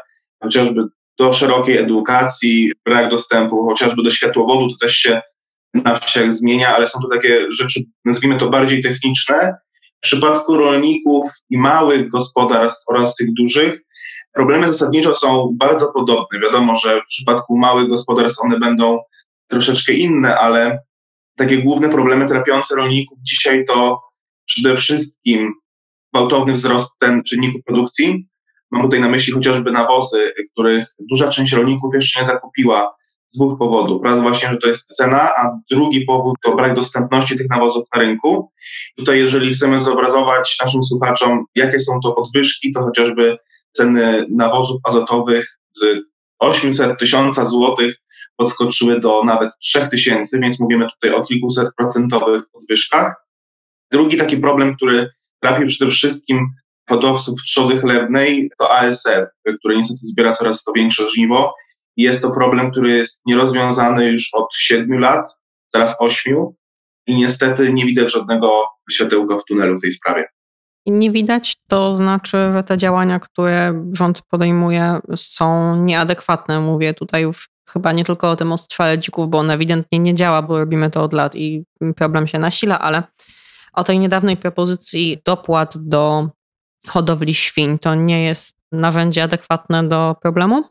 chociażby 0.44 0.84
do 1.20 1.34
szerokiej 1.34 1.78
edukacji, 1.78 2.72
brak 2.86 3.10
dostępu 3.10 3.66
chociażby 3.66 4.04
do 4.04 4.10
światłowodu, 4.10 4.70
to 4.70 4.76
też 4.82 4.96
się 4.96 5.22
na 5.74 6.00
wsiach 6.00 6.34
zmienia, 6.34 6.76
ale 6.76 6.88
są 6.88 7.00
to 7.00 7.08
takie 7.14 7.52
rzeczy, 7.52 7.82
nazwijmy 8.06 8.38
to 8.38 8.50
bardziej 8.50 8.84
techniczne, 8.84 9.56
w 9.98 10.02
przypadku 10.02 10.58
rolników 10.58 11.32
i 11.50 11.58
małych 11.58 12.10
gospodarstw 12.10 12.90
oraz 12.90 13.16
tych 13.16 13.34
dużych, 13.34 13.82
problemy 14.34 14.72
zasadniczo 14.72 15.16
są 15.16 15.50
bardzo 15.60 15.92
podobne. 15.94 16.40
Wiadomo, 16.40 16.76
że 16.76 17.02
w 17.02 17.08
przypadku 17.08 17.58
małych 17.58 17.90
gospodarstw 17.90 18.44
one 18.44 18.60
będą 18.60 19.00
troszeczkę 19.48 19.94
inne, 19.94 20.38
ale 20.38 20.80
takie 21.38 21.58
główne 21.58 21.90
problemy 21.90 22.26
trapiące 22.26 22.76
rolników 22.76 23.18
dzisiaj 23.28 23.66
to 23.66 24.02
przede 24.56 24.76
wszystkim 24.76 25.54
gwałtowny 26.14 26.54
wzrost 26.54 26.98
cen 26.98 27.24
czynników 27.24 27.62
produkcji. 27.66 28.28
Mam 28.72 28.82
tutaj 28.82 29.00
na 29.00 29.10
myśli 29.10 29.34
chociażby 29.34 29.72
nawozy, 29.72 30.34
których 30.52 30.86
duża 31.00 31.30
część 31.30 31.54
rolników 31.54 31.96
jeszcze 31.96 32.20
nie 32.20 32.26
zakupiła 32.26 32.96
z 33.28 33.38
dwóch 33.38 33.60
powodów. 33.60 34.04
Raz 34.04 34.22
właśnie, 34.22 34.50
że 34.50 34.58
to 34.58 34.68
jest 34.68 34.88
cena, 34.88 35.22
a 35.22 35.58
drugi 35.72 36.06
powód 36.06 36.36
to 36.44 36.56
brak 36.56 36.76
dostępności 36.76 37.38
tych 37.38 37.50
nawozów 37.50 37.86
na 37.96 38.02
rynku. 38.02 38.52
Tutaj, 38.98 39.20
jeżeli 39.20 39.54
chcemy 39.54 39.80
zobrazować 39.80 40.58
naszym 40.64 40.84
słuchaczom, 40.84 41.46
jakie 41.56 41.80
są 41.80 42.00
to 42.04 42.12
podwyżki, 42.12 42.74
to 42.74 42.84
chociażby 42.84 43.38
ceny 43.72 44.26
nawozów 44.30 44.82
azotowych 44.84 45.60
z 45.72 45.86
800 46.40 47.00
tysiąca 47.00 47.46
złotych 47.46 48.02
podskoczyły 48.36 49.00
do 49.00 49.24
nawet 49.24 49.58
3000, 49.62 50.40
więc 50.40 50.60
mówimy 50.60 50.88
tutaj 50.90 51.20
o 51.20 51.24
kilkuset 51.24 51.68
procentowych 51.78 52.44
podwyżkach. 52.52 53.16
Drugi 53.92 54.18
taki 54.18 54.38
problem, 54.38 54.76
który 54.76 55.10
trafi 55.44 55.66
przede 55.66 55.92
wszystkim 55.92 56.48
hodowców 56.90 57.44
trzody 57.44 57.80
chlewnej, 57.80 58.52
to 58.60 58.78
ASF, 58.78 59.30
który 59.60 59.76
niestety 59.76 60.00
zbiera 60.04 60.32
coraz 60.32 60.64
to 60.64 60.72
większe 60.76 61.10
żniwo 61.10 61.54
jest 61.98 62.22
to 62.22 62.32
problem, 62.32 62.72
który 62.72 62.90
jest 62.90 63.22
nierozwiązany 63.26 64.06
już 64.06 64.30
od 64.34 64.56
siedmiu 64.56 65.00
lat, 65.00 65.38
zaraz 65.74 65.96
ośmiu 66.00 66.56
i 67.08 67.16
niestety 67.16 67.74
nie 67.74 67.86
widać 67.86 68.14
żadnego 68.14 68.64
światełka 68.92 69.38
w 69.38 69.46
tunelu 69.46 69.78
w 69.78 69.82
tej 69.82 69.92
sprawie. 69.92 70.28
I 70.86 70.92
nie 70.92 71.12
widać, 71.12 71.56
to 71.68 71.96
znaczy, 71.96 72.38
że 72.54 72.64
te 72.64 72.78
działania, 72.78 73.20
które 73.20 73.84
rząd 73.94 74.22
podejmuje, 74.22 75.00
są 75.16 75.76
nieadekwatne. 75.76 76.60
Mówię 76.60 76.94
tutaj 76.94 77.24
już 77.24 77.50
chyba 77.70 77.92
nie 77.92 78.04
tylko 78.04 78.32
o 78.32 78.36
tym 78.36 78.52
ostrzale 78.52 79.00
dzików, 79.00 79.30
bo 79.30 79.38
on 79.38 79.52
ewidentnie 79.52 80.00
nie 80.00 80.16
działa, 80.16 80.42
bo 80.42 80.60
robimy 80.60 80.90
to 80.90 81.04
od 81.04 81.14
lat 81.14 81.36
i 81.36 81.64
problem 81.96 82.28
się 82.28 82.40
nasila, 82.40 82.80
ale 82.80 83.04
o 83.74 83.84
tej 83.84 84.00
niedawnej 84.00 84.38
propozycji 84.38 85.18
dopłat 85.26 85.74
do 85.78 86.30
hodowli 86.88 87.34
świń. 87.34 87.80
To 87.80 87.96
nie 87.96 88.24
jest 88.24 88.58
narzędzie 88.72 89.24
adekwatne 89.24 89.88
do 89.88 90.16
problemu? 90.22 90.64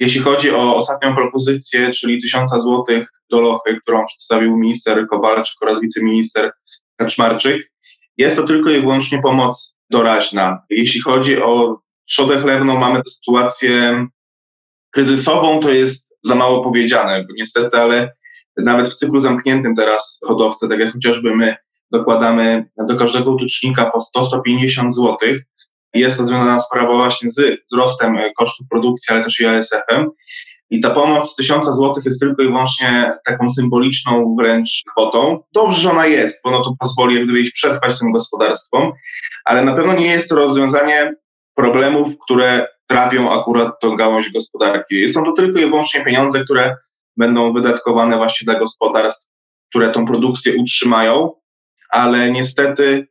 Jeśli 0.00 0.20
chodzi 0.20 0.50
o 0.50 0.76
ostatnią 0.76 1.14
propozycję, 1.14 1.90
czyli 1.90 2.22
tysiąca 2.22 2.60
złotych 2.60 3.08
do 3.30 3.40
lochy, 3.40 3.78
którą 3.82 4.04
przedstawił 4.06 4.56
minister 4.56 5.06
Kowalczyk 5.10 5.54
oraz 5.62 5.80
wiceminister 5.80 6.52
Kaczmarczyk, 6.96 7.72
jest 8.16 8.36
to 8.36 8.42
tylko 8.42 8.70
i 8.70 8.80
wyłącznie 8.80 9.22
pomoc 9.22 9.76
doraźna. 9.90 10.62
Jeśli 10.70 11.00
chodzi 11.00 11.42
o 11.42 11.80
trzodę 12.08 12.40
chlewną, 12.40 12.78
mamy 12.78 13.00
sytuację 13.08 14.06
kryzysową, 14.90 15.60
to 15.60 15.70
jest 15.70 16.14
za 16.22 16.34
mało 16.34 16.64
powiedziane, 16.64 17.24
bo 17.28 17.34
niestety, 17.36 17.76
ale 17.76 18.12
nawet 18.56 18.88
w 18.88 18.94
cyklu 18.94 19.20
zamkniętym 19.20 19.74
teraz 19.74 20.20
hodowcy, 20.26 20.68
tak 20.68 20.80
jak 20.80 20.92
chociażby 20.92 21.36
my, 21.36 21.56
dokładamy 21.92 22.64
do 22.86 22.96
każdego 22.96 23.34
tucznika 23.34 23.90
po 23.90 24.20
100-150 24.20 24.90
złotych, 24.90 25.42
jest 25.94 26.18
to 26.18 26.24
związana 26.24 26.58
sprawa 26.58 26.94
właśnie 26.94 27.28
z 27.28 27.64
wzrostem 27.66 28.16
e, 28.16 28.32
kosztów 28.32 28.66
produkcji, 28.70 29.14
ale 29.14 29.24
też 29.24 29.40
i 29.40 29.46
ASF-em. 29.46 30.10
I 30.70 30.80
ta 30.80 30.90
pomoc 30.90 31.36
1000 31.36 31.66
zł 31.66 31.94
jest 32.04 32.20
tylko 32.20 32.42
i 32.42 32.46
wyłącznie 32.46 33.14
taką 33.24 33.50
symboliczną 33.50 34.36
wręcz 34.38 34.82
kwotą. 34.92 35.42
Dobrze, 35.52 35.80
że 35.80 35.90
ona 35.90 36.06
jest, 36.06 36.40
bo 36.44 36.50
ono 36.50 36.64
to 36.64 36.74
pozwoli 36.80 37.14
jak 37.14 37.24
gdyby 37.24 37.50
przetrwać 37.54 37.98
tym 37.98 38.12
gospodarstwom, 38.12 38.92
ale 39.44 39.64
na 39.64 39.74
pewno 39.74 39.92
nie 39.92 40.06
jest 40.06 40.28
to 40.28 40.34
rozwiązanie 40.34 41.14
problemów, 41.54 42.16
które 42.24 42.66
trapią 42.86 43.32
akurat 43.40 43.80
tą 43.80 43.96
gałąź 43.96 44.32
gospodarki. 44.32 45.08
Są 45.08 45.24
to 45.24 45.32
tylko 45.32 45.58
i 45.58 45.66
wyłącznie 45.66 46.04
pieniądze, 46.04 46.44
które 46.44 46.76
będą 47.16 47.52
wydatkowane 47.52 48.16
właśnie 48.16 48.44
dla 48.44 48.58
gospodarstw 48.58 49.28
które 49.70 49.90
tą 49.90 50.06
produkcję 50.06 50.56
utrzymają, 50.56 51.30
ale 51.88 52.30
niestety 52.30 53.06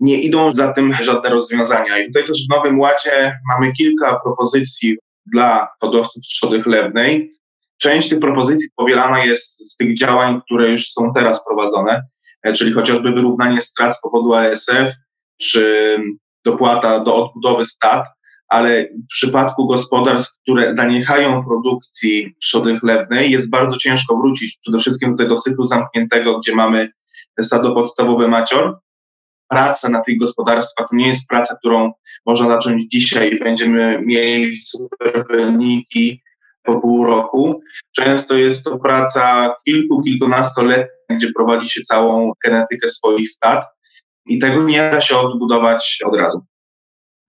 nie 0.00 0.20
idą 0.20 0.52
za 0.52 0.72
tym 0.72 0.94
żadne 0.94 1.30
rozwiązania. 1.30 1.98
I 1.98 2.06
tutaj 2.06 2.24
też 2.24 2.46
w 2.46 2.50
Nowym 2.50 2.80
Ładzie 2.80 3.38
mamy 3.48 3.72
kilka 3.72 4.20
propozycji 4.24 4.96
dla 5.26 5.68
hodowców 5.80 6.22
trzody 6.22 6.62
chlewnej. 6.62 7.32
Część 7.80 8.08
tych 8.08 8.20
propozycji 8.20 8.68
powielana 8.76 9.24
jest 9.24 9.72
z 9.72 9.76
tych 9.76 9.98
działań, 9.98 10.40
które 10.46 10.70
już 10.70 10.88
są 10.88 11.12
teraz 11.14 11.44
prowadzone, 11.44 12.02
e, 12.42 12.52
czyli 12.52 12.72
chociażby 12.72 13.12
wyrównanie 13.12 13.60
strat 13.60 13.96
z 13.96 14.00
powodu 14.00 14.34
ASF, 14.34 14.94
czy 15.40 15.96
dopłata 16.44 17.00
do 17.00 17.24
odbudowy 17.24 17.64
stad, 17.64 18.06
ale 18.48 18.84
w 18.84 19.08
przypadku 19.12 19.66
gospodarstw, 19.66 20.38
które 20.42 20.74
zaniechają 20.74 21.44
produkcji 21.44 22.34
trzody 22.40 22.78
chlewnej, 22.78 23.30
jest 23.30 23.50
bardzo 23.50 23.76
ciężko 23.76 24.16
wrócić 24.16 24.58
przede 24.62 24.78
wszystkim 24.78 25.10
tutaj 25.10 25.28
do 25.28 25.36
cyklu 25.36 25.64
zamkniętego, 25.64 26.38
gdzie 26.38 26.54
mamy 26.54 26.90
stado 27.42 27.74
podstawowe 27.74 28.28
macior. 28.28 28.78
Praca 29.50 29.88
na 29.88 30.00
tych 30.00 30.18
gospodarstwach 30.18 30.88
to 30.90 30.96
nie 30.96 31.08
jest 31.08 31.28
praca, 31.28 31.56
którą 31.58 31.92
można 32.26 32.48
zacząć 32.48 32.82
dzisiaj 32.90 33.32
i 33.32 33.38
będziemy 33.38 34.02
mieli 34.06 34.56
super 34.56 35.26
wyniki 35.30 36.22
po 36.62 36.80
pół 36.80 37.04
roku. 37.04 37.60
Często 37.96 38.34
jest 38.34 38.64
to 38.64 38.78
praca 38.78 39.54
kilku, 39.66 40.02
kilkunastoletnia, 40.02 41.16
gdzie 41.16 41.32
prowadzi 41.32 41.70
się 41.70 41.80
całą 41.80 42.32
genetykę 42.44 42.88
swoich 42.88 43.30
stad 43.30 43.64
i 44.26 44.38
tego 44.38 44.62
nie 44.62 44.90
da 44.90 45.00
się 45.00 45.16
odbudować 45.16 45.98
od 46.04 46.16
razu. 46.16 46.46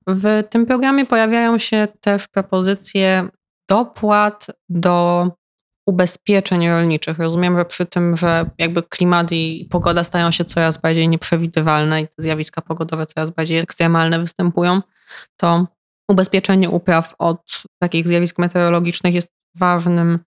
W 0.07 0.43
tym 0.49 0.65
programie 0.65 1.05
pojawiają 1.05 1.57
się 1.57 1.87
też 2.01 2.27
propozycje 2.27 3.29
dopłat 3.69 4.47
do 4.69 5.27
ubezpieczeń 5.89 6.69
rolniczych. 6.69 7.19
Rozumiem, 7.19 7.57
że 7.57 7.65
przy 7.65 7.85
tym, 7.85 8.17
że 8.17 8.49
jakby 8.57 8.83
klimat 8.83 9.31
i 9.31 9.67
pogoda 9.71 10.03
stają 10.03 10.31
się 10.31 10.45
coraz 10.45 10.77
bardziej 10.77 11.09
nieprzewidywalne 11.09 12.01
i 12.01 12.07
te 12.07 12.13
zjawiska 12.17 12.61
pogodowe 12.61 13.05
coraz 13.05 13.29
bardziej 13.29 13.59
ekstremalne 13.59 14.19
występują, 14.19 14.81
to 15.37 15.67
ubezpieczenie 16.11 16.69
upraw 16.69 17.15
od 17.19 17.63
takich 17.81 18.07
zjawisk 18.07 18.39
meteorologicznych 18.39 19.13
jest 19.13 19.33
ważnym 19.55 20.19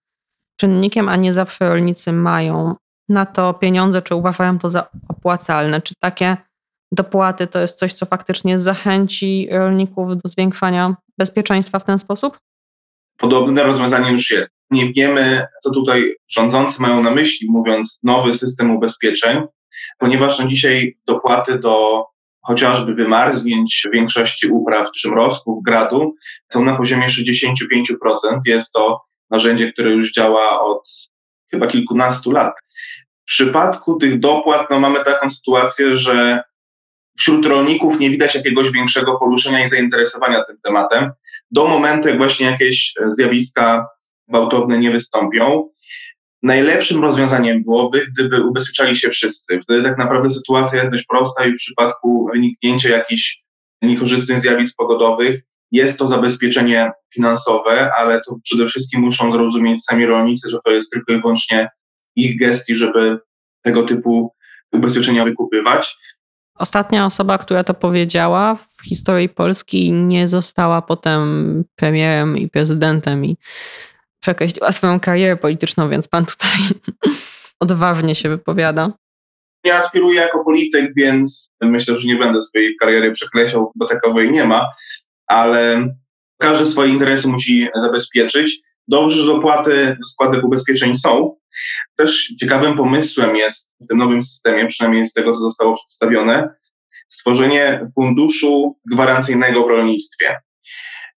czynnikiem, 0.59 1.09
a 1.09 1.15
nie 1.15 1.33
zawsze 1.33 1.69
rolnicy 1.69 2.13
mają 2.13 2.75
na 3.09 3.25
to 3.25 3.53
pieniądze, 3.53 4.01
czy 4.01 4.15
uważają 4.15 4.59
to 4.59 4.69
za 4.69 4.89
opłacalne. 5.07 5.81
Czy 5.81 5.93
takie 5.99 6.37
dopłaty 6.93 7.47
to 7.47 7.59
jest 7.59 7.77
coś, 7.77 7.93
co 7.93 8.05
faktycznie 8.05 8.59
zachęci 8.59 9.47
rolników 9.51 10.17
do 10.17 10.29
zwiększania 10.29 10.95
bezpieczeństwa 11.17 11.79
w 11.79 11.83
ten 11.83 11.99
sposób? 11.99 12.37
Podobne 13.17 13.63
rozwiązanie 13.63 14.11
już 14.11 14.31
jest. 14.31 14.53
Nie 14.71 14.93
wiemy, 14.93 15.45
co 15.63 15.71
tutaj 15.71 16.15
rządzący 16.29 16.81
mają 16.81 17.03
na 17.03 17.11
myśli, 17.11 17.47
mówiąc 17.51 17.99
nowy 18.03 18.33
system 18.33 18.71
ubezpieczeń, 18.71 19.41
ponieważ 19.99 20.39
no 20.39 20.47
dzisiaj 20.47 20.97
dopłaty 21.07 21.59
do 21.59 22.05
chociażby 22.45 22.93
wymarznięć 22.93 23.87
większości 23.93 24.47
upraw 24.47 24.91
czy 24.91 25.09
mrozków, 25.09 25.63
gradu 25.63 26.15
są 26.51 26.65
na 26.65 26.77
poziomie 26.77 27.07
65%. 27.07 28.39
Jest 28.45 28.71
to 28.71 29.01
narzędzie, 29.29 29.73
które 29.73 29.91
już 29.91 30.13
działa 30.13 30.61
od 30.61 30.89
chyba 31.51 31.67
kilkunastu 31.67 32.31
lat. 32.31 32.53
W 33.21 33.25
przypadku 33.25 33.95
tych 33.95 34.19
dopłat 34.19 34.67
no, 34.69 34.79
mamy 34.79 35.03
taką 35.03 35.29
sytuację, 35.29 35.95
że 35.95 36.43
wśród 37.17 37.45
rolników 37.45 37.99
nie 37.99 38.09
widać 38.09 38.35
jakiegoś 38.35 38.71
większego 38.71 39.19
poruszenia 39.19 39.63
i 39.63 39.67
zainteresowania 39.67 40.43
tym 40.43 40.57
tematem, 40.63 41.11
do 41.51 41.67
momentu, 41.67 42.09
jak 42.09 42.17
właśnie 42.17 42.45
jakieś 42.45 42.93
zjawiska 43.07 43.87
gwałtowne 44.27 44.79
nie 44.79 44.91
wystąpią. 44.91 45.69
Najlepszym 46.43 47.01
rozwiązaniem 47.01 47.63
byłoby, 47.63 48.05
gdyby 48.13 48.43
ubezpieczali 48.43 48.95
się 48.95 49.09
wszyscy. 49.09 49.59
Wtedy 49.63 49.83
tak 49.83 49.97
naprawdę 49.97 50.29
sytuacja 50.29 50.79
jest 50.79 50.91
dość 50.91 51.05
prosta 51.05 51.45
i 51.45 51.53
w 51.53 51.57
przypadku 51.57 52.29
wyniknięcia 52.33 52.89
jakichś 52.89 53.43
niekorzystnych 53.81 54.39
zjawisk 54.39 54.75
pogodowych 54.77 55.41
jest 55.71 55.99
to 55.99 56.07
zabezpieczenie 56.07 56.91
finansowe, 57.13 57.91
ale 57.97 58.21
to 58.21 58.35
przede 58.43 58.67
wszystkim 58.67 59.01
muszą 59.01 59.31
zrozumieć 59.31 59.83
sami 59.83 60.05
rolnicy, 60.05 60.49
że 60.49 60.57
to 60.65 60.71
jest 60.71 60.91
tylko 60.91 61.13
i 61.13 61.21
wyłącznie 61.21 61.69
ich 62.15 62.39
gestii, 62.39 62.75
żeby 62.75 63.19
tego 63.61 63.83
typu 63.83 64.33
ubezpieczenia 64.71 65.25
wykupywać. 65.25 65.97
Ostatnia 66.59 67.05
osoba, 67.05 67.37
która 67.37 67.63
to 67.63 67.73
powiedziała 67.73 68.55
w 68.55 68.87
historii 68.89 69.29
Polski, 69.29 69.91
nie 69.91 70.27
została 70.27 70.81
potem 70.81 71.63
premierem 71.75 72.37
i 72.37 72.49
prezydentem 72.49 73.25
i 73.25 73.37
przekreśliła 74.19 74.71
swoją 74.71 74.99
karierę 74.99 75.37
polityczną, 75.37 75.89
więc 75.89 76.07
pan 76.07 76.25
tutaj 76.25 76.51
odważnie 77.59 78.15
się 78.15 78.29
wypowiada. 78.29 78.91
Ja 79.65 79.75
aspiruję 79.75 80.21
jako 80.21 80.43
polityk, 80.45 80.91
więc 80.95 81.49
myślę, 81.61 81.95
że 81.95 82.07
nie 82.07 82.15
będę 82.15 82.41
swojej 82.41 82.75
kariery 82.79 83.11
przekreślał, 83.11 83.71
bo 83.75 83.85
takowej 83.85 84.31
nie 84.31 84.45
ma, 84.45 84.65
ale 85.27 85.87
każdy 86.37 86.65
swoje 86.65 86.91
interesy 86.91 87.27
musi 87.27 87.67
zabezpieczyć. 87.75 88.61
Dobrze, 88.87 89.15
że 89.15 89.25
dopłaty 89.25 89.97
do 89.99 90.05
składek 90.05 90.43
ubezpieczeń 90.43 90.95
są, 90.95 91.35
też 91.95 92.33
ciekawym 92.39 92.77
pomysłem 92.77 93.35
jest 93.35 93.73
w 93.81 93.87
tym 93.87 93.97
nowym 93.97 94.21
systemie, 94.21 94.67
przynajmniej 94.67 95.05
z 95.05 95.13
tego, 95.13 95.31
co 95.31 95.39
zostało 95.39 95.75
przedstawione, 95.75 96.49
stworzenie 97.09 97.85
funduszu 97.95 98.79
gwarancyjnego 98.91 99.65
w 99.65 99.69
rolnictwie. 99.69 100.37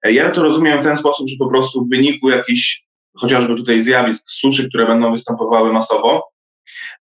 Ja 0.05 0.31
to 0.31 0.43
rozumiem 0.43 0.81
w 0.81 0.85
ten 0.85 0.97
sposób, 0.97 1.29
że 1.29 1.37
po 1.39 1.49
prostu 1.49 1.85
w 1.85 1.91
wyniku 1.91 2.31
jakichś 2.31 2.87
chociażby 3.19 3.57
tutaj 3.57 3.81
zjawisk 3.81 4.31
suszy, 4.31 4.69
które 4.69 4.87
będą 4.87 5.13
występowały 5.13 5.73
masowo, 5.73 6.23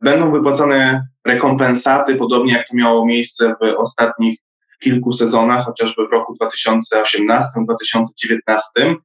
będą 0.02 0.32
wypłacane 0.32 1.08
rekompensaty, 1.26 2.16
podobnie 2.16 2.54
jak 2.54 2.68
to 2.68 2.76
miało 2.76 3.06
miejsce 3.06 3.54
w 3.62 3.76
ostatnich 3.78 4.38
kilku 4.84 5.12
sezonach, 5.12 5.66
chociażby 5.66 6.08
w 6.08 6.12
roku 6.12 6.36
2018-2019, 6.44 8.96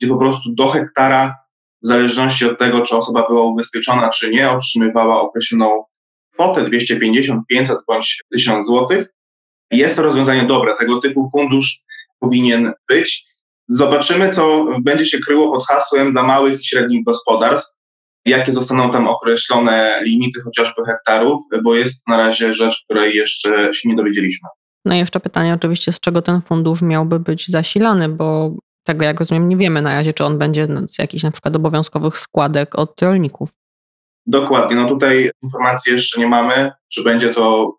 gdzie 0.00 0.08
po 0.08 0.16
prostu 0.16 0.54
do 0.54 0.68
hektara 0.68 1.34
w 1.84 1.86
zależności 1.86 2.44
od 2.44 2.58
tego, 2.58 2.80
czy 2.80 2.96
osoba 2.96 3.26
była 3.28 3.42
ubezpieczona, 3.42 4.10
czy 4.10 4.30
nie, 4.30 4.50
otrzymywała 4.50 5.20
określoną 5.20 5.84
kwotę 6.34 6.64
250, 6.64 7.42
500 7.48 7.78
bądź 7.88 8.22
1000 8.32 8.66
zł. 8.66 9.04
Jest 9.70 9.96
to 9.96 10.02
rozwiązanie 10.02 10.44
dobre. 10.44 10.74
Tego 10.78 11.00
typu 11.00 11.30
fundusz 11.30 11.78
powinien 12.20 12.72
być. 12.88 13.26
Zobaczymy, 13.68 14.28
co 14.28 14.66
będzie 14.80 15.06
się 15.06 15.18
kryło 15.18 15.52
pod 15.52 15.66
hasłem 15.66 16.12
dla 16.12 16.22
małych 16.22 16.60
i 16.60 16.64
średnich 16.64 17.04
gospodarstw, 17.04 17.76
jakie 18.26 18.52
zostaną 18.52 18.90
tam 18.90 19.08
określone 19.08 20.00
limity 20.04 20.40
chociażby 20.40 20.82
hektarów, 20.86 21.40
bo 21.64 21.74
jest 21.74 22.08
na 22.08 22.16
razie 22.16 22.52
rzecz, 22.52 22.84
której 22.84 23.16
jeszcze 23.16 23.70
się 23.72 23.88
nie 23.88 23.96
dowiedzieliśmy. 23.96 24.48
No 24.84 24.94
i 24.94 24.98
jeszcze 24.98 25.20
pytanie 25.20 25.54
oczywiście, 25.54 25.92
z 25.92 26.00
czego 26.00 26.22
ten 26.22 26.42
fundusz 26.42 26.82
miałby 26.82 27.20
być 27.20 27.48
zasilany, 27.48 28.08
bo 28.08 28.56
tego, 28.86 29.04
jak 29.04 29.20
rozumiem, 29.20 29.48
nie 29.48 29.56
wiemy 29.56 29.82
na 29.82 29.94
razie, 29.94 30.12
czy 30.12 30.24
on 30.24 30.38
będzie 30.38 30.66
z 30.88 30.98
jakichś 30.98 31.24
na 31.24 31.30
przykład 31.30 31.56
obowiązkowych 31.56 32.18
składek 32.18 32.78
od 32.78 33.02
rolników. 33.02 33.50
Dokładnie. 34.26 34.76
No 34.76 34.88
tutaj 34.88 35.30
informacji 35.42 35.92
jeszcze 35.92 36.20
nie 36.20 36.26
mamy, 36.26 36.72
czy 36.88 37.02
będzie 37.02 37.34
to 37.34 37.76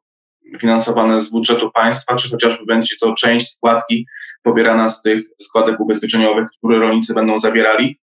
finansowane 0.60 1.22
z 1.22 1.32
budżetu 1.32 1.72
państwa, 1.72 2.16
czy 2.16 2.30
chociażby 2.30 2.66
będzie 2.66 2.96
to 3.02 3.14
część 3.14 3.52
składki 3.52 4.08
pobierana 4.44 4.90
z 4.90 5.02
tych 5.02 5.24
składek 5.42 5.80
ubezpieczeniowych, 5.80 6.48
które 6.58 6.80
rolnicy 6.80 7.14
będą 7.14 7.38
zawierali. 7.38 8.00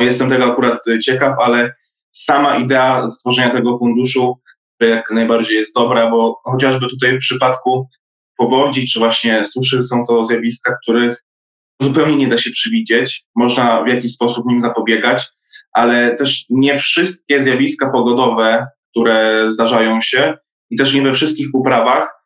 Jestem 0.00 0.28
tego 0.28 0.44
akurat 0.44 0.78
ciekaw, 1.04 1.38
ale 1.38 1.74
sama 2.10 2.56
idea 2.56 3.10
stworzenia 3.10 3.50
tego 3.50 3.78
funduszu 3.78 4.40
jak 4.80 5.10
najbardziej 5.10 5.58
jest 5.58 5.74
dobra, 5.74 6.10
bo 6.10 6.40
chociażby 6.44 6.88
tutaj 6.88 7.16
w 7.16 7.20
przypadku 7.20 7.88
powodzi 8.36 8.88
czy 8.88 8.98
właśnie 8.98 9.44
suszy 9.44 9.82
są 9.82 10.06
to 10.06 10.24
zjawiska, 10.24 10.76
których 10.82 11.24
zupełnie 11.82 12.16
nie 12.16 12.28
da 12.28 12.38
się 12.38 12.50
przewidzieć. 12.50 13.24
Można 13.34 13.84
w 13.84 13.88
jakiś 13.88 14.12
sposób 14.12 14.46
nim 14.46 14.60
zapobiegać, 14.60 15.24
ale 15.72 16.14
też 16.14 16.44
nie 16.50 16.78
wszystkie 16.78 17.40
zjawiska 17.40 17.90
pogodowe, 17.90 18.66
które 18.90 19.44
zdarzają 19.50 20.00
się 20.00 20.34
i 20.70 20.76
też 20.76 20.94
nie 20.94 21.02
we 21.02 21.12
wszystkich 21.12 21.48
uprawach 21.54 22.16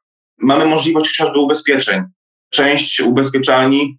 mamy 0.40 0.64
możliwość 0.64 1.16
chociażby 1.16 1.38
ubezpieczeń. 1.38 2.02
Część 2.50 3.00
ubezpieczalni, 3.00 3.98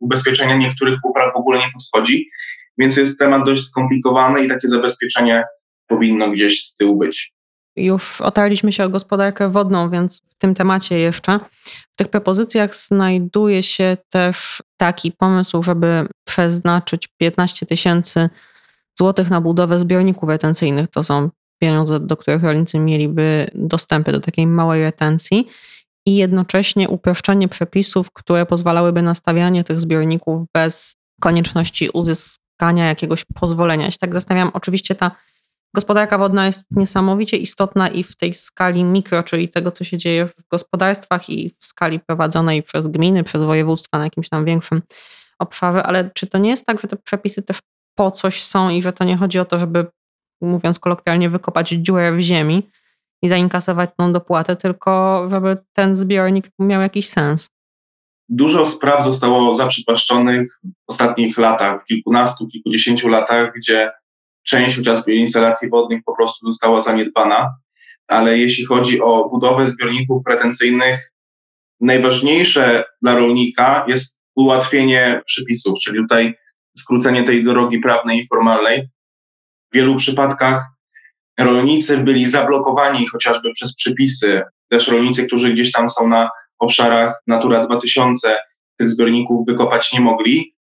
ubezpieczenia 0.00 0.56
niektórych 0.56 0.98
upraw 1.04 1.34
w 1.34 1.36
ogóle 1.36 1.58
nie 1.58 1.72
podchodzi, 1.74 2.30
więc 2.78 2.96
jest 2.96 3.18
temat 3.18 3.46
dość 3.46 3.62
skomplikowany 3.62 4.44
i 4.44 4.48
takie 4.48 4.68
zabezpieczenie 4.68 5.44
powinno 5.86 6.30
gdzieś 6.30 6.64
z 6.64 6.74
tyłu 6.74 6.98
być. 6.98 7.34
Już 7.76 8.20
otarliśmy 8.20 8.72
się 8.72 8.84
o 8.84 8.88
gospodarkę 8.88 9.50
wodną, 9.50 9.90
więc 9.90 10.22
w 10.28 10.34
tym 10.38 10.54
temacie 10.54 10.98
jeszcze. 10.98 11.40
W 11.92 11.96
tych 11.96 12.08
propozycjach 12.08 12.76
znajduje 12.76 13.62
się 13.62 13.96
też 14.10 14.62
taki 14.76 15.12
pomysł, 15.12 15.62
żeby 15.62 16.06
przeznaczyć 16.24 17.08
15 17.16 17.66
tysięcy 17.66 18.30
złotych 18.98 19.30
na 19.30 19.40
budowę 19.40 19.78
zbiorników 19.78 20.28
retencyjnych. 20.28 20.90
To 20.90 21.02
są 21.02 21.30
pieniądze, 21.62 22.00
do 22.00 22.16
których 22.16 22.42
rolnicy 22.42 22.78
mieliby 22.78 23.50
dostępy 23.54 24.12
do 24.12 24.20
takiej 24.20 24.46
małej 24.46 24.82
retencji 24.82 25.48
i 26.06 26.16
jednocześnie 26.16 26.88
uproszczenie 26.88 27.48
przepisów, 27.48 28.10
które 28.12 28.46
pozwalałyby 28.46 29.02
na 29.02 29.14
stawianie 29.14 29.64
tych 29.64 29.80
zbiorników 29.80 30.46
bez 30.54 30.96
konieczności 31.20 31.90
uzyskania 31.90 32.86
jakiegoś 32.86 33.24
pozwolenia. 33.24 33.84
Ja 33.84 33.90
się 33.90 33.98
tak 33.98 34.14
zastanawiam, 34.14 34.50
oczywiście 34.54 34.94
ta 34.94 35.10
Gospodarka 35.74 36.18
wodna 36.18 36.46
jest 36.46 36.62
niesamowicie 36.70 37.36
istotna 37.36 37.88
i 37.88 38.02
w 38.02 38.16
tej 38.16 38.34
skali 38.34 38.84
mikro, 38.84 39.22
czyli 39.22 39.48
tego, 39.48 39.70
co 39.70 39.84
się 39.84 39.96
dzieje 39.96 40.26
w 40.26 40.48
gospodarstwach 40.50 41.30
i 41.30 41.50
w 41.60 41.66
skali 41.66 42.00
prowadzonej 42.00 42.62
przez 42.62 42.88
gminy, 42.88 43.24
przez 43.24 43.42
województwa 43.42 43.98
na 43.98 44.04
jakimś 44.04 44.28
tam 44.28 44.44
większym 44.44 44.82
obszarze, 45.38 45.82
ale 45.82 46.10
czy 46.14 46.26
to 46.26 46.38
nie 46.38 46.50
jest 46.50 46.66
tak, 46.66 46.80
że 46.80 46.88
te 46.88 46.96
przepisy 46.96 47.42
też 47.42 47.58
po 47.94 48.10
coś 48.10 48.42
są 48.42 48.70
i 48.70 48.82
że 48.82 48.92
to 48.92 49.04
nie 49.04 49.16
chodzi 49.16 49.38
o 49.38 49.44
to, 49.44 49.58
żeby, 49.58 49.86
mówiąc 50.40 50.78
kolokwialnie, 50.78 51.30
wykopać 51.30 51.68
dziurę 51.68 52.12
w 52.12 52.20
ziemi 52.20 52.70
i 53.22 53.28
zainkasować 53.28 53.90
tą 53.96 54.12
dopłatę, 54.12 54.56
tylko 54.56 55.22
żeby 55.30 55.56
ten 55.72 55.96
zbiornik 55.96 56.46
miał 56.58 56.80
jakiś 56.80 57.08
sens? 57.08 57.46
Dużo 58.28 58.66
spraw 58.66 59.04
zostało 59.04 59.54
zaprzepaszczonych 59.54 60.60
w 60.64 60.68
ostatnich 60.86 61.38
latach, 61.38 61.82
w 61.82 61.84
kilkunastu, 61.84 62.48
kilkudziesięciu 62.48 63.08
latach, 63.08 63.52
gdzie 63.56 63.90
część 64.42 64.76
chociażby 64.76 65.14
instalacji 65.14 65.70
wodnych 65.70 66.00
po 66.06 66.16
prostu 66.16 66.46
została 66.46 66.80
zaniedbana, 66.80 67.50
ale 68.08 68.38
jeśli 68.38 68.64
chodzi 68.64 69.00
o 69.00 69.28
budowę 69.28 69.68
zbiorników 69.68 70.22
retencyjnych, 70.28 71.12
najważniejsze 71.80 72.84
dla 73.02 73.18
rolnika 73.18 73.84
jest 73.88 74.20
ułatwienie 74.36 75.22
przepisów, 75.26 75.78
czyli 75.78 75.98
tutaj 75.98 76.34
skrócenie 76.78 77.22
tej 77.22 77.44
drogi 77.44 77.78
prawnej 77.78 78.18
i 78.18 78.26
formalnej. 78.26 78.88
W 79.72 79.74
wielu 79.74 79.96
przypadkach 79.96 80.64
rolnicy 81.40 81.98
byli 81.98 82.30
zablokowani 82.30 83.06
chociażby 83.06 83.52
przez 83.54 83.74
przepisy, 83.74 84.42
też 84.68 84.88
rolnicy, 84.88 85.26
którzy 85.26 85.52
gdzieś 85.52 85.72
tam 85.72 85.88
są 85.88 86.08
na 86.08 86.30
obszarach 86.58 87.22
Natura 87.26 87.66
2000, 87.66 88.36
tych 88.78 88.88
zbiorników 88.88 89.46
wykopać 89.46 89.92
nie 89.92 90.00
mogli. 90.00 90.54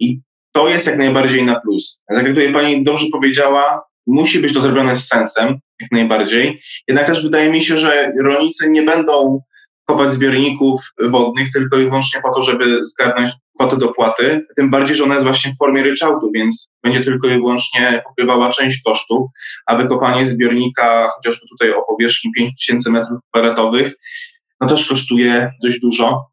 I 0.00 0.20
to 0.58 0.68
jest 0.68 0.86
jak 0.86 0.98
najbardziej 0.98 1.44
na 1.44 1.60
plus. 1.60 2.00
Tak 2.08 2.16
jak 2.18 2.26
tutaj 2.26 2.52
pani 2.52 2.84
dobrze 2.84 3.06
powiedziała, 3.12 3.82
musi 4.06 4.38
być 4.38 4.54
to 4.54 4.60
zrobione 4.60 4.96
z 4.96 5.08
sensem, 5.08 5.58
jak 5.80 5.92
najbardziej. 5.92 6.60
Jednak 6.88 7.06
też 7.06 7.22
wydaje 7.22 7.50
mi 7.50 7.62
się, 7.62 7.76
że 7.76 8.12
rolnicy 8.22 8.70
nie 8.70 8.82
będą 8.82 9.40
kopać 9.88 10.10
zbiorników 10.10 10.80
wodnych 11.00 11.48
tylko 11.52 11.78
i 11.78 11.84
wyłącznie 11.84 12.20
po 12.22 12.34
to, 12.34 12.42
żeby 12.42 12.86
zgarnąć 12.86 13.30
kwotę 13.58 13.76
dopłaty, 13.76 14.46
tym 14.56 14.70
bardziej, 14.70 14.96
że 14.96 15.04
ona 15.04 15.14
jest 15.14 15.26
właśnie 15.26 15.52
w 15.52 15.58
formie 15.58 15.82
ryczałtu, 15.82 16.30
więc 16.34 16.68
będzie 16.84 17.00
tylko 17.00 17.28
i 17.28 17.34
wyłącznie 17.34 18.02
pokrywała 18.06 18.50
część 18.50 18.82
kosztów, 18.82 19.24
a 19.66 19.76
wykopanie 19.76 20.26
zbiornika 20.26 21.10
chociażby 21.16 21.46
tutaj 21.48 21.72
o 21.72 21.82
powierzchni 21.88 22.32
5000 22.36 22.90
m2 22.90 23.90
no 24.60 24.68
też 24.68 24.88
kosztuje 24.88 25.50
dość 25.62 25.80
dużo 25.80 26.26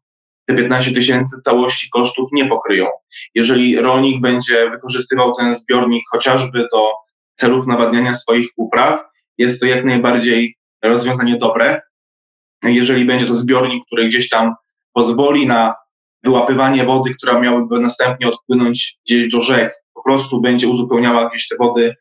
te 0.46 0.54
15 0.54 0.92
tysięcy 0.92 1.36
całości 1.44 1.88
kosztów 1.90 2.28
nie 2.32 2.46
pokryją. 2.48 2.86
Jeżeli 3.34 3.76
rolnik 3.76 4.20
będzie 4.20 4.70
wykorzystywał 4.70 5.34
ten 5.34 5.54
zbiornik 5.54 6.02
chociażby 6.12 6.68
do 6.72 6.90
celów 7.34 7.66
nawadniania 7.66 8.14
swoich 8.14 8.48
upraw, 8.56 9.04
jest 9.38 9.60
to 9.60 9.66
jak 9.66 9.84
najbardziej 9.84 10.56
rozwiązanie 10.84 11.38
dobre. 11.38 11.80
Jeżeli 12.62 13.04
będzie 13.04 13.26
to 13.26 13.34
zbiornik, 13.34 13.84
który 13.86 14.08
gdzieś 14.08 14.28
tam 14.28 14.54
pozwoli 14.92 15.46
na 15.46 15.74
wyłapywanie 16.24 16.84
wody, 16.84 17.14
która 17.14 17.40
miałaby 17.40 17.80
następnie 17.80 18.28
odpłynąć 18.28 18.98
gdzieś 19.06 19.28
do 19.28 19.40
rzek, 19.40 19.74
po 19.94 20.02
prostu 20.02 20.40
będzie 20.40 20.68
uzupełniała 20.68 21.28
gdzieś 21.28 21.48
te 21.48 21.56
wody, 21.56 21.94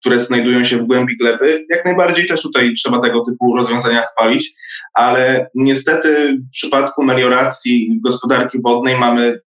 które 0.00 0.18
znajdują 0.18 0.64
się 0.64 0.78
w 0.78 0.86
głębi 0.86 1.16
gleby. 1.16 1.66
Jak 1.70 1.84
najbardziej 1.84 2.26
też 2.26 2.42
tutaj 2.42 2.74
trzeba 2.74 2.98
tego 2.98 3.24
typu 3.24 3.56
rozwiązania 3.56 4.02
chwalić, 4.02 4.54
ale 4.96 5.50
niestety 5.54 6.34
w 6.34 6.50
przypadku 6.50 7.02
melioracji 7.02 8.00
gospodarki 8.04 8.62
wodnej 8.62 8.96
mamy 8.98 9.40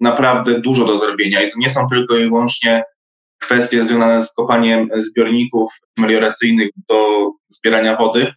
naprawdę 0.00 0.60
dużo 0.60 0.84
do 0.84 0.98
zrobienia 0.98 1.42
i 1.42 1.50
to 1.50 1.58
nie 1.58 1.70
są 1.70 1.88
tylko 1.88 2.16
i 2.16 2.24
wyłącznie 2.24 2.84
kwestie 3.40 3.84
związane 3.84 4.22
z 4.22 4.34
kopaniem 4.34 4.88
zbiorników 4.96 5.72
melioracyjnych 5.96 6.68
do 6.88 7.30
zbierania 7.48 7.96
wody. 7.96 8.32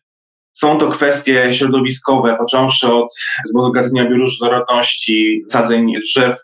Są 0.54 0.78
to 0.78 0.88
kwestie 0.88 1.54
środowiskowe, 1.54 2.38
począwszy 2.38 2.93
od 2.93 3.15
wzbogacenia 3.45 4.06
bioróżnorodności, 4.06 5.43
sadzeń 5.50 5.93
drzew 6.02 6.38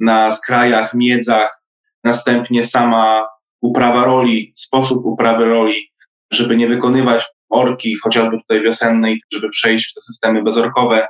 na 0.00 0.32
skrajach, 0.32 0.94
miedzach, 0.94 1.62
następnie 2.04 2.64
sama 2.64 3.26
uprawa 3.60 4.04
roli, 4.04 4.52
sposób 4.56 5.04
uprawy 5.04 5.44
roli, 5.44 5.90
żeby 6.32 6.56
nie 6.56 6.68
wykonywać 6.68 7.24
orki, 7.54 7.96
chociażby 7.96 8.38
tutaj 8.38 8.62
wiosennej, 8.62 9.20
żeby 9.32 9.50
przejść 9.50 9.90
w 9.90 9.94
te 9.94 10.00
systemy 10.00 10.42
bezorkowe, 10.42 11.06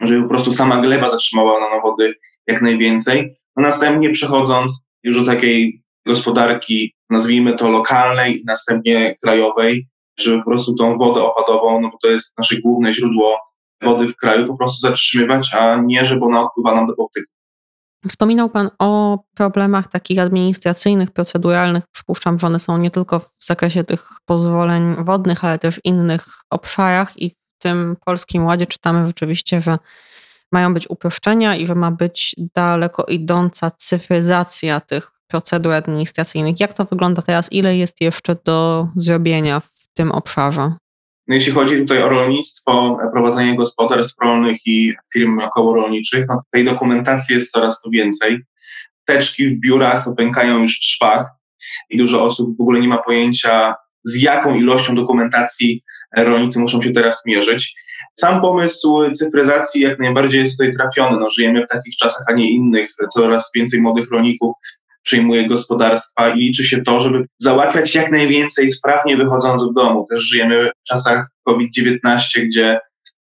żeby 0.00 0.22
po 0.22 0.28
prostu 0.28 0.52
sama 0.52 0.80
gleba 0.80 1.08
zatrzymała 1.08 1.60
na 1.60 1.80
wody 1.80 2.14
jak 2.46 2.62
najwięcej. 2.62 3.36
A 3.56 3.62
następnie 3.62 4.10
przechodząc 4.10 4.86
już 5.02 5.16
do 5.16 5.26
takiej 5.26 5.82
gospodarki, 6.06 6.94
nazwijmy 7.10 7.56
to 7.56 7.70
lokalnej, 7.70 8.42
następnie 8.46 9.16
krajowej, 9.22 9.88
żeby 10.20 10.38
po 10.38 10.50
prostu 10.50 10.74
tą 10.74 10.96
wodę 10.96 11.22
opadową, 11.22 11.80
no 11.80 11.88
bo 11.88 11.98
to 12.02 12.08
jest 12.08 12.38
nasze 12.38 12.60
główne 12.60 12.92
źródło 12.92 13.38
wody 13.82 14.06
w 14.06 14.16
kraju, 14.16 14.46
po 14.46 14.56
prostu 14.56 14.80
zatrzymywać, 14.80 15.54
a 15.54 15.82
nie, 15.86 16.04
żeby 16.04 16.24
ona 16.24 16.42
odpływała 16.42 16.76
nam 16.76 16.86
do 16.86 16.94
Bałtyku. 16.94 17.37
Wspominał 18.08 18.50
Pan 18.50 18.70
o 18.78 19.18
problemach 19.34 19.88
takich 19.88 20.18
administracyjnych, 20.18 21.10
proceduralnych. 21.10 21.84
Przypuszczam, 21.92 22.38
że 22.38 22.46
one 22.46 22.58
są 22.58 22.78
nie 22.78 22.90
tylko 22.90 23.18
w 23.18 23.30
zakresie 23.40 23.84
tych 23.84 24.08
pozwoleń 24.24 25.04
wodnych, 25.04 25.44
ale 25.44 25.58
też 25.58 25.80
innych 25.84 26.26
obszarach 26.50 27.18
i 27.22 27.30
w 27.30 27.34
tym 27.62 27.96
Polskim 28.04 28.44
Ładzie 28.44 28.66
czytamy 28.66 29.06
rzeczywiście, 29.06 29.60
że 29.60 29.78
mają 30.52 30.74
być 30.74 30.90
uproszczenia 30.90 31.56
i 31.56 31.66
że 31.66 31.74
ma 31.74 31.90
być 31.90 32.34
daleko 32.54 33.04
idąca 33.04 33.70
cyfryzacja 33.70 34.80
tych 34.80 35.10
procedur 35.26 35.72
administracyjnych. 35.72 36.60
Jak 36.60 36.72
to 36.72 36.84
wygląda 36.84 37.22
teraz? 37.22 37.52
Ile 37.52 37.76
jest 37.76 38.00
jeszcze 38.00 38.36
do 38.44 38.88
zrobienia 38.96 39.60
w 39.60 39.86
tym 39.94 40.12
obszarze? 40.12 40.72
No 41.28 41.34
jeśli 41.34 41.52
chodzi 41.52 41.78
tutaj 41.78 42.02
o 42.02 42.08
rolnictwo, 42.08 42.98
prowadzenie 43.12 43.56
gospodarstw 43.56 44.22
rolnych 44.22 44.66
i 44.66 44.94
firm 45.12 45.38
okołorolniczych, 45.38 46.26
no 46.28 46.42
tej 46.50 46.64
dokumentacji 46.64 47.34
jest 47.34 47.50
coraz 47.50 47.80
to 47.80 47.90
więcej. 47.90 48.38
Teczki 49.04 49.48
w 49.48 49.60
biurach 49.60 50.04
to 50.04 50.12
pękają 50.12 50.62
już 50.62 50.78
w 50.78 50.84
szwach 50.84 51.26
i 51.90 51.98
dużo 51.98 52.24
osób 52.24 52.56
w 52.56 52.60
ogóle 52.60 52.80
nie 52.80 52.88
ma 52.88 52.98
pojęcia, 52.98 53.74
z 54.04 54.22
jaką 54.22 54.54
ilością 54.54 54.94
dokumentacji 54.94 55.82
rolnicy 56.16 56.58
muszą 56.58 56.80
się 56.82 56.92
teraz 56.92 57.26
mierzyć. 57.26 57.74
Sam 58.14 58.40
pomysł 58.40 59.12
cyfryzacji 59.12 59.82
jak 59.82 59.98
najbardziej 59.98 60.40
jest 60.40 60.58
tutaj 60.58 60.72
trafiony. 60.72 61.20
No, 61.20 61.30
żyjemy 61.30 61.64
w 61.64 61.68
takich 61.68 61.96
czasach, 61.96 62.22
a 62.28 62.32
nie 62.32 62.50
innych. 62.50 62.90
Coraz 63.14 63.50
więcej 63.54 63.80
młodych 63.80 64.10
rolników 64.10 64.54
przyjmuje 65.02 65.48
gospodarstwa 65.48 66.28
i 66.28 66.38
liczy 66.38 66.64
się 66.64 66.82
to, 66.82 67.00
żeby 67.00 67.26
załatwiać 67.38 67.94
jak 67.94 68.10
najwięcej 68.10 68.70
sprawnie 68.70 69.16
wychodząc 69.16 69.64
w 69.64 69.74
domu. 69.74 70.06
Też 70.10 70.22
żyjemy 70.22 70.70
w 70.84 70.88
czasach 70.88 71.26
COVID-19, 71.46 72.20
gdzie 72.44 72.78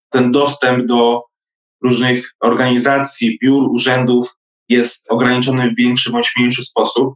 ten 0.10 0.32
dostęp 0.32 0.86
do 0.86 1.24
różnych 1.84 2.34
organizacji, 2.40 3.38
biur, 3.44 3.64
urzędów 3.72 4.34
jest 4.70 5.06
ograniczony 5.10 5.70
w 5.70 5.76
większy 5.76 6.12
bądź 6.12 6.34
mniejszy 6.38 6.64
sposób. 6.64 7.14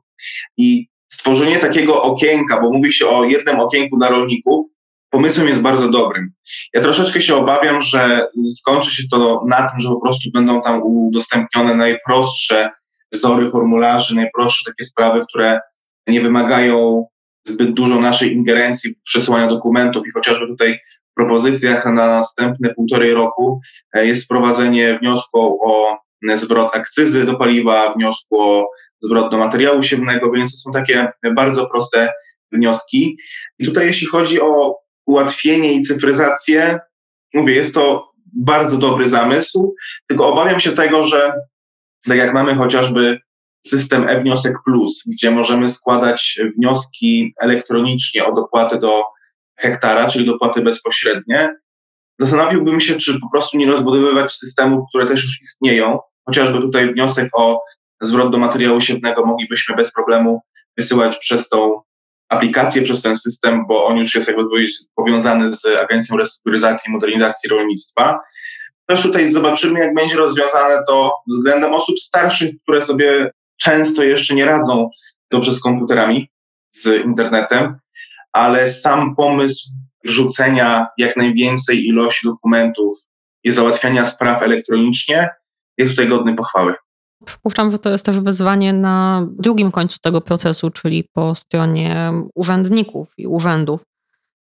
I 0.58 0.88
stworzenie 1.12 1.58
takiego 1.58 2.02
okienka, 2.04 2.62
bo 2.62 2.72
mówi 2.72 2.94
się 2.94 3.08
o 3.08 3.24
jednym 3.24 3.60
okienku 3.60 3.98
dla 3.98 4.10
rolników, 4.10 4.66
pomysłem 5.10 5.48
jest 5.48 5.62
bardzo 5.62 5.90
dobrym. 5.90 6.32
Ja 6.74 6.82
troszeczkę 6.82 7.22
się 7.22 7.36
obawiam, 7.36 7.82
że 7.82 8.28
skończy 8.56 8.96
się 8.96 9.04
to 9.12 9.44
na 9.48 9.58
tym, 9.58 9.80
że 9.80 9.90
po 9.90 10.02
prostu 10.02 10.30
będą 10.34 10.62
tam 10.62 10.82
udostępnione 10.84 11.76
najprostsze 11.76 12.70
wzory 13.12 13.52
formularzy, 13.52 14.16
najprostsze 14.16 14.72
takie 14.72 14.84
sprawy, 14.84 15.26
które 15.30 15.60
nie 16.08 16.22
wymagają 16.22 17.06
zbyt 17.48 17.74
dużo 17.74 18.00
naszej 18.00 18.34
ingerencji 18.34 18.96
przesyłania 19.06 19.48
dokumentów 19.48 20.08
i 20.08 20.12
chociażby 20.12 20.48
tutaj 20.48 20.80
w 21.12 21.14
propozycjach 21.16 21.86
na 21.86 22.08
następne 22.08 22.74
półtorej 22.74 23.14
roku 23.14 23.60
e, 23.94 24.06
jest 24.06 24.26
wprowadzenie 24.26 25.00
wniosku 25.00 25.60
o 25.70 25.98
zwrot 26.36 26.76
akcyzy 26.76 27.26
do 27.26 27.36
paliwa, 27.36 27.94
wniosku 27.94 28.42
o 28.42 28.70
zwrot 29.02 29.32
do 29.32 29.38
materiału 29.38 29.84
siewnego, 29.84 30.32
więc 30.32 30.52
to 30.52 30.58
są 30.58 30.72
takie 30.72 31.12
bardzo 31.36 31.68
proste 31.68 32.10
wnioski. 32.52 33.18
I 33.60 33.66
tutaj 33.66 33.86
jeśli 33.86 34.08
chodzi 34.08 34.42
o 34.42 34.80
ułatwienie 35.06 35.74
i 35.74 35.82
cyfryzację, 35.82 36.80
mówię, 37.34 37.54
jest 37.54 37.74
to 37.74 38.12
bardzo 38.34 38.78
dobry 38.78 39.10
zamysł, 39.10 39.76
tylko 40.08 40.28
obawiam 40.28 40.60
się 40.60 40.72
tego, 40.72 41.04
że 41.04 41.34
tak 42.08 42.18
jak 42.18 42.34
mamy 42.34 42.56
chociażby 42.56 43.20
system 43.66 44.10
e-wniosek 44.10 44.54
plus, 44.66 45.04
gdzie 45.08 45.32
możemy 45.32 45.70
składać 45.70 46.40
wnioski 46.58 47.34
elektronicznie 47.42 48.26
o 48.26 48.36
dopłaty 48.36 48.80
do 48.80 49.04
hektara, 49.60 50.08
czyli 50.08 50.26
dopłaty 50.26 50.62
bezpośrednie, 50.62 51.56
zastanowiłbym 52.20 52.80
się, 52.80 52.96
czy 52.96 53.20
po 53.20 53.30
prostu 53.32 53.58
nie 53.58 53.66
rozbudowywać 53.66 54.32
systemów, 54.32 54.82
które 54.90 55.06
też 55.06 55.24
już 55.24 55.42
istnieją. 55.42 56.00
Chociażby 56.26 56.60
tutaj 56.60 56.92
wniosek 56.92 57.30
o 57.34 57.60
zwrot 58.02 58.32
do 58.32 58.38
materiału 58.38 58.82
siewnego 58.82 59.26
moglibyśmy 59.26 59.76
bez 59.76 59.94
problemu 59.94 60.42
wysyłać 60.78 61.18
przez 61.18 61.50
tą 61.50 61.82
aplikację, 62.30 62.82
przez 62.82 63.02
ten 63.02 63.16
system, 63.16 63.68
bo 63.68 63.86
on 63.86 63.98
już 63.98 64.16
jest 64.16 64.28
jakby 64.28 64.44
powiązany 64.96 65.54
z 65.54 65.66
Agencją 65.66 66.18
Restrukturyzacji 66.18 66.90
i 66.90 66.94
Modernizacji 66.94 67.50
Rolnictwa. 67.50 68.20
Też 68.90 69.02
tutaj 69.02 69.32
zobaczymy, 69.32 69.80
jak 69.80 69.94
będzie 69.94 70.16
rozwiązane 70.16 70.84
to 70.88 71.12
względem 71.28 71.74
osób 71.74 72.00
starszych, 72.00 72.52
które 72.64 72.82
sobie 72.82 73.32
często 73.62 74.04
jeszcze 74.04 74.36
nie 74.36 74.46
radzą 74.46 74.90
dobrze 75.32 75.54
z 75.54 75.60
komputerami, 75.60 76.30
z 76.72 77.06
internetem. 77.06 77.78
ale 78.34 78.70
sam 78.70 79.16
pomysł 79.16 79.70
rzucenia 80.04 80.88
jak 80.98 81.18
najwięcej 81.18 81.86
ilości 81.86 82.28
dokumentów 82.28 82.96
i 83.44 83.52
załatwiania 83.52 84.06
spraw 84.06 84.44
elektronicznie 84.44 85.30
jest 85.78 85.92
tutaj 85.92 86.10
godny 86.10 86.36
pochwały. 86.36 86.74
Przypuszczam, 87.26 87.72
że 87.72 87.80
to 87.80 87.90
jest 87.90 88.06
też 88.06 88.20
wyzwanie 88.20 88.74
na 88.74 89.28
drugim 89.32 89.72
końcu 89.72 89.98
tego 90.02 90.22
procesu, 90.22 90.70
czyli 90.70 91.04
po 91.14 91.36
stronie 91.36 92.14
urzędników 92.36 93.14
i 93.18 93.28
urzędów. 93.28 93.82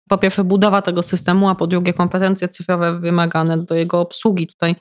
Po 0.09 0.17
pierwsze, 0.17 0.43
budowa 0.43 0.81
tego 0.81 1.03
systemu, 1.03 1.49
a 1.49 1.55
po 1.55 1.67
drugie, 1.67 1.93
kompetencje 1.93 2.47
cyfrowe 2.47 2.99
wymagane 2.99 3.57
do 3.57 3.75
jego 3.75 3.99
obsługi. 3.99 4.47
Tutaj 4.47 4.75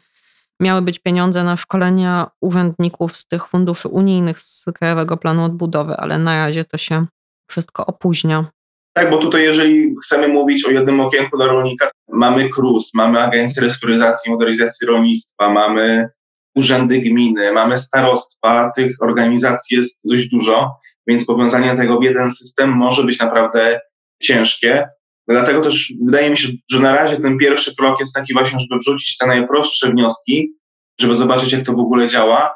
miały 0.60 0.82
być 0.82 0.98
pieniądze 0.98 1.44
na 1.44 1.56
szkolenia 1.56 2.30
urzędników 2.40 3.16
z 3.16 3.28
tych 3.28 3.48
funduszy 3.48 3.88
unijnych 3.88 4.40
z 4.40 4.64
Krajowego 4.74 5.16
Planu 5.16 5.44
Odbudowy, 5.44 5.96
ale 5.96 6.18
na 6.18 6.46
razie 6.46 6.64
to 6.64 6.78
się 6.78 7.06
wszystko 7.50 7.86
opóźnia. 7.86 8.46
Tak, 8.92 9.10
bo 9.10 9.18
tutaj 9.18 9.42
jeżeli 9.42 9.94
chcemy 10.04 10.28
mówić 10.28 10.66
o 10.66 10.70
jednym 10.70 11.00
okienku 11.00 11.36
dla 11.36 11.46
rolnika, 11.46 11.90
mamy 12.12 12.48
KRUS, 12.48 12.94
mamy 12.94 13.20
Agencję 13.20 13.62
Restrukturyzacji 13.62 14.28
i 14.28 14.32
Modernizacji 14.32 14.86
Rolnictwa, 14.86 15.50
mamy 15.50 16.08
urzędy 16.56 16.98
gminy, 16.98 17.52
mamy 17.52 17.78
starostwa, 17.78 18.70
tych 18.76 18.96
organizacji 19.00 19.76
jest 19.76 20.00
dość 20.04 20.28
dużo, 20.28 20.70
więc 21.06 21.26
powiązanie 21.26 21.76
tego 21.76 21.98
w 21.98 22.04
jeden 22.04 22.30
system 22.30 22.70
może 22.70 23.04
być 23.04 23.18
naprawdę 23.18 23.80
ciężkie. 24.22 24.88
Dlatego 25.28 25.60
też 25.60 25.92
wydaje 26.06 26.30
mi 26.30 26.36
się, 26.36 26.48
że 26.70 26.80
na 26.80 26.96
razie 26.96 27.16
ten 27.16 27.38
pierwszy 27.38 27.76
krok 27.76 28.00
jest 28.00 28.14
taki 28.14 28.32
właśnie, 28.32 28.58
żeby 28.58 28.80
wrzucić 28.80 29.16
te 29.16 29.26
najprostsze 29.26 29.90
wnioski, 29.90 30.52
żeby 31.00 31.14
zobaczyć, 31.14 31.52
jak 31.52 31.66
to 31.66 31.72
w 31.72 31.80
ogóle 31.80 32.08
działa, 32.08 32.54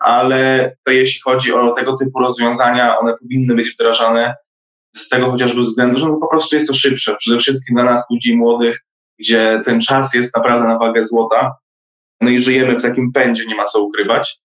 ale 0.00 0.72
to 0.84 0.92
jeśli 0.92 1.20
chodzi 1.20 1.52
o 1.52 1.70
tego 1.70 1.96
typu 1.96 2.20
rozwiązania, 2.20 2.98
one 2.98 3.14
powinny 3.22 3.54
być 3.54 3.70
wdrażane 3.70 4.34
z 4.96 5.08
tego 5.08 5.30
chociażby 5.30 5.60
względu, 5.60 5.98
że 5.98 6.06
no 6.06 6.16
po 6.16 6.28
prostu 6.28 6.56
jest 6.56 6.68
to 6.68 6.74
szybsze. 6.74 7.16
Przede 7.18 7.38
wszystkim 7.38 7.74
dla 7.74 7.84
nas, 7.84 8.06
ludzi 8.10 8.36
młodych, 8.36 8.84
gdzie 9.18 9.60
ten 9.64 9.80
czas 9.80 10.14
jest 10.14 10.36
naprawdę 10.36 10.68
na 10.68 10.78
wagę 10.78 11.04
złota. 11.04 11.52
No 12.20 12.30
i 12.30 12.42
żyjemy 12.42 12.78
w 12.78 12.82
takim 12.82 13.12
pędzie, 13.12 13.46
nie 13.46 13.54
ma 13.54 13.64
co 13.64 13.82
ukrywać. 13.82 14.38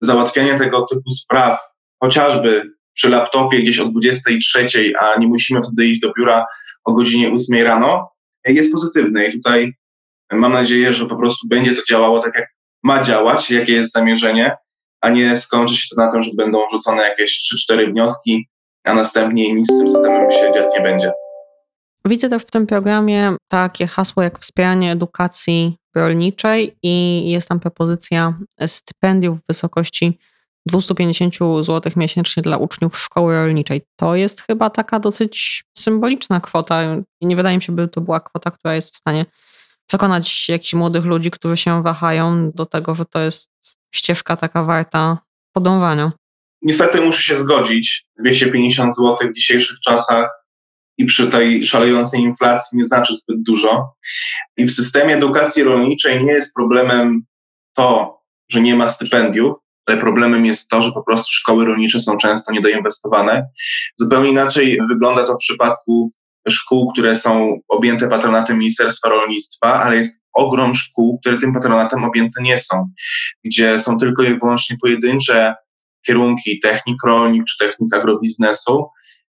Załatwianie 0.00 0.58
tego 0.58 0.86
typu 0.86 1.10
spraw, 1.10 1.60
chociażby 2.02 2.70
przy 2.94 3.08
laptopie 3.08 3.58
gdzieś 3.58 3.78
o 3.78 3.84
23, 3.84 4.66
a 5.00 5.18
nie 5.18 5.26
musimy 5.26 5.60
wtedy 5.62 5.86
iść 5.86 6.00
do 6.00 6.12
biura 6.12 6.46
o 6.84 6.92
godzinie 6.92 7.32
8 7.32 7.66
rano, 7.66 8.08
jest 8.46 8.72
pozytywne. 8.72 9.26
I 9.26 9.32
tutaj 9.32 9.72
mam 10.32 10.52
nadzieję, 10.52 10.92
że 10.92 11.06
po 11.06 11.16
prostu 11.16 11.48
będzie 11.48 11.76
to 11.76 11.82
działało 11.88 12.18
tak, 12.18 12.34
jak 12.34 12.48
ma 12.82 13.02
działać, 13.02 13.50
jakie 13.50 13.72
jest 13.72 13.92
zamierzenie, 13.92 14.56
a 15.00 15.10
nie 15.10 15.36
skończy 15.36 15.76
się 15.76 15.86
to 15.90 16.02
na 16.02 16.12
tym, 16.12 16.22
że 16.22 16.30
będą 16.36 16.62
rzucone 16.72 17.02
jakieś 17.02 17.50
3-4 17.70 17.92
wnioski, 17.92 18.48
a 18.84 18.94
następnie 18.94 19.54
nic 19.54 19.66
z 19.66 19.78
tym 19.78 19.88
systemem 19.88 20.32
się 20.32 20.50
dziać 20.54 20.66
nie 20.76 20.82
będzie. 20.82 21.12
Widzę 22.04 22.28
też 22.28 22.42
w 22.42 22.50
tym 22.50 22.66
programie 22.66 23.36
takie 23.48 23.86
hasło 23.86 24.22
jak 24.22 24.38
wspieranie 24.38 24.92
edukacji 24.92 25.76
rolniczej 25.94 26.76
i 26.82 27.24
jest 27.30 27.48
tam 27.48 27.60
propozycja 27.60 28.38
stypendiów 28.66 29.38
w 29.40 29.46
wysokości 29.48 30.18
250 30.66 31.34
zł 31.60 31.92
miesięcznie 31.96 32.42
dla 32.42 32.56
uczniów 32.56 32.98
szkoły 32.98 33.34
rolniczej. 33.34 33.82
To 33.96 34.14
jest 34.14 34.40
chyba 34.40 34.70
taka 34.70 35.00
dosyć 35.00 35.64
symboliczna 35.76 36.40
kwota 36.40 36.96
nie 37.20 37.36
wydaje 37.36 37.56
mi 37.56 37.62
się, 37.62 37.72
by 37.72 37.88
to 37.88 38.00
była 38.00 38.20
kwota, 38.20 38.50
która 38.50 38.74
jest 38.74 38.94
w 38.94 38.96
stanie 38.96 39.26
przekonać 39.86 40.48
jakichś 40.48 40.74
młodych 40.74 41.04
ludzi, 41.04 41.30
którzy 41.30 41.56
się 41.56 41.82
wahają 41.82 42.50
do 42.50 42.66
tego, 42.66 42.94
że 42.94 43.04
to 43.04 43.20
jest 43.20 43.50
ścieżka 43.94 44.36
taka 44.36 44.62
warta 44.62 45.18
podążania. 45.52 46.12
Niestety 46.62 47.00
muszę 47.00 47.22
się 47.22 47.34
zgodzić. 47.34 48.06
250 48.18 48.96
zł 48.96 49.16
w 49.30 49.34
dzisiejszych 49.34 49.80
czasach 49.80 50.44
i 50.98 51.04
przy 51.04 51.28
tej 51.28 51.66
szalejącej 51.66 52.20
inflacji 52.20 52.78
nie 52.78 52.84
znaczy 52.84 53.16
zbyt 53.16 53.42
dużo. 53.42 53.94
I 54.56 54.64
w 54.64 54.70
systemie 54.70 55.14
edukacji 55.14 55.62
rolniczej 55.62 56.24
nie 56.24 56.32
jest 56.32 56.54
problemem 56.54 57.22
to, 57.76 58.18
że 58.50 58.60
nie 58.60 58.74
ma 58.74 58.88
stypendiów, 58.88 59.56
ale 59.86 59.98
problemem 59.98 60.46
jest 60.46 60.68
to, 60.68 60.82
że 60.82 60.92
po 60.92 61.02
prostu 61.02 61.32
szkoły 61.32 61.66
rolnicze 61.66 62.00
są 62.00 62.16
często 62.16 62.52
niedoinwestowane. 62.52 63.46
Zupełnie 63.96 64.30
inaczej 64.30 64.78
wygląda 64.88 65.24
to 65.24 65.34
w 65.34 65.40
przypadku 65.40 66.12
szkół, 66.48 66.92
które 66.92 67.16
są 67.16 67.60
objęte 67.68 68.08
patronatem 68.08 68.58
Ministerstwa 68.58 69.08
Rolnictwa, 69.08 69.82
ale 69.82 69.96
jest 69.96 70.20
ogrom 70.32 70.74
szkół, 70.74 71.18
które 71.20 71.38
tym 71.38 71.54
patronatem 71.54 72.04
objęte 72.04 72.42
nie 72.42 72.58
są, 72.58 72.90
gdzie 73.44 73.78
są 73.78 73.98
tylko 73.98 74.22
i 74.22 74.38
wyłącznie 74.38 74.76
pojedyncze 74.82 75.54
kierunki 76.06 76.60
technik 76.60 76.96
rolnik 77.06 77.44
czy 77.44 77.66
technik 77.66 77.94
agrobiznesu, 77.94 78.86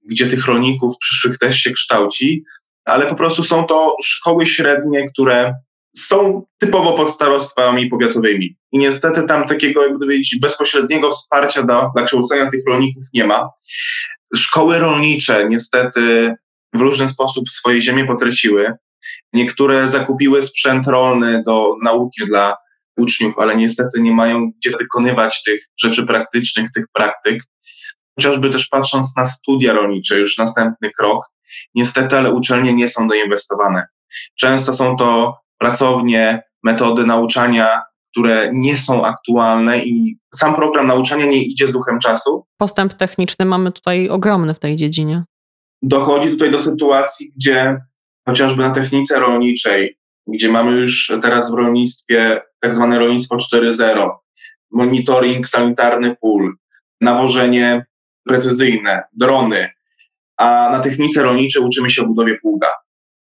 gdzie 0.10 0.28
tych 0.28 0.46
rolników 0.46 0.98
przyszłych 0.98 1.38
też 1.38 1.56
się 1.56 1.72
kształci, 1.72 2.44
ale 2.86 3.06
po 3.06 3.16
prostu 3.16 3.44
są 3.44 3.64
to 3.64 3.96
szkoły 4.04 4.46
średnie, 4.46 5.10
które 5.10 5.54
są 5.98 6.46
typowo 6.60 6.94
pod 6.94 7.12
starostwami 7.12 7.88
powiatowymi. 7.88 8.58
I 8.72 8.80
niestety 8.80 9.24
tam 9.24 9.48
takiego, 9.48 9.84
jakby 9.84 10.00
powiedzieć, 10.00 10.40
bezpośredniego 10.42 11.12
wsparcia 11.12 11.64
dla, 11.64 11.92
dla 11.96 12.04
kształcenia 12.04 12.52
tych 12.52 12.64
rolników 12.68 13.04
nie 13.14 13.24
ma. 13.24 13.50
Szkoły 14.36 14.80
rolnicze 14.80 15.50
niestety 15.50 16.36
w 16.74 16.82
różny 16.82 17.08
sposób 17.08 17.50
swoje 17.50 17.82
ziemię 17.82 18.06
potraciły. 18.06 18.74
Niektóre 19.34 19.88
zakupiły 19.88 20.44
sprzęt 20.44 20.88
rolny 20.88 21.44
do 21.46 21.76
nauki 21.84 22.26
dla 22.26 22.56
uczniów, 22.98 23.40
ale 23.40 23.56
niestety 23.56 24.02
nie 24.02 24.12
mają 24.12 24.52
gdzie 24.52 24.72
wykonywać 24.80 25.44
tych 25.44 25.70
rzeczy 25.80 26.06
praktycznych, 26.06 26.72
tych 26.76 26.86
praktyk. 26.94 27.44
Chociażby 28.16 28.50
też 28.50 28.68
patrząc 28.68 29.18
na 29.18 29.26
studia 29.26 29.74
rolnicze, 29.74 30.20
już 30.20 30.38
następny 30.38 30.92
krok, 30.98 31.26
niestety, 31.76 32.18
ale 32.18 32.32
uczelnie 32.32 32.74
nie 32.74 32.88
są 32.88 33.08
doinwestowane. 33.08 33.88
Często 34.40 34.74
są 34.74 34.98
to 34.98 35.38
pracownie, 35.62 36.44
metody 36.64 37.06
nauczania, 37.06 37.82
które 38.12 38.50
nie 38.54 38.78
są 38.78 39.06
aktualne 39.06 39.86
i 39.86 40.18
sam 40.36 40.56
program 40.56 40.88
nauczania 40.88 41.26
nie 41.26 41.44
idzie 41.44 41.68
z 41.68 41.72
duchem 41.72 42.00
czasu. 42.00 42.46
Postęp 42.58 42.94
techniczny 42.94 43.46
mamy 43.46 43.72
tutaj 43.72 44.10
ogromny 44.10 44.54
w 44.54 44.60
tej 44.60 44.76
dziedzinie. 44.76 45.24
Dochodzi 45.82 46.30
tutaj 46.30 46.52
do 46.52 46.60
sytuacji, 46.60 47.32
gdzie 47.36 47.78
chociażby 48.28 48.62
na 48.62 48.70
technice 48.70 49.20
rolniczej, 49.20 49.98
gdzie 50.28 50.50
mamy 50.50 50.72
już 50.72 51.14
teraz 51.22 51.52
w 51.52 51.54
rolnictwie 51.54 52.42
tak 52.60 52.74
zwane 52.74 53.00
rolnictwo 53.00 53.38
4.0, 53.38 54.10
monitoring 54.72 55.48
sanitarny 55.48 56.16
pól, 56.22 56.56
nawożenie 57.02 57.86
precyzyjne, 58.28 59.04
drony, 59.14 59.70
a 60.38 60.70
na 60.72 60.80
technice 60.80 61.24
rolniczej 61.24 61.64
uczymy 61.64 61.90
się 61.90 62.02
o 62.02 62.06
budowie 62.06 62.38
pługa. 62.42 62.68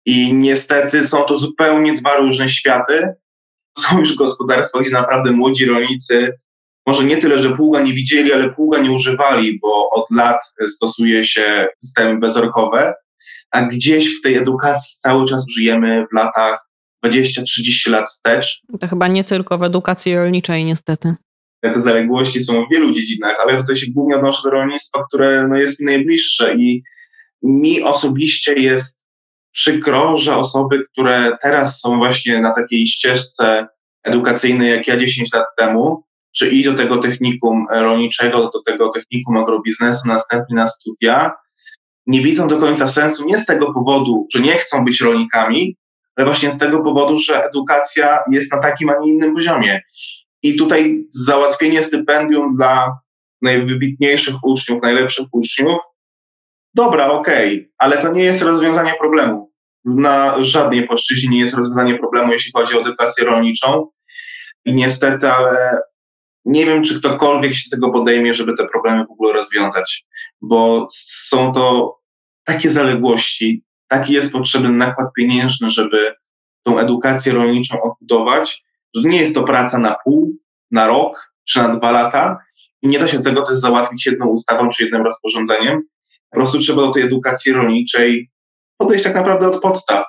I 0.06 0.34
niestety 0.34 1.08
są 1.08 1.22
to 1.22 1.36
zupełnie 1.36 1.94
dwa 1.94 2.16
różne 2.16 2.48
światy. 2.48 3.08
Są 3.78 3.98
już 3.98 4.14
gospodarstwa, 4.14 4.80
gdzie 4.80 4.90
naprawdę 4.90 5.30
młodzi 5.30 5.66
rolnicy 5.66 6.32
może 6.86 7.04
nie 7.04 7.16
tyle, 7.16 7.38
że 7.38 7.56
pługa 7.56 7.80
nie 7.80 7.92
widzieli, 7.92 8.32
ale 8.32 8.50
pługa 8.50 8.78
nie 8.78 8.92
używali, 8.92 9.58
bo 9.62 9.90
od 9.90 10.10
lat 10.10 10.40
stosuje 10.68 11.24
się 11.24 11.66
systemy 11.82 12.18
bezorkowe, 12.18 12.94
a 13.50 13.62
gdzieś 13.62 14.18
w 14.18 14.22
tej 14.22 14.34
edukacji 14.34 14.94
cały 14.96 15.26
czas 15.26 15.46
żyjemy 15.48 16.06
w 16.10 16.14
latach 16.14 16.68
20-30 17.06 17.90
lat 17.90 18.08
wstecz. 18.08 18.60
To 18.80 18.86
chyba 18.86 19.08
nie 19.08 19.24
tylko 19.24 19.58
w 19.58 19.62
edukacji 19.62 20.16
rolniczej, 20.16 20.64
niestety. 20.64 21.14
Te 21.62 21.80
zaległości 21.80 22.40
są 22.40 22.64
w 22.66 22.70
wielu 22.70 22.92
dziedzinach, 22.92 23.36
ale 23.42 23.56
tutaj 23.56 23.76
się 23.76 23.86
głównie 23.92 24.16
odnoszę 24.16 24.40
do 24.44 24.50
rolnictwa, 24.50 25.04
które 25.08 25.48
no, 25.48 25.56
jest 25.56 25.80
mi 25.80 25.86
najbliższe 25.86 26.54
i 26.54 26.82
mi 27.42 27.82
osobiście 27.82 28.54
jest 28.54 29.03
przykro, 29.54 30.16
że 30.16 30.36
osoby, 30.36 30.84
które 30.92 31.36
teraz 31.42 31.80
są 31.80 31.96
właśnie 31.96 32.40
na 32.40 32.54
takiej 32.54 32.86
ścieżce 32.86 33.66
edukacyjnej 34.04 34.70
jak 34.70 34.88
ja 34.88 34.96
10 34.96 35.32
lat 35.32 35.46
temu, 35.56 36.04
czy 36.36 36.50
iść 36.50 36.64
do 36.64 36.74
tego 36.74 36.98
technikum 36.98 37.66
rolniczego, 37.70 38.50
do 38.50 38.62
tego 38.62 38.88
technikum 38.88 39.36
agrobiznesu, 39.36 40.08
następnie 40.08 40.56
na 40.56 40.66
studia, 40.66 41.32
nie 42.06 42.20
widzą 42.20 42.48
do 42.48 42.58
końca 42.58 42.86
sensu 42.86 43.26
nie 43.26 43.38
z 43.38 43.46
tego 43.46 43.72
powodu, 43.72 44.26
że 44.34 44.40
nie 44.40 44.52
chcą 44.52 44.84
być 44.84 45.00
rolnikami, 45.00 45.76
ale 46.16 46.26
właśnie 46.26 46.50
z 46.50 46.58
tego 46.58 46.82
powodu, 46.82 47.18
że 47.18 47.44
edukacja 47.44 48.18
jest 48.30 48.52
na 48.52 48.58
takim, 48.58 48.90
a 48.90 48.98
nie 49.00 49.12
innym 49.12 49.34
poziomie. 49.34 49.82
I 50.42 50.56
tutaj 50.56 51.04
załatwienie 51.10 51.82
stypendium 51.82 52.56
dla 52.56 52.98
najwybitniejszych 53.42 54.34
uczniów, 54.44 54.82
najlepszych 54.82 55.26
uczniów, 55.32 55.78
dobra, 56.74 57.06
okej, 57.10 57.54
okay, 57.54 57.72
ale 57.78 57.98
to 57.98 58.12
nie 58.12 58.24
jest 58.24 58.42
rozwiązanie 58.42 58.94
problemu. 59.00 59.52
Na 59.84 60.42
żadnej 60.42 60.86
płaszczyźnie 60.86 61.30
nie 61.30 61.40
jest 61.40 61.54
rozwiązanie 61.54 61.98
problemu, 61.98 62.32
jeśli 62.32 62.52
chodzi 62.54 62.76
o 62.76 62.80
edukację 62.80 63.24
rolniczą. 63.24 63.90
I 64.64 64.74
niestety, 64.74 65.30
ale 65.30 65.78
nie 66.44 66.66
wiem, 66.66 66.84
czy 66.84 67.00
ktokolwiek 67.00 67.54
się 67.54 67.70
tego 67.70 67.90
podejmie, 67.90 68.34
żeby 68.34 68.54
te 68.56 68.68
problemy 68.68 69.06
w 69.06 69.10
ogóle 69.10 69.32
rozwiązać, 69.32 70.06
bo 70.40 70.88
są 70.92 71.52
to 71.52 71.96
takie 72.44 72.70
zaległości, 72.70 73.64
taki 73.88 74.12
jest 74.12 74.32
potrzebny 74.32 74.70
nakład 74.70 75.08
pieniężny, 75.16 75.70
żeby 75.70 76.14
tą 76.62 76.78
edukację 76.78 77.32
rolniczą 77.32 77.82
odbudować, 77.82 78.64
że 78.96 79.08
nie 79.08 79.20
jest 79.20 79.34
to 79.34 79.42
praca 79.42 79.78
na 79.78 79.96
pół, 80.04 80.32
na 80.70 80.86
rok 80.86 81.34
czy 81.44 81.58
na 81.58 81.68
dwa 81.68 81.90
lata 81.90 82.38
i 82.82 82.88
nie 82.88 82.98
da 82.98 83.06
się 83.06 83.22
tego 83.22 83.42
też 83.42 83.58
załatwić 83.58 84.06
jedną 84.06 84.26
ustawą 84.26 84.68
czy 84.68 84.84
jednym 84.84 85.02
rozporządzeniem. 85.02 85.82
Po 86.34 86.40
prostu 86.40 86.58
trzeba 86.58 86.82
do 86.82 86.90
tej 86.90 87.02
edukacji 87.02 87.52
rolniczej 87.52 88.30
podejść 88.78 89.04
tak 89.04 89.14
naprawdę 89.14 89.46
od 89.46 89.62
podstaw, 89.62 90.04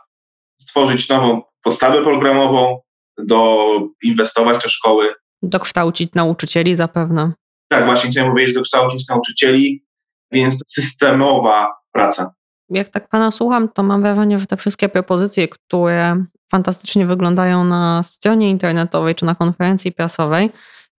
stworzyć 0.61 1.09
nową 1.09 1.41
podstawę 1.63 2.03
programową, 2.03 2.79
doinwestować 3.17 4.63
te 4.63 4.69
szkoły. 4.69 5.13
Dokształcić 5.41 6.13
nauczycieli 6.15 6.75
zapewne. 6.75 7.33
Tak, 7.67 7.85
właśnie 7.85 8.09
chciałem 8.09 8.31
powiedzieć, 8.31 8.55
dokształcić 8.55 9.07
nauczycieli, 9.07 9.85
więc 10.31 10.63
systemowa 10.67 11.67
praca. 11.91 12.33
Jak 12.69 12.87
tak 12.87 13.09
pana 13.09 13.31
słucham, 13.31 13.69
to 13.69 13.83
mam 13.83 14.01
wrażenie, 14.01 14.39
że 14.39 14.45
te 14.45 14.57
wszystkie 14.57 14.89
propozycje, 14.89 15.47
które 15.47 16.25
fantastycznie 16.51 17.05
wyglądają 17.05 17.63
na 17.63 18.03
stronie 18.03 18.49
internetowej 18.49 19.15
czy 19.15 19.25
na 19.25 19.35
konferencji 19.35 19.91
prasowej, 19.91 20.51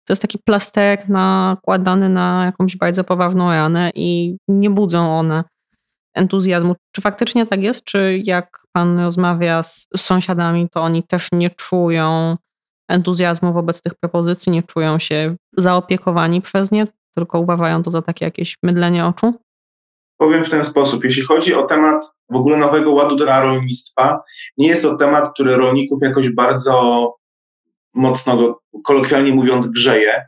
to 0.06 0.12
jest 0.12 0.22
taki 0.22 0.40
plasterek 0.46 1.10
nakładany 1.10 2.10
na 2.10 2.46
jakąś 2.46 2.78
bardzo 2.78 3.04
poważną 3.04 3.50
ranę 3.50 3.92
i 3.96 4.38
nie 4.48 4.70
budzą 4.70 5.20
one 5.20 5.44
entuzjazmu. 6.16 6.76
Czy 6.96 7.02
faktycznie 7.02 7.46
tak 7.46 7.62
jest? 7.62 7.84
Czy 7.84 8.22
jak 8.24 8.62
pan 8.72 9.00
rozmawia 9.00 9.64
z, 9.64 9.88
sąsiadami, 9.98 10.70
to 10.70 10.82
oni 10.82 11.04
też 11.04 11.30
nie 11.32 11.50
czują 11.50 12.38
entuzjazmu 12.90 13.54
wobec 13.54 13.82
tych 13.82 13.96
propozycji, 13.96 14.52
nie 14.52 14.64
czują 14.64 15.00
się 15.00 15.36
zaopiekowani 15.58 16.42
przez 16.42 16.72
nie, 16.72 16.88
tylko 17.16 17.40
uważają 17.40 17.84
to 17.84 17.90
za 17.90 18.02
takie 18.02 18.26
jakieś 18.26 18.58
mydlenie 18.64 19.06
oczu? 19.06 19.34
Powiem 20.18 20.46
w 20.46 20.50
ten 20.50 20.66
sposób. 20.66 21.04
Jeśli 21.04 21.24
chodzi 21.24 21.54
o 21.54 21.64
temat 21.64 22.06
w 22.30 22.36
ogóle 22.36 22.58
nowego 22.58 22.92
ładu 22.92 23.16
dla 23.16 23.42
rolnictwa, 23.42 24.22
nie 24.58 24.68
jest 24.68 24.84
to 24.84 24.98
temat, 24.98 25.34
który 25.34 25.56
rolników 25.56 26.00
jakoś 26.02 26.30
bardzo 26.30 27.14
mocno, 27.96 28.60
kolokwialnie 28.84 29.32
mówiąc, 29.32 29.68
grzeje. 29.68 30.26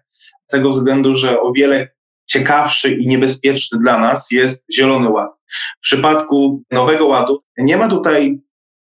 Z 0.47 0.51
tego 0.51 0.70
względu, 0.70 1.15
że 1.15 1.41
o 1.41 1.51
wiele 1.51 1.89
ciekawszy 2.26 2.93
i 2.93 3.07
niebezpieczny 3.07 3.80
dla 3.80 3.99
nas 3.99 4.32
jest 4.32 4.65
Zielony 4.74 5.09
Ład. 5.09 5.39
W 5.80 5.82
przypadku 5.82 6.63
Nowego 6.72 7.07
Ładu 7.07 7.43
nie 7.57 7.78
ma 7.78 7.89
tutaj 7.89 8.39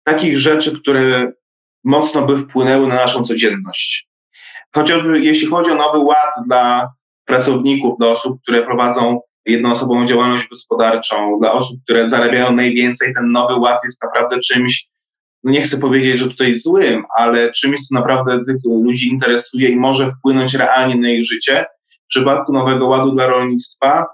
takich 0.03 0.37
rzeczy, 0.37 0.79
które 0.79 1.31
mocno 1.83 2.25
by 2.25 2.37
wpłynęły 2.37 2.87
na 2.87 2.95
naszą 2.95 3.23
codzienność. 3.23 4.09
Chociażby 4.75 5.19
jeśli 5.19 5.47
chodzi 5.47 5.71
o 5.71 5.75
Nowy 5.75 5.99
Ład 5.99 6.33
dla 6.47 6.93
pracowników, 7.25 7.97
dla 7.99 8.07
osób, 8.07 8.41
które 8.41 8.61
prowadzą 8.61 9.19
jednoosobową 9.45 10.05
działalność 10.05 10.47
gospodarczą, 10.47 11.39
dla 11.39 11.53
osób, 11.53 11.79
które 11.83 12.09
zarabiają 12.09 12.51
najwięcej, 12.51 13.13
ten 13.13 13.31
Nowy 13.31 13.55
Ład 13.55 13.79
jest 13.83 14.03
naprawdę 14.03 14.39
czymś, 14.39 14.87
no 15.43 15.51
nie 15.51 15.61
chcę 15.61 15.77
powiedzieć, 15.77 16.19
że 16.19 16.27
tutaj 16.27 16.55
złym, 16.55 17.03
ale 17.17 17.51
czymś, 17.51 17.87
co 17.87 17.95
naprawdę 17.95 18.45
tych 18.45 18.55
ludzi 18.65 19.07
interesuje 19.07 19.69
i 19.69 19.75
może 19.75 20.11
wpłynąć 20.11 20.53
realnie 20.53 20.95
na 20.95 21.09
ich 21.09 21.25
życie 21.25 21.65
przypadku 22.13 22.53
Nowego 22.53 22.87
Ładu 22.87 23.11
dla 23.11 23.27
rolnictwa 23.27 24.05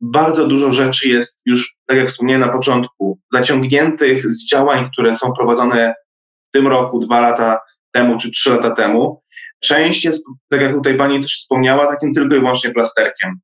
bardzo 0.00 0.46
dużo 0.46 0.72
rzeczy 0.72 1.08
jest 1.08 1.40
już, 1.46 1.76
tak 1.86 1.98
jak 1.98 2.08
wspomniałem 2.08 2.40
na 2.40 2.52
początku, 2.52 3.18
zaciągniętych 3.32 4.30
z 4.30 4.50
działań, 4.50 4.90
które 4.92 5.16
są 5.16 5.32
prowadzone 5.32 5.94
w 6.48 6.50
tym 6.52 6.66
roku, 6.66 6.98
dwa 6.98 7.20
lata 7.20 7.60
temu 7.92 8.18
czy 8.18 8.30
trzy 8.30 8.50
lata 8.50 8.70
temu. 8.70 9.22
Część 9.60 10.04
jest, 10.04 10.24
tak 10.50 10.60
jak 10.60 10.74
tutaj 10.74 10.96
Pani 10.96 11.20
też 11.20 11.34
wspomniała, 11.34 11.86
takim 11.86 12.14
tylko 12.14 12.34
i 12.34 12.38
wyłącznie 12.38 12.70
plasterkiem. 12.70 13.40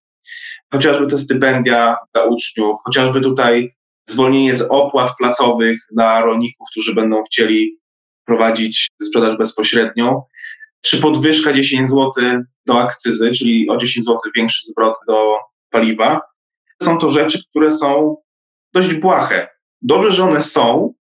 Chociażby 0.73 1.07
te 1.07 1.19
stypendia 1.19 1.97
dla 2.15 2.25
uczniów, 2.25 2.79
chociażby 2.85 3.21
tutaj 3.21 3.75
zwolnienie 4.07 4.55
z 4.55 4.63
opłat 4.63 5.11
placowych 5.19 5.79
dla 5.93 6.23
rolników, 6.23 6.69
którzy 6.71 6.95
będą 6.95 7.23
chcieli 7.23 7.79
prowadzić 8.25 8.89
sprzedaż 9.03 9.37
bezpośrednią 9.37 10.23
czy 10.81 11.01
podwyżka 11.01 11.53
10 11.53 11.91
zł 11.91 12.13
do 12.67 12.81
akcyzy, 12.81 13.31
czyli 13.31 13.69
o 13.71 13.77
10 13.77 14.05
zł 14.05 14.19
większy 14.37 14.61
zwrot 14.63 14.95
do 15.09 15.37
paliwa. 15.71 16.21
Są 16.83 16.99
to 16.99 17.09
rzeczy, 17.09 17.39
które 17.51 17.73
są 17.73 18.17
dość 18.75 18.95
błahe. 18.95 19.49
Dobrze, 19.83 20.13
że 20.13 20.25
one 20.25 20.41
są, 20.41 20.95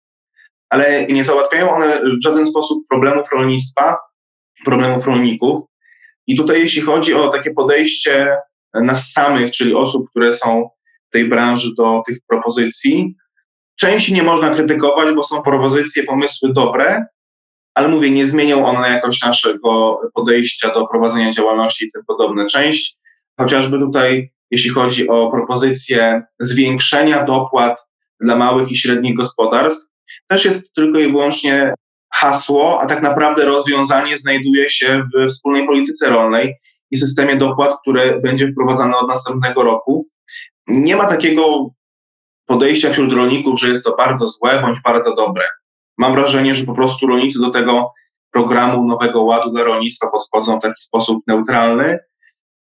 ale 0.69 1.07
nie 1.07 1.25
załatwiają 1.25 1.71
one 1.75 2.01
w 2.05 2.23
żaden 2.25 2.47
sposób 2.47 2.85
problemów 2.89 3.27
rolnictwa, 3.33 3.97
problemów 4.65 5.07
rolników. 5.07 5.61
I 6.27 6.37
tutaj, 6.37 6.61
jeśli 6.61 6.83
chodzi 6.83 7.15
o 7.15 7.29
takie 7.29 7.51
podejście 7.51 8.37
nas 8.75 9.13
samych, 9.13 9.51
czyli 9.51 9.75
osób, 9.75 10.11
które 10.11 10.33
są 10.33 10.71
tej 11.13 11.29
branży 11.29 11.71
do 11.79 12.03
tych 12.07 12.19
propozycji, 12.29 13.15
części 13.77 14.15
nie 14.15 14.23
można 14.23 14.51
krytykować, 14.51 15.15
bo 15.15 15.23
są 15.23 15.43
propozycje, 15.43 16.03
pomysły 16.03 16.53
dobre, 16.53 17.07
ale 17.75 17.89
mówię, 17.89 18.11
nie 18.11 18.27
zmienią 18.27 18.67
one 18.67 18.89
jakoś 18.89 19.23
naszego 19.23 20.01
podejścia 20.15 20.75
do 20.75 20.87
prowadzenia 20.87 21.31
działalności 21.31 21.85
i 21.85 21.91
tym 21.93 22.03
podobne. 22.07 22.47
Część, 22.47 22.97
chociażby 23.41 23.79
tutaj, 23.79 24.33
jeśli 24.51 24.71
chodzi 24.71 25.09
o 25.09 25.31
propozycję 25.31 26.23
zwiększenia 26.41 27.25
dopłat 27.25 27.87
dla 28.21 28.37
małych 28.37 28.71
i 28.71 28.77
średnich 28.77 29.17
gospodarstw, 29.17 29.93
też 30.29 30.45
jest 30.45 30.75
tylko 30.75 30.99
i 30.99 31.09
wyłącznie 31.09 31.75
hasło, 32.15 32.81
a 32.83 32.87
tak 32.87 33.03
naprawdę 33.03 33.45
rozwiązanie 33.45 34.19
znajduje 34.19 34.71
się 34.71 35.03
w 35.15 35.29
wspólnej 35.29 35.67
polityce 35.67 36.11
rolnej 36.11 36.55
i 36.91 36.97
systemie 36.97 37.37
dopłat, 37.37 37.77
które 37.83 38.21
będzie 38.21 38.49
wprowadzane 38.49 38.97
od 38.97 39.09
następnego 39.09 39.63
roku. 39.63 40.07
Nie 40.67 40.97
ma 40.97 41.07
takiego 41.07 41.71
podejścia 42.47 42.91
wśród 42.91 43.13
rolników, 43.13 43.61
że 43.61 43.69
jest 43.69 43.85
to 43.85 43.97
bardzo 43.97 44.27
złe 44.27 44.63
bądź 44.63 44.81
bardzo 44.85 45.15
dobre. 45.15 45.45
Mam 45.99 46.13
wrażenie, 46.13 46.55
że 46.55 46.67
po 46.67 46.75
prostu 46.75 47.07
rolnicy 47.07 47.39
do 47.41 47.51
tego 47.51 47.93
programu 48.33 48.89
Nowego 48.89 49.23
Ładu 49.23 49.51
dla 49.51 49.65
rolnictwa 49.65 50.11
podchodzą 50.11 50.59
w 50.59 50.63
taki 50.63 50.83
sposób 50.83 51.23
neutralny 51.27 51.99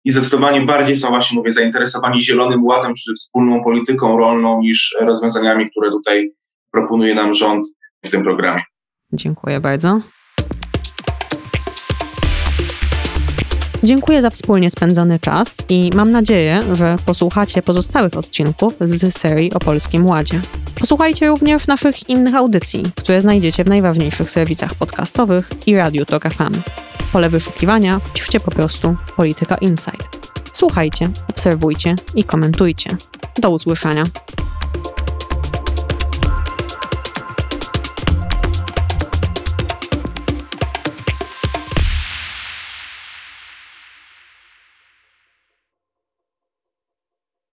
i 0.04 0.10
zdecydowanie 0.10 0.60
bardziej 0.60 0.96
są 0.96 1.08
właśnie, 1.08 1.38
mówię, 1.38 1.52
zainteresowani 1.52 2.22
Zielonym 2.22 2.64
Ładem 2.64 2.94
czy 2.94 3.14
wspólną 3.14 3.64
polityką 3.64 4.18
rolną 4.18 4.60
niż 4.60 4.96
rozwiązaniami, 5.00 5.70
które 5.70 5.90
tutaj 5.90 6.32
proponuje 6.72 7.14
nam 7.14 7.34
rząd 7.34 7.66
w 8.04 8.10
tym 8.10 8.22
programie. 8.22 8.62
Dziękuję 9.12 9.60
bardzo. 9.60 10.00
Dziękuję 13.86 14.22
za 14.22 14.30
wspólnie 14.30 14.70
spędzony 14.70 15.18
czas 15.18 15.58
i 15.68 15.90
mam 15.94 16.12
nadzieję, 16.12 16.62
że 16.72 16.96
posłuchacie 17.06 17.62
pozostałych 17.62 18.16
odcinków 18.16 18.74
z 18.80 19.18
serii 19.18 19.52
o 19.52 19.58
Polskim 19.58 20.06
Ładzie. 20.06 20.40
Posłuchajcie 20.80 21.26
również 21.26 21.66
naszych 21.66 22.08
innych 22.08 22.34
audycji, 22.34 22.82
które 22.96 23.20
znajdziecie 23.20 23.64
w 23.64 23.68
najważniejszych 23.68 24.30
serwisach 24.30 24.74
podcastowych 24.74 25.50
i 25.66 25.76
Radiu 25.76 26.04
Tok 26.04 26.22
FM. 26.32 26.60
Pole 27.12 27.30
wyszukiwania 27.30 27.98
wpiszcie 27.98 28.40
po 28.40 28.50
prostu 28.50 28.96
Polityka 29.16 29.54
Insight. 29.54 30.30
Słuchajcie, 30.52 31.10
obserwujcie 31.30 31.94
i 32.14 32.24
komentujcie. 32.24 32.96
Do 33.38 33.50
usłyszenia. 33.50 34.04